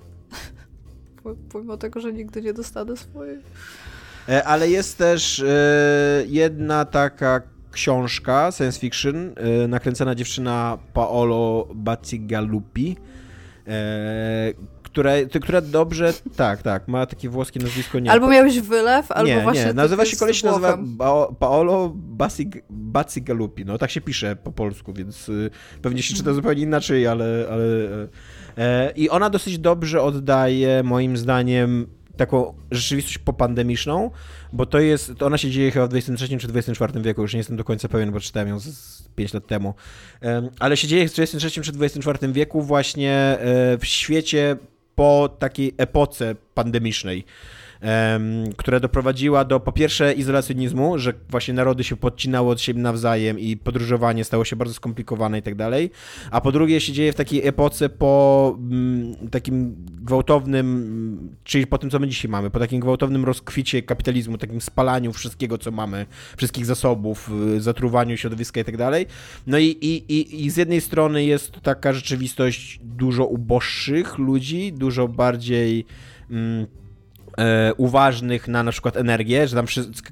[1.53, 3.39] Pomimo tego, że nigdy nie dostanę swojej.
[4.29, 5.45] E, ale jest też
[6.27, 7.43] jedna taka
[7.73, 12.97] książka science fiction, yy, nakręcona dziewczyna Paolo Bacigalupi,
[13.69, 15.13] E, która,
[15.43, 18.11] która dobrze, tak, tak, ma takie włoskie nazwisko, nie.
[18.11, 19.65] Albo miałeś wylew, albo nie, właśnie...
[19.65, 20.79] Nie, nazywa się, koleś nazywa
[21.39, 25.51] Paolo Basig, Bacigalupi, no tak się pisze po polsku, więc y,
[25.83, 27.47] pewnie się czyta zupełnie inaczej, ale...
[27.51, 27.65] ale
[28.59, 31.87] e, I ona dosyć dobrze oddaje, moim zdaniem,
[32.19, 34.11] taką rzeczywistość popandemiczną,
[34.53, 37.39] bo to jest, to ona się dzieje chyba w 23 czy 24 wieku, już nie
[37.39, 39.75] jestem do końca pewien, bo czytałem ją z, z 5 lat temu,
[40.21, 43.39] Em, ale się dzieje w 23 czy 24 wieku właśnie e,
[43.79, 44.57] w świecie
[44.95, 47.25] po takiej epoce pandemicznej, em,
[48.57, 53.57] która doprowadziła do po pierwsze izolacjonizmu, że właśnie narody się podcinały od siebie nawzajem i
[53.57, 55.91] podróżowanie stało się bardzo skomplikowane i tak dalej,
[56.31, 61.79] a po drugie się dzieje w takiej epoce po mm, takim gwałtownym, mm, czyli po
[61.79, 66.07] tym, co my dzisiaj mamy, po takim gwałtownym rozkwicie kapitalizmu, takim spalaniu wszystkiego, co mamy,
[66.37, 69.07] wszystkich zasobów, y, zatruwaniu środowiska i tak dalej.
[69.47, 75.09] No i, i, i, i z jednej strony jest taka rzeczywistość dużo uboższych ludzi, dużo
[75.09, 75.85] bardziej
[76.31, 76.67] mm,
[77.39, 79.67] e, uważnych na na przykład energię, że tam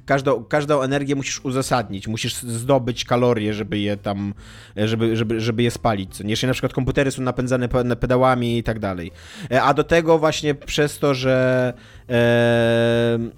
[0.05, 4.33] każdą, każdą energię musisz uzasadnić, musisz zdobyć kalorie, żeby je tam,
[4.75, 6.19] żeby, żeby, żeby je spalić.
[6.19, 9.11] Jeszcze na przykład komputery są napędzane pe- pedałami i tak dalej.
[9.51, 11.73] E, A do tego właśnie przez to, że
[12.07, 13.31] mm,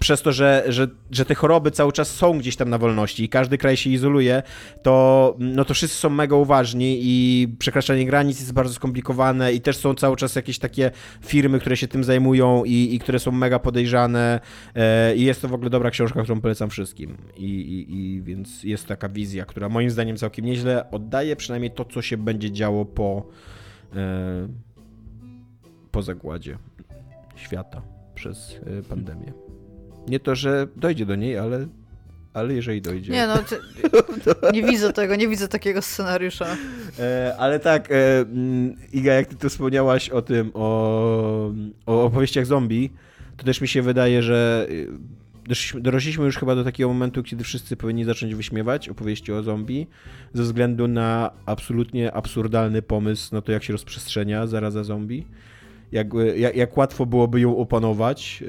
[0.00, 3.28] przez to, że, że, że te choroby cały czas są gdzieś tam na wolności i
[3.28, 4.42] każdy kraj się izoluje,
[4.82, 9.76] to, no to wszyscy są mega uważni i przekraczanie granic jest bardzo skomplikowane i też
[9.76, 10.90] są cały czas jakieś takie
[11.20, 14.40] firmy, które się tym zajmują i, i które są mega podejrzane
[14.74, 17.16] e, i jest to w ogóle dobra książka, którą polecam wszystkim.
[17.36, 21.84] I, i, i więc jest taka wizja, która moim zdaniem całkiem nieźle oddaje przynajmniej to,
[21.84, 23.26] co się będzie działo po
[23.96, 24.48] e,
[25.90, 26.58] po zagładzie
[27.36, 27.82] świata
[28.14, 29.32] przez e, pandemię.
[30.08, 31.66] Nie to, że dojdzie do niej, ale,
[32.34, 33.12] ale jeżeli dojdzie.
[33.12, 33.60] Nie no, ty,
[34.52, 36.46] nie widzę tego, nie widzę takiego scenariusza.
[36.98, 41.52] E, ale tak, e, mm, Iga, jak ty tu wspomniałaś o tym, o,
[41.86, 42.90] o opowieściach zombie,
[43.36, 44.68] to też mi się wydaje, że
[45.48, 49.86] doszliśmy, dorośliśmy już chyba do takiego momentu, kiedy wszyscy powinni zacząć wyśmiewać opowieści o zombie,
[50.34, 55.26] ze względu na absolutnie absurdalny pomysł na to, jak się rozprzestrzenia zaraza zombie.
[55.92, 56.06] Jak,
[56.36, 58.42] jak, jak łatwo byłoby ją opanować.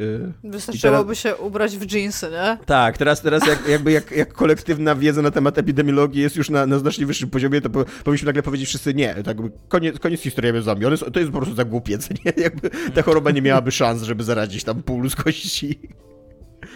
[0.44, 2.58] y, Wystarczyłoby się ubrać w dżinsy, nie?
[2.66, 6.66] tak, teraz, teraz jak, jakby jak, jak kolektywna wiedza na temat epidemiologii jest już na,
[6.66, 9.38] na znacznie wyższym poziomie, to po, powinniśmy nagle powiedzieć wszyscy nie, tak
[9.68, 12.34] koniec, koniec historii zombie, One, są- to jest po prostu za głupiec, nie?
[12.44, 15.80] Jakby ta choroba nie miałaby szans, żeby zaradzić tam pół ludzkości.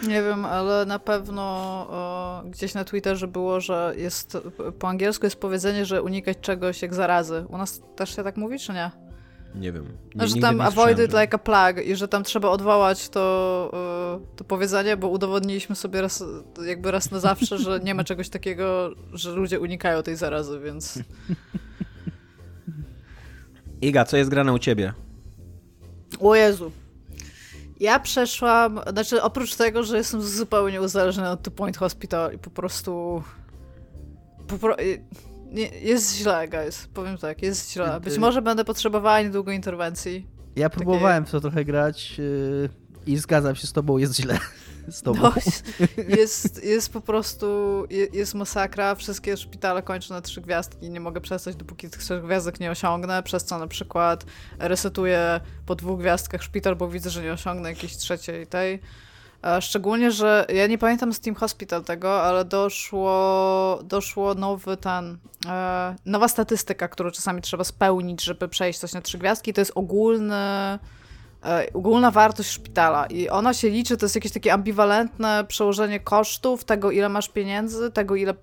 [0.08, 1.42] Nie wiem, ale na pewno
[1.90, 4.38] o, gdzieś na Twitterze było, że jest
[4.78, 7.44] po angielsku jest powiedzenie, że unikać czegoś jak zarazy.
[7.48, 8.90] U nas też się tak mówi, czy nie?
[9.54, 9.86] Nie wiem.
[10.14, 13.70] No, że tam avoid it like a plague i że tam trzeba odwołać to,
[14.32, 16.24] y, to powiedzenie, bo udowodniliśmy sobie raz,
[16.66, 20.98] jakby raz na zawsze, że nie ma czegoś takiego, że ludzie unikają tej zarazy, więc
[23.82, 24.92] Iga, co jest grane u ciebie?
[26.20, 26.72] o Jezu.
[27.80, 32.50] Ja przeszłam, znaczy oprócz tego, że jestem zupełnie uzależniona od Two Point Hospital i po
[32.50, 33.22] prostu
[34.46, 34.76] po pro...
[35.52, 36.88] nie, jest źle, guys.
[36.94, 38.00] Powiem tak, jest źle.
[38.00, 40.26] Być może będę potrzebowała niedługo interwencji.
[40.56, 42.68] Ja próbowałem w to trochę grać yy,
[43.06, 44.38] i zgadzam się z tobą, jest źle.
[44.90, 45.20] Z tobą.
[45.22, 45.32] No,
[46.08, 47.46] jest, jest po prostu,
[47.90, 52.24] je- jest masakra, wszystkie szpitale kończą na trzy gwiazdki, nie mogę przestać, dopóki tych trzech
[52.24, 54.24] gwiazdek nie osiągnę, przez co na przykład
[54.58, 58.80] resetuję po dwóch gwiazdkach szpital, bo widzę, że nie osiągnę jakiejś trzeciej tej.
[59.60, 65.94] Szczególnie, że ja nie pamiętam z Team Hospital tego, ale doszło, doszło nowy ten, e,
[66.06, 70.34] nowa statystyka, którą czasami trzeba spełnić, żeby przejść coś na trzy gwiazdki, to jest ogólny
[70.34, 70.78] e,
[71.74, 76.90] ogólna wartość szpitala i ona się liczy, to jest jakieś takie ambiwalentne przełożenie kosztów, tego
[76.90, 78.34] ile masz pieniędzy, tego ile,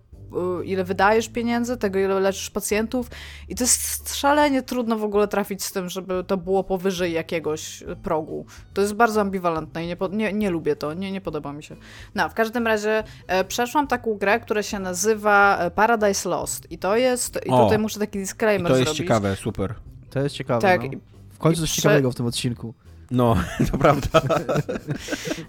[0.63, 3.09] ile wydajesz pieniędzy, tego ile leczysz pacjentów
[3.49, 7.83] i to jest szalenie trudno w ogóle trafić z tym, żeby to było powyżej jakiegoś
[8.03, 8.45] progu.
[8.73, 11.75] To jest bardzo ambiwalentne i nie, nie, nie lubię to, nie, nie podoba mi się.
[12.15, 16.77] No, w każdym razie e, przeszłam taką grę, która się nazywa e, Paradise Lost i
[16.77, 17.63] to jest, i O.
[17.63, 18.97] tutaj muszę taki disclaimer to jest zrobić.
[18.97, 19.73] ciekawe, super.
[20.09, 20.61] To jest ciekawe.
[20.61, 20.99] Tak, no.
[21.29, 22.73] W końcu coś prze- ciekawego w tym odcinku.
[23.11, 23.35] No,
[23.71, 24.21] to prawda.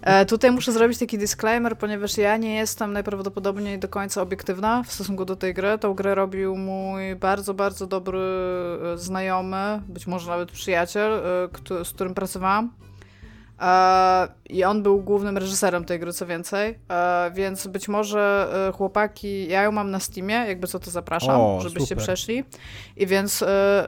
[0.01, 4.93] E, tutaj muszę zrobić taki disclaimer, ponieważ ja nie jestem najprawdopodobniej do końca obiektywna w
[4.93, 5.77] stosunku do tej gry.
[5.77, 8.19] Tą grę robił mój bardzo, bardzo dobry
[8.93, 12.71] e, znajomy, być może nawet przyjaciel, e, z którym pracowałam.
[13.61, 16.79] E, I on był głównym reżyserem tej gry, co więcej.
[16.89, 21.41] E, więc być może e, chłopaki, ja ją mam na Steamie, jakby co to zapraszam,
[21.41, 22.03] O, żebyście super.
[22.03, 22.43] przeszli.
[22.97, 23.43] I więc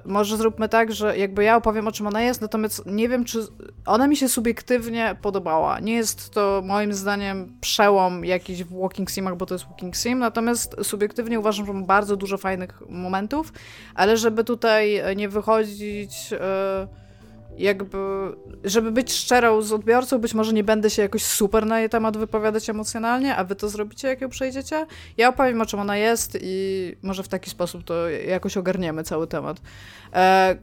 [0.06, 3.40] może zróbmy tak, że jakby ja opowiem o czym ona jest, natomiast nie wiem, czy
[3.86, 5.80] ona mi się subiektywnie podobała.
[5.80, 10.20] Nie jest to moim zdaniem przełom jakiś w Walking Simach, bo to jest Walking Sim,
[10.20, 13.54] natomiast subiektywnie uważam, że ma bardzo dużo fajnych momentów,
[13.96, 16.88] ale żeby tutaj nie wychodzić e,
[17.58, 17.98] jakby,
[18.64, 22.18] żeby być szczerą z odbiorcą, być może nie będę się jakoś super na jej temat
[22.18, 24.86] wypowiadać emocjonalnie, a wy to zrobicie, jak ją przejdziecie.
[25.18, 29.28] Ja opowiem, o czym ona jest i może w taki sposób to jakoś ogarniemy cały
[29.28, 29.62] temat.
[30.14, 30.56] E,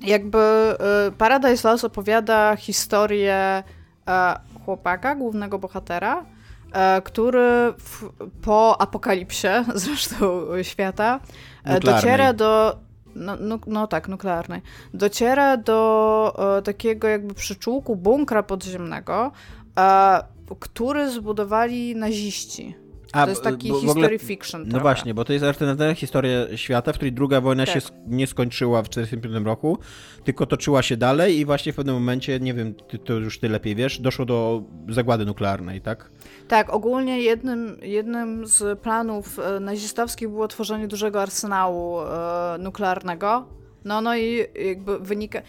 [0.00, 0.76] jakby e,
[1.18, 3.62] Paradise Lost opowiada historię
[4.08, 6.24] e, chłopaka, głównego bohatera,
[6.72, 8.10] e, który w,
[8.42, 11.20] po apokalipsie, zresztą świata,
[11.64, 12.02] e, Nuklearnej.
[12.02, 12.85] dociera do
[13.16, 14.62] no, no, no tak, nuklearnej.
[14.94, 19.32] Dociera do e, takiego jakby przyczółku bunkra podziemnego,
[19.78, 20.22] e,
[20.60, 22.85] który zbudowali naziści.
[23.16, 24.82] A, to jest taki bo history ogóle- fiction No trochę.
[24.82, 27.74] właśnie, bo to jest alternatywna historia świata, w której druga wojna Tak.
[27.74, 29.78] się nie skończyła w 1945 roku,
[30.24, 33.48] tylko toczyła się dalej i właśnie w pewnym momencie, nie wiem, ty to już ty
[33.48, 36.10] lepiej wiesz, doszło do zagłady nuklearnej, tak?
[36.48, 43.48] Tak, ogólnie jednym, jednym z planów e, nazistowskich było tworzenie dużego arsenału e, nuklearnego.
[43.84, 45.38] No, no i jakby wynika.
[45.38, 45.42] E,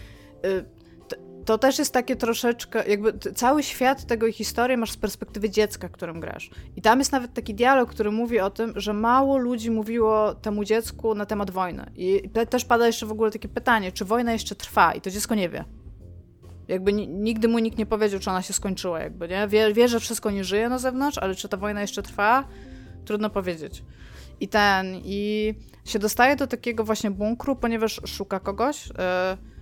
[1.47, 5.89] to też jest takie troszeczkę, jakby cały świat tego i historię masz z perspektywy dziecka,
[5.89, 6.49] którym grasz.
[6.75, 10.63] I tam jest nawet taki dialog, który mówi o tym, że mało ludzi mówiło temu
[10.63, 11.91] dziecku na temat wojny.
[11.95, 14.93] I te, też pada jeszcze w ogóle takie pytanie, czy wojna jeszcze trwa?
[14.93, 15.65] I to dziecko nie wie.
[16.67, 19.47] Jakby ni- nigdy mu nikt nie powiedział, czy ona się skończyła, jakby, nie?
[19.47, 22.43] Wie, wie, że wszystko nie żyje na zewnątrz, ale czy ta wojna jeszcze trwa?
[23.05, 23.83] Trudno powiedzieć.
[24.39, 25.53] I ten, i
[25.85, 28.87] się dostaje do takiego właśnie bunkru, ponieważ szuka kogoś.
[28.87, 29.56] pot-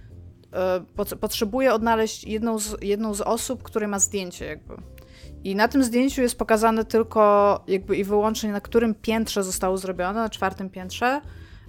[1.19, 4.75] potrzebuje odnaleźć jedną z, jedną z osób, której ma zdjęcie, jakby.
[5.43, 10.19] I na tym zdjęciu jest pokazane tylko jakby i wyłącznie na którym piętrze zostało zrobione,
[10.19, 11.21] na czwartym piętrze.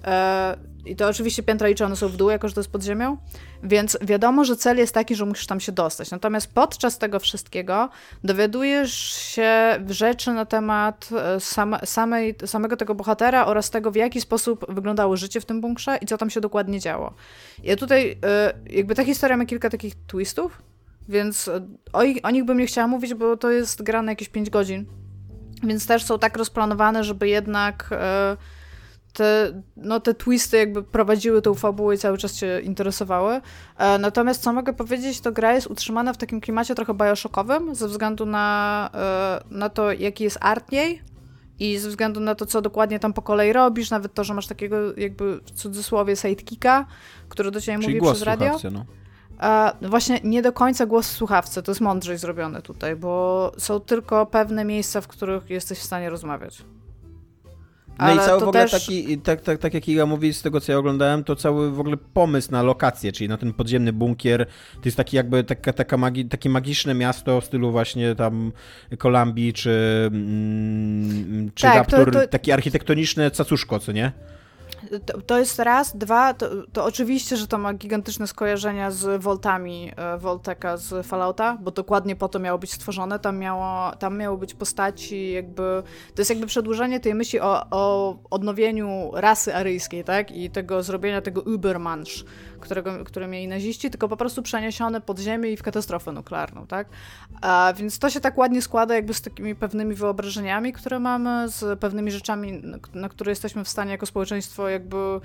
[0.04, 0.56] E,
[0.86, 3.16] I to oczywiście piętra liczone są w dół, jako że to jest pod ziemią,
[3.62, 6.10] więc wiadomo, że cel jest taki, że musisz tam się dostać.
[6.10, 7.88] Natomiast podczas tego wszystkiego
[8.24, 9.50] dowiadujesz się
[9.88, 15.16] rzeczy na temat e, same, samej, samego tego bohatera oraz tego, w jaki sposób wyglądało
[15.16, 17.14] życie w tym bunkrze i co tam się dokładnie działo.
[17.62, 20.62] Ja tutaj, e, jakby ta historia ma kilka takich twistów,
[21.08, 24.12] więc e, o, ich, o nich bym nie chciała mówić, bo to jest gra na
[24.12, 24.86] jakieś 5 godzin.
[25.62, 28.36] Więc też są tak rozplanowane, żeby jednak e,
[29.16, 33.40] te, no, te twisty jakby prowadziły tą fabułę i cały czas cię interesowały.
[33.78, 37.88] E, natomiast co mogę powiedzieć, to gra jest utrzymana w takim klimacie trochę bioshockowym, ze
[37.88, 41.02] względu na, e, na to, jaki jest art jej
[41.58, 44.46] i ze względu na to, co dokładnie tam po kolei robisz, nawet to, że masz
[44.46, 46.86] takiego jakby w cudzysłowie sidekicka,
[47.28, 48.58] który do ciebie Czyli mówi głos przez radio.
[48.58, 48.84] słuchawcy, no.
[49.82, 53.80] E, właśnie nie do końca głos w słuchawce, to jest mądrzej zrobione tutaj, bo są
[53.80, 56.64] tylko pewne miejsca, w których jesteś w stanie rozmawiać.
[57.98, 60.32] No i Ale cały to w ogóle też- taki, tak, tak, tak jak Iga mówi,
[60.34, 63.52] z tego co ja oglądałem, to cały w ogóle pomysł na lokację, czyli na ten
[63.52, 68.14] podziemny bunkier, to jest taki jakby taka, taka magi, takie magiczne miasto w stylu właśnie
[68.14, 68.52] tam
[68.98, 74.12] Kolumbii, czy, mm, czy Tak, to- Raptor, to- takie architektoniczne cacuszko, co nie?
[75.06, 75.96] To, to jest raz.
[75.96, 81.58] Dwa, to, to oczywiście, że to ma gigantyczne skojarzenia z Voltami e, Volteka z Fallouta,
[81.60, 83.18] bo dokładnie po to miało być stworzone.
[83.18, 85.82] Tam miało, tam miało być postaci jakby...
[86.14, 90.30] To jest jakby przedłużenie tej myśli o, o odnowieniu rasy aryjskiej, tak?
[90.30, 92.24] I tego zrobienia tego Übermensch,
[92.60, 96.88] którego, które mieli naziści, tylko po prostu przeniesione pod ziemię i w katastrofę nuklearną, tak?
[97.40, 101.80] A, więc to się tak ładnie składa jakby z takimi pewnymi wyobrażeniami, które mamy, z
[101.80, 102.62] pewnymi rzeczami,
[102.94, 105.20] na, które jesteśmy w stanie jako społeczeństwo jakby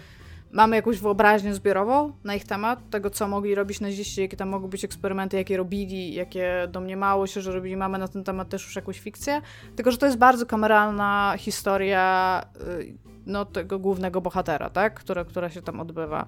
[0.51, 4.69] mamy jakąś wyobraźnię zbiorową na ich temat, tego co mogli robić naziści, jakie tam mogły
[4.69, 7.77] być eksperymenty, jakie robili, jakie domniemało się, że robili.
[7.77, 9.41] Mamy na ten temat też już jakąś fikcję,
[9.75, 12.43] tylko że to jest bardzo kameralna historia
[12.79, 14.99] y, no, tego głównego bohatera, tak?
[14.99, 16.26] która, która się tam odbywa.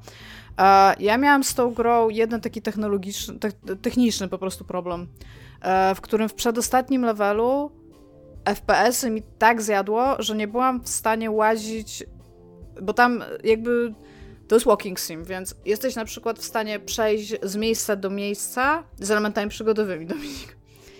[0.99, 5.07] Ja miałam z tą grą jeden taki technologiczny, te- techniczny po prostu problem,
[5.61, 7.71] e, w którym w przedostatnim levelu
[8.45, 12.03] FPS-y mi tak zjadło, że nie byłam w stanie łazić,
[12.81, 13.93] bo tam jakby
[14.47, 18.83] to jest walking sim, więc jesteś na przykład w stanie przejść z miejsca do miejsca
[18.99, 20.57] z elementami przygodowymi, Dominik.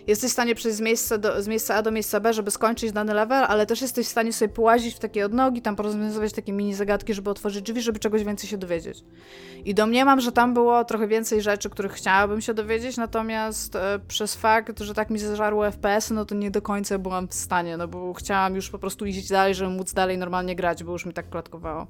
[0.08, 2.92] Jesteś w stanie przejść z miejsca, do, z miejsca A do miejsca B, żeby skończyć
[2.92, 6.54] dany level, ale też jesteś w stanie sobie połazić w takie odnogi, tam porozwiązywać takie
[6.54, 9.04] mini zagadki, żeby otworzyć drzwi, żeby czegoś więcej się dowiedzieć.
[9.66, 14.36] I domniemam, że tam było trochę więcej rzeczy, których chciałabym się dowiedzieć, natomiast e, przez
[14.36, 17.88] fakt, że tak mi zażarło FPS, no to nie do końca byłam w stanie, no
[17.88, 21.14] bo chciałam już po prostu iść dalej, żeby móc dalej normalnie grać, bo już mi
[21.14, 21.88] tak klatkowało.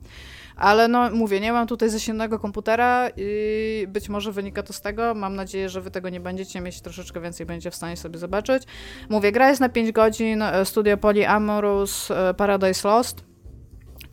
[0.55, 5.13] Ale no mówię, nie mam tutaj zasięgnego komputera i być może wynika to z tego.
[5.13, 8.63] Mam nadzieję, że wy tego nie będziecie mieć, troszeczkę więcej będzie w stanie sobie zobaczyć.
[9.09, 13.33] Mówię, gra jest na 5 godzin, e, studio Polyamorous e, Paradise Lost.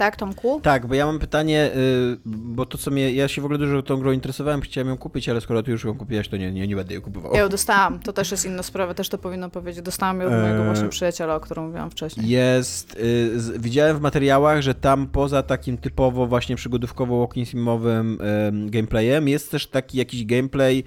[0.01, 0.61] Tak, Tomku?
[0.61, 3.83] Tak, bo ja mam pytanie, y, bo to co mnie, ja się w ogóle dużo
[3.83, 6.69] tą grą interesowałem, chciałem ją kupić, ale skoro ty już ją kupiłaś, to nie, nie,
[6.69, 7.35] nie będę jej kupował.
[7.35, 9.85] Ja ją dostałam, to też jest inna sprawa, też to powinno powiedzieć.
[9.85, 12.29] Dostałam ją od mojego właśnie przyjaciela, o którym mówiłam wcześniej.
[12.29, 18.19] Jest, y, widziałem w materiałach, że tam poza takim typowo właśnie przygodówkowo walking simowym
[18.53, 20.85] gameplayem jest też taki jakiś gameplay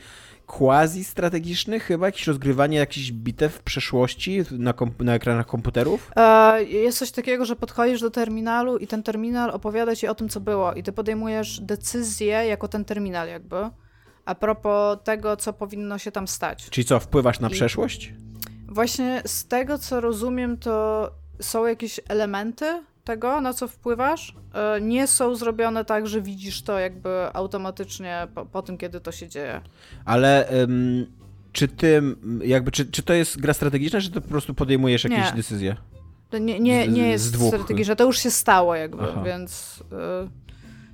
[0.48, 2.06] quasi-strategiczny chyba?
[2.06, 6.11] Jakieś rozgrywanie jakichś bitew w przeszłości na, na ekranach komputerów?
[6.15, 10.30] E, jest coś takiego, że podchodzisz do terminalu i ten terminal opowiada ci o tym,
[10.30, 13.70] co było i ty podejmujesz decyzję jako ten terminal jakby
[14.26, 16.70] a propos tego, co powinno się tam stać.
[16.70, 18.14] Czyli co, wpływasz na I przeszłość?
[18.68, 25.08] Właśnie z tego, co rozumiem, to są jakieś elementy tego, na co wpływasz, e, nie
[25.08, 29.62] są zrobione tak, że widzisz to jakby automatycznie po, po tym, kiedy to się dzieje.
[30.06, 31.06] Ale um,
[31.52, 32.02] czy ty,
[32.44, 35.38] jakby, czy, czy to jest gra strategiczna, czy to po prostu podejmujesz jakieś nie.
[35.38, 35.76] decyzje?
[36.30, 39.24] To nie, nie, nie jest strategiczna, to już się stało jakby, Aha.
[39.26, 39.84] więc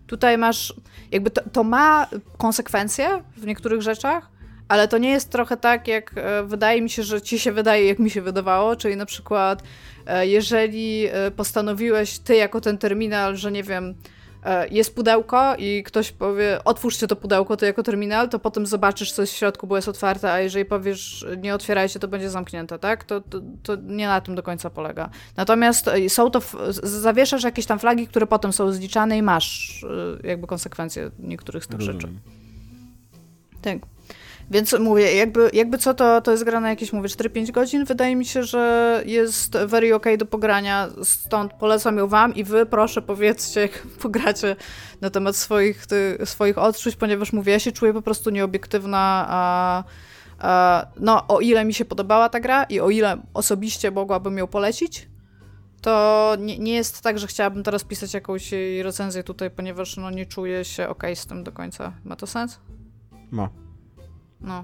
[0.02, 0.74] y, tutaj masz,
[1.12, 2.08] jakby to, to ma
[2.38, 4.30] konsekwencje w niektórych rzeczach,
[4.70, 7.86] ale to nie jest trochę tak, jak e, wydaje mi się, że ci się wydaje,
[7.86, 9.64] jak mi się wydawało, czyli na przykład
[10.06, 13.96] e, jeżeli e, postanowiłeś ty jako ten terminal, że nie wiem,
[14.72, 19.22] jest pudełko i ktoś powie, otwórzcie to pudełko, to jako terminal, to potem zobaczysz, co
[19.22, 23.04] jest w środku, bo jest otwarte, a jeżeli powiesz, nie otwierajcie, to będzie zamknięte, tak?
[23.04, 25.10] To, to, to nie na tym do końca polega.
[25.38, 26.42] Natomiast są to,
[26.84, 29.86] zawieszasz jakieś tam flagi, które potem są zliczane i masz
[30.24, 32.02] jakby konsekwencje niektórych z tych Rozumiem.
[32.02, 32.14] rzeczy.
[33.62, 33.99] Tak.
[34.52, 37.86] Więc mówię, jakby, jakby co, to, to jest gra na jakieś, mówię, 4-5 godzin.
[37.86, 42.66] Wydaje mi się, że jest very ok do pogrania, stąd polecam ją wam i wy
[42.66, 44.56] proszę powiedzcie, jak pogracie
[45.02, 49.84] na temat swoich, ty, swoich odczuć, ponieważ mówię, ja się czuję po prostu nieobiektywna, a
[51.00, 55.10] no, o ile mi się podobała ta gra i o ile osobiście mogłabym ją polecić,
[55.82, 58.52] to nie, nie jest tak, że chciałabym teraz pisać jakąś
[58.84, 61.94] recenzję tutaj, ponieważ no, nie czuję się ok z tym do końca.
[62.04, 62.60] Ma to sens?
[63.32, 63.50] Ma.
[63.54, 63.69] No.
[64.48, 64.64] A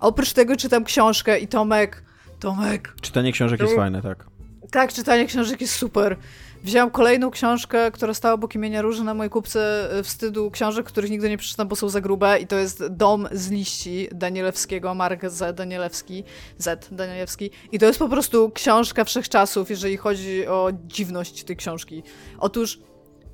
[0.00, 2.02] oprócz tego czytam książkę i Tomek,
[2.40, 2.94] Tomek.
[3.00, 4.26] Czytanie książek jest fajne, tak.
[4.70, 6.16] Tak, czytanie książek jest super.
[6.64, 11.10] Wziąłem kolejną książkę, która stała obok imienia Róży na mojej kupce e, wstydu książek, których
[11.10, 15.28] nigdy nie przeczytam, bo są za grube i to jest Dom z liści Danielewskiego, Mark
[15.28, 15.56] Z.
[15.56, 16.24] Danielewski,
[16.58, 16.88] Z.
[16.92, 22.02] Danielewski i to jest po prostu książka wszechczasów, jeżeli chodzi o dziwność tej książki.
[22.38, 22.78] Otóż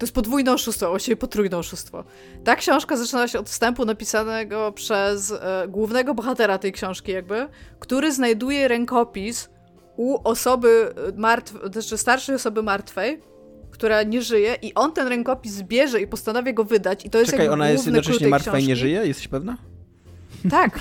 [0.00, 2.04] to jest podwójne oszustwo, właściwie potrójne oszustwo.
[2.44, 7.48] Ta książka zaczyna się od wstępu napisanego przez e, głównego bohatera tej książki, jakby,
[7.80, 9.48] który znajduje rękopis
[9.96, 13.20] u osoby martwej, znaczy starszej osoby martwej,
[13.70, 17.06] która nie żyje, i on ten rękopis bierze i postanawia go wydać.
[17.06, 19.06] I to jest Czekaj, ona jest jednocześnie martwa i nie żyje?
[19.06, 19.56] Jesteś pewna?
[20.50, 20.80] Tak.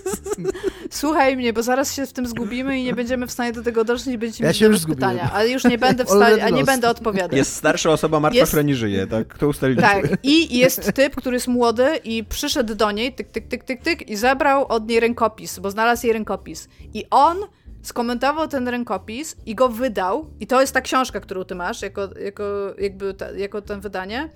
[0.90, 3.84] Słuchaj mnie, bo zaraz się w tym zgubimy i nie będziemy w stanie do tego
[3.84, 5.30] dotrzeć i będziemy ja mieć pytania.
[5.32, 7.36] Ale już nie będę w stanie, a nie będę odpowiadać.
[7.36, 8.52] Jest starsza osoba martwa, jest...
[8.52, 9.38] która nie żyje, tak?
[9.38, 9.88] To ustaliliśmy.
[9.88, 10.18] Tak.
[10.22, 14.08] I jest typ, który jest młody i przyszedł do niej, tyk, tyk, tyk, tyk, tyk
[14.08, 16.68] i zabrał od niej rękopis, bo znalazł jej rękopis.
[16.94, 17.36] I on
[17.82, 20.30] skomentował ten rękopis i go wydał.
[20.40, 22.44] I to jest ta książka, którą ty masz, jako, jako,
[22.78, 24.28] jakby ta, jako ten wydanie.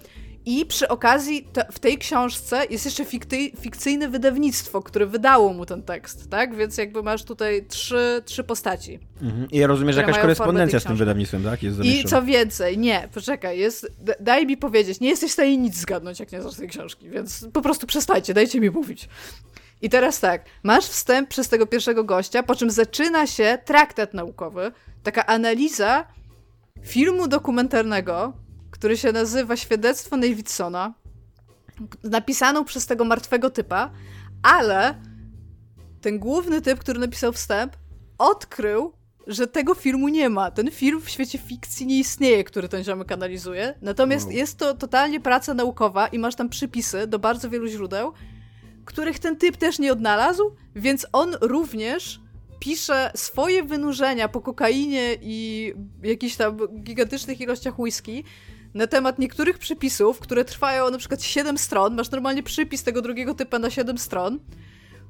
[0.47, 5.67] I przy okazji te, w tej książce jest jeszcze fikty, fikcyjne wydawnictwo, które wydało mu
[5.67, 6.57] ten tekst, tak?
[6.57, 8.99] Więc jakby masz tutaj trzy, trzy postaci.
[9.23, 9.51] Mhm.
[9.51, 11.63] I ja rozumiem, że jakaś korespondencja z tym wydawnictwem, tak?
[11.63, 15.77] Jest I co więcej, nie, poczekaj, jest, daj mi powiedzieć, nie jesteś w stanie nic
[15.77, 19.09] zgadnąć, jak nie znasz tej książki, więc po prostu przestańcie, dajcie mi mówić.
[19.83, 24.73] I teraz tak, masz wstęp przez tego pierwszego gościa, po czym zaczyna się traktat naukowy,
[25.03, 26.05] taka analiza
[26.83, 28.33] filmu dokumentarnego,
[28.71, 30.95] który się nazywa Świadectwo Davidsona,
[32.05, 33.91] napisaną przez tego martwego typa,
[34.43, 34.95] ale
[36.01, 37.77] ten główny typ, który napisał wstęp,
[38.19, 38.93] odkrył,
[39.27, 40.51] że tego filmu nie ma.
[40.51, 43.75] Ten film w świecie fikcji nie istnieje, który ten ziomek analizuje.
[43.83, 44.35] Natomiast wow.
[44.35, 48.13] jest to totalnie praca naukowa i masz tam przypisy do bardzo wielu źródeł,
[48.85, 52.21] których ten typ też nie odnalazł, więc on również
[52.59, 55.73] pisze swoje wynurzenia po kokainie i
[56.03, 58.25] jakichś tam gigantycznych ilościach whisky,
[58.77, 63.35] na temat niektórych przypisów, które trwają na przykład 7 stron, masz normalnie przypis tego drugiego
[63.35, 64.39] typa na 7 stron,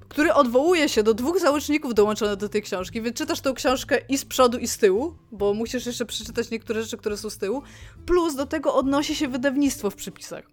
[0.09, 4.18] który odwołuje się do dwóch załączników dołączonych do tej książki, więc czytasz tą książkę i
[4.18, 7.62] z przodu, i z tyłu, bo musisz jeszcze przeczytać niektóre rzeczy, które są z tyłu,
[8.06, 10.44] plus do tego odnosi się wydawnictwo w przypisach.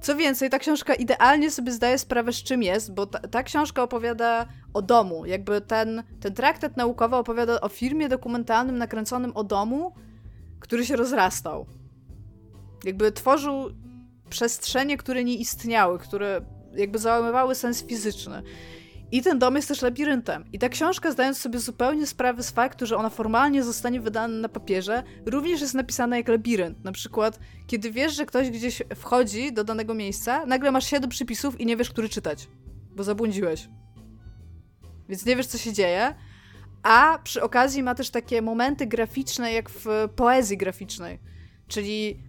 [0.00, 3.82] Co więcej, ta książka idealnie sobie zdaje sprawę, z czym jest, bo ta, ta, książka
[3.82, 5.26] opowiada o domu.
[5.26, 9.92] Jakby ten, ten traktat naukowy opowiada o filmie dokumentalnym nakręconym o domu,
[10.60, 11.66] który się rozrastał.
[12.84, 13.70] Jakby tworzył
[14.30, 16.40] przestrzenie, które nie istniały, które
[16.74, 18.42] jakby załamywały sens fizyczny.
[19.12, 20.44] I ten dom jest też labiryntem.
[20.52, 24.48] I ta książka, zdając sobie zupełnie sprawę z faktu, że ona formalnie zostanie wydana na
[24.48, 26.84] papierze, również jest napisana jak labirynt.
[26.84, 31.60] Na przykład, kiedy wiesz, że ktoś gdzieś wchodzi do danego miejsca, nagle masz siedem przypisów
[31.60, 32.48] i nie wiesz, który czytać,
[32.96, 33.68] bo zabłądziłeś.
[35.08, 36.14] Więc nie wiesz, co się dzieje.
[36.82, 39.86] A przy okazji ma też takie momenty graficzne, jak w
[40.16, 41.18] poezji graficznej.
[41.68, 42.22] Czyli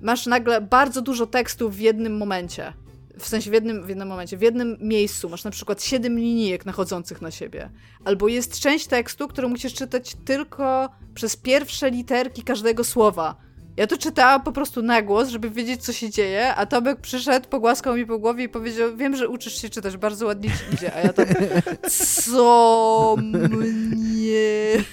[0.00, 2.72] masz nagle bardzo dużo tekstów w jednym momencie
[3.18, 6.66] w sensie w jednym, w jednym momencie, w jednym miejscu masz na przykład siedem linijek
[6.66, 7.70] nachodzących na siebie.
[8.04, 13.36] Albo jest część tekstu, którą musisz czytać tylko przez pierwsze literki każdego słowa.
[13.76, 17.48] Ja to czytałam po prostu na głos, żeby wiedzieć, co się dzieje, a Tomek przyszedł,
[17.48, 20.94] pogłaskał mi po głowie i powiedział, wiem, że uczysz się czytać, bardzo ładnie ci idzie,
[20.94, 21.28] a ja tak,
[22.22, 24.84] co mnie...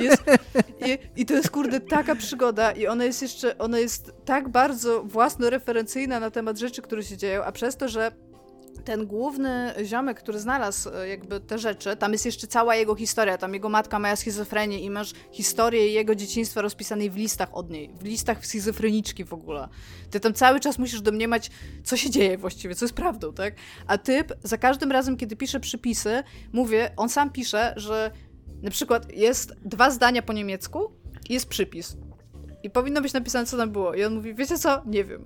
[0.00, 0.22] Jest,
[0.86, 5.02] i, I to jest, kurde, taka przygoda i ona jest jeszcze, ona jest tak bardzo
[5.02, 8.12] własnoreferencyjna na temat rzeczy, które się dzieją, a przez to, że
[8.84, 13.38] ten główny ziomek, który znalazł e, jakby te rzeczy, tam jest jeszcze cała jego historia,
[13.38, 17.90] tam jego matka miała schizofrenię i masz historię jego dzieciństwa rozpisanej w listach od niej,
[18.00, 19.68] w listach schizofreniczki w ogóle.
[20.10, 21.50] Ty tam cały czas musisz domniemać,
[21.84, 23.54] co się dzieje właściwie, co jest prawdą, tak?
[23.86, 26.22] A typ za każdym razem, kiedy pisze przypisy,
[26.52, 28.10] mówię, on sam pisze, że
[28.64, 30.92] na przykład jest dwa zdania po niemiecku
[31.28, 31.96] i jest przypis.
[32.62, 33.94] I powinno być napisane, co tam było.
[33.94, 34.82] I on mówi, wiecie co?
[34.86, 35.24] Nie wiem.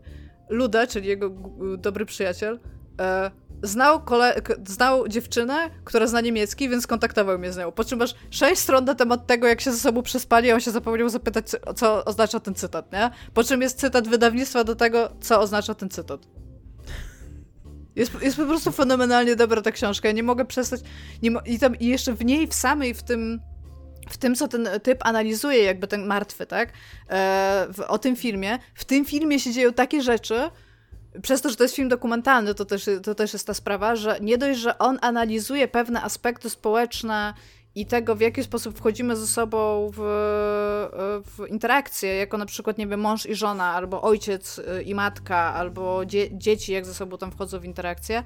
[0.48, 1.31] Luda, czyli jego
[1.78, 2.60] dobry przyjaciel,
[3.01, 3.31] e,
[3.62, 7.73] znał, kole- znał dziewczynę, która zna niemiecki, więc kontaktował mnie z nią.
[7.73, 10.60] Po czym masz sześć stron na temat tego, jak się ze sobą przespali, a on
[10.60, 11.47] się zapomniał zapytać,
[11.77, 13.10] co, oznacza ten cytat, nie?
[13.35, 16.20] Po czym jest cytat wydawnictwa do tego, co oznacza ten cytat.
[17.99, 20.09] Jest, jest po prostu fenomenalnie dobra ta książka.
[20.09, 20.81] Ja nie mogę przestać.
[21.23, 23.41] Nie mo i, tam, I jeszcze w niej, w samej, w tym
[24.09, 26.73] w tym, co ten typ analizuje, jakby ten martwy, tak?
[27.11, 28.59] E, w, o tym filmie.
[28.75, 30.51] W tym filmie się dzieją takie rzeczy,
[31.23, 34.19] przez to, że to jest film dokumentalny, to też, to też jest ta sprawa, że
[34.20, 37.35] nie dość, że on analizuje pewne aspekty społeczne
[37.81, 40.01] i tego, w jaki sposób wchodzimy ze sobą w,
[41.25, 46.07] w interakcję, jako na przykład, nie wiem, mąż i żona, albo ojciec i matka, albo
[46.07, 48.23] dzie dzieci, jak ze sobą tam wchodzą w interakcję,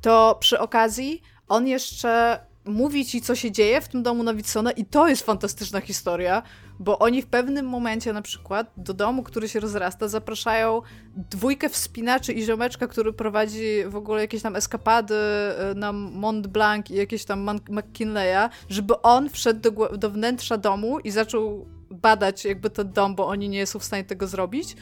[0.00, 4.84] to przy okazji on jeszcze mówi ci, co się dzieje w tym domu Nowicona i
[4.84, 6.42] to jest fantastyczna historia,
[6.78, 10.82] bo oni w pewnym momencie na przykład do domu, który się rozrasta, zapraszają
[11.16, 16.90] dwójkę wspinaczy i ziomeczka, który prowadzi w ogóle jakieś tam eskapady e, na Mont Blanc
[16.90, 22.70] i jakieś tam McKinleya, żeby on wszedł do, do wnętrza domu i zaczął badać jakby
[22.70, 24.76] ten dom, bo oni nie są w stanie tego zrobić.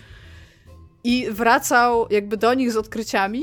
[1.04, 3.42] I wracał jakby do nich z odkryciami,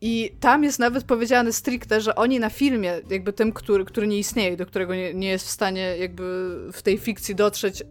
[0.00, 4.18] i tam jest nawet powiedziane stricte, że oni na filmie, jakby tym, który, który nie
[4.18, 7.82] istnieje, do którego nie, nie jest w stanie jakby w tej fikcji dotrzeć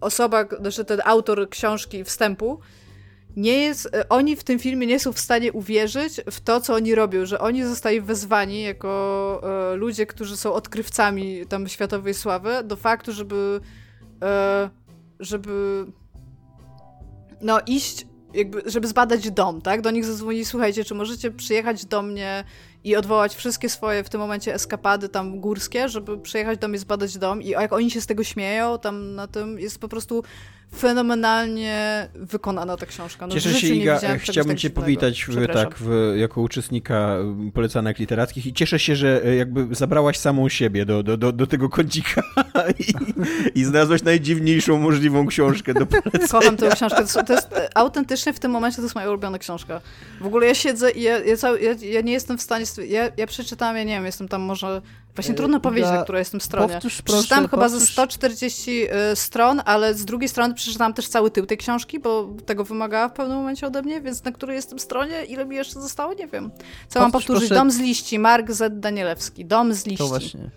[0.00, 2.60] osoba, znaczy ten autor książki wstępu,
[3.36, 6.74] nie jest, e, oni w tym filmie nie są w stanie uwierzyć w to, co
[6.74, 9.40] oni robią, że oni zostali wezwani jako
[9.72, 13.60] e, ludzie, którzy są odkrywcami tam światowej sławy, do faktu, żeby
[14.22, 14.70] e,
[15.20, 15.86] żeby
[17.40, 19.80] no iść jakby, żeby zbadać dom, tak?
[19.80, 22.44] Do nich zadzwoni, słuchajcie, czy możecie przyjechać do mnie
[22.84, 27.18] i odwołać wszystkie swoje w tym momencie eskapady tam górskie, żeby przyjechać do mnie, zbadać
[27.18, 30.24] dom i jak oni się z tego śmieją, tam na tym jest po prostu
[30.74, 33.26] fenomenalnie wykonana ta książka.
[33.26, 37.16] No, Cieszę się, Iga, chciałbym cię powitać w, tak, w, jako uczestnika
[37.54, 41.46] polecanek literackich i cieszę się, że e, jakby zabrałaś samą siebie do, do, do, do
[41.46, 42.22] tego kącika
[43.54, 46.28] i, i znalazłaś najdziwniejszą możliwą książkę do polecenia.
[46.28, 47.04] Kocham tę książkę.
[47.06, 49.80] To, to jest e, autentycznie w tym momencie to jest moja ulubiona książka.
[50.20, 52.64] W ogóle ja siedzę i ja, ja, ja, ja nie jestem w stanie...
[52.88, 54.82] Ja, ja przeczytałam, ja nie wiem, jestem tam może
[55.16, 56.72] Właśnie e, trudno powiedzieć, na której jestem stronie.
[56.74, 58.70] Powtórz, proszę, przeczytałam chyba ze 140
[59.12, 63.08] y, stron, ale z drugiej strony przeczytałam też cały tył tej książki, bo tego wymagała
[63.08, 66.26] w pewnym momencie ode mnie, więc na której jestem stronie, ile mi jeszcze zostało, nie
[66.26, 66.50] wiem.
[66.88, 67.48] Co mam powtórzyć?
[67.48, 67.54] Proszę...
[67.54, 68.80] Dom z liści, Mark Z.
[68.80, 69.44] Danielewski.
[69.44, 70.04] Dom z liści.
[70.04, 70.50] To właśnie.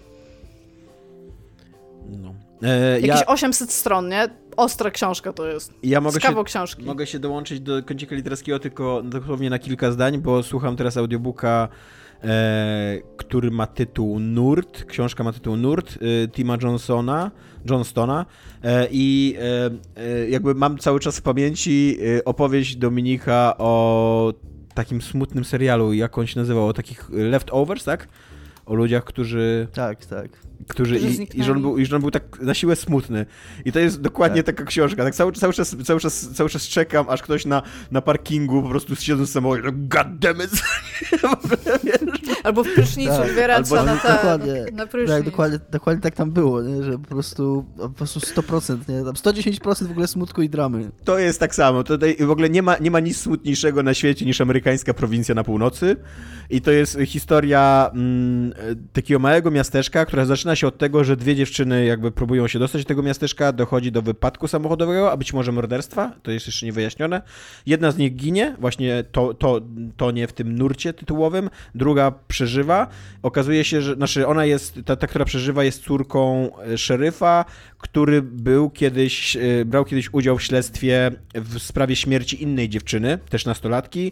[2.09, 2.33] No.
[2.63, 3.25] E, Jakieś ja...
[3.25, 4.27] 800 stron, nie?
[4.57, 5.73] Ostra książka to jest.
[5.83, 6.83] Ja mogę się, książki.
[6.83, 11.67] Mogę się dołączyć do kącika literackiego tylko dosłownie na kilka zdań, bo słucham teraz audiobooka
[11.67, 11.69] e,
[13.17, 17.31] który ma tytuł Nurt, książka ma tytuł Nurt e, Tima Johnsona,
[17.69, 18.25] Johnstona
[18.63, 24.33] e, i e, e, jakby mam cały czas w pamięci e, opowieść Dominika o
[24.73, 28.07] takim smutnym serialu, jak on się nazywał, o takich leftovers, tak?
[28.65, 30.48] O ludziach, którzy Tak, tak.
[30.67, 33.25] Którzy Którzy i, i, że on był, i że on był tak na siłę smutny.
[33.65, 35.03] I to jest dokładnie taka książka.
[35.03, 37.61] Tak cały, cały, czas, cały, czas, cały czas czekam, aż ktoś na,
[37.91, 40.51] na parkingu po prostu siedząc w samochodzie, god damn it.
[42.43, 44.65] Albo w prysznicu Tak, dwie albo- na, te, dokładnie.
[44.73, 45.15] na prysznic.
[45.15, 46.83] Tak, dokładnie, dokładnie tak tam było, nie?
[46.83, 49.03] że po prostu, po prostu 100%, nie?
[49.03, 50.91] Tam 110% w ogóle smutku i dramy.
[51.03, 51.83] To jest tak samo.
[51.83, 55.43] Tutaj w ogóle nie ma, nie ma nic smutniejszego na świecie niż amerykańska prowincja na
[55.43, 55.95] północy.
[56.49, 58.53] I to jest historia mm,
[58.93, 62.83] takiego małego miasteczka, która zaczyna się od tego, że dwie dziewczyny jakby próbują się dostać
[62.83, 67.21] do tego miasteczka, dochodzi do wypadku samochodowego, a być może morderstwa, to jest jeszcze niewyjaśnione.
[67.65, 69.61] Jedna z nich ginie, właśnie to, to,
[69.97, 72.87] to nie w tym nurcie tytułowym, druga przeżywa.
[73.23, 77.45] Okazuje się, że znaczy ona jest, ta, ta która przeżywa jest córką e, szeryfa,
[77.77, 83.45] który był kiedyś, e, brał kiedyś udział w śledztwie w sprawie śmierci innej dziewczyny, też
[83.45, 84.11] nastolatki,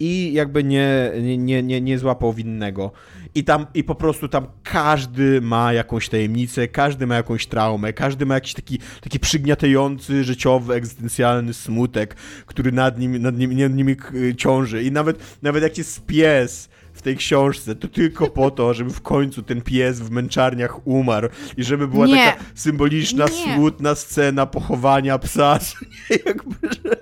[0.00, 2.92] i jakby nie, nie, nie, nie złapał winnego.
[3.34, 8.26] I tam, i po prostu tam każdy ma jakąś tajemnicę, każdy ma jakąś traumę, każdy
[8.26, 13.96] ma jakiś taki, taki przygniatający, życiowy, egzystencjalny smutek, który nad nim, nad nim, nad nimi
[13.96, 14.82] k- ciąży.
[14.82, 19.00] I nawet, nawet jak jest pies w tej książce, to tylko po to, żeby w
[19.00, 22.14] końcu ten pies w męczarniach umarł i żeby była Nie.
[22.26, 23.54] taka symboliczna, Nie.
[23.54, 25.58] smutna scena pochowania psa.
[26.26, 26.96] Jakby, że,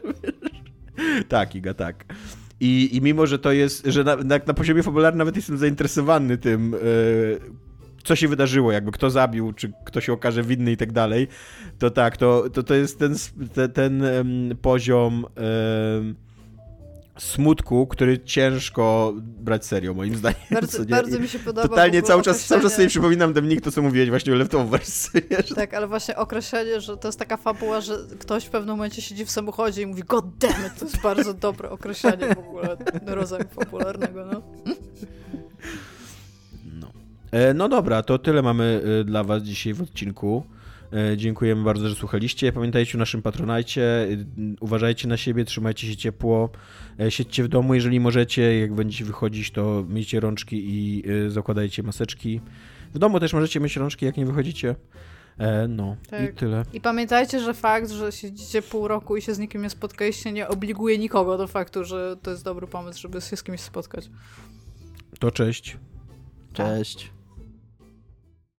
[1.28, 2.04] tak, Iga, tak.
[2.60, 6.38] I, I mimo, że to jest, że na, na, na poziomie fabularnym nawet jestem zainteresowany
[6.38, 6.78] tym, e,
[8.04, 11.28] co się wydarzyło, jakby kto zabił, czy kto się okaże winny i tak dalej,
[11.78, 13.14] to tak, to, to, to jest ten,
[13.54, 14.04] te, ten
[14.62, 16.14] poziom em,
[17.18, 20.38] smutku, który ciężko brać serio, moim zdaniem.
[20.50, 21.68] Bardzo, bardzo mi się podoba.
[21.68, 25.10] Totalnie cały czas, cały czas sobie przypominam, Demnik, to co mówiłeś właśnie o Leftovers.
[25.56, 29.24] Tak, ale właśnie określenie, że to jest taka fabuła, że ktoś w pewnym momencie siedzi
[29.24, 32.76] w samochodzie i mówi God damn it, to jest bardzo dobre określenie w ogóle
[33.06, 34.42] rodzaju popularnego, no.
[36.72, 36.92] No.
[37.30, 40.44] E, no dobra, to tyle mamy e, dla Was dzisiaj w odcinku.
[40.94, 42.52] E, Dziękujemy bardzo, że słuchaliście.
[42.52, 43.82] Pamiętajcie o naszym patronajcie.
[43.82, 44.06] E,
[44.60, 46.50] Uważajcie na siebie, trzymajcie się ciepło.
[47.00, 48.58] E, Siedźcie w domu, jeżeli możecie.
[48.58, 52.40] Jak będziecie wychodzić, to miejcie rączki i zakładajcie maseczki.
[52.94, 54.74] W domu też możecie mieć rączki, jak nie wychodzicie.
[55.38, 56.32] E, No i Tak.
[56.34, 56.64] tyle.
[56.72, 60.48] I pamiętajcie, że fakt, że siedzicie pół roku i się z nikim nie spotkaliście, nie
[60.48, 64.10] obliguje nikogo do faktu, że to jest dobry pomysł, żeby się z kimś spotkać.
[65.18, 65.76] To cześć.
[66.52, 67.10] Cześć.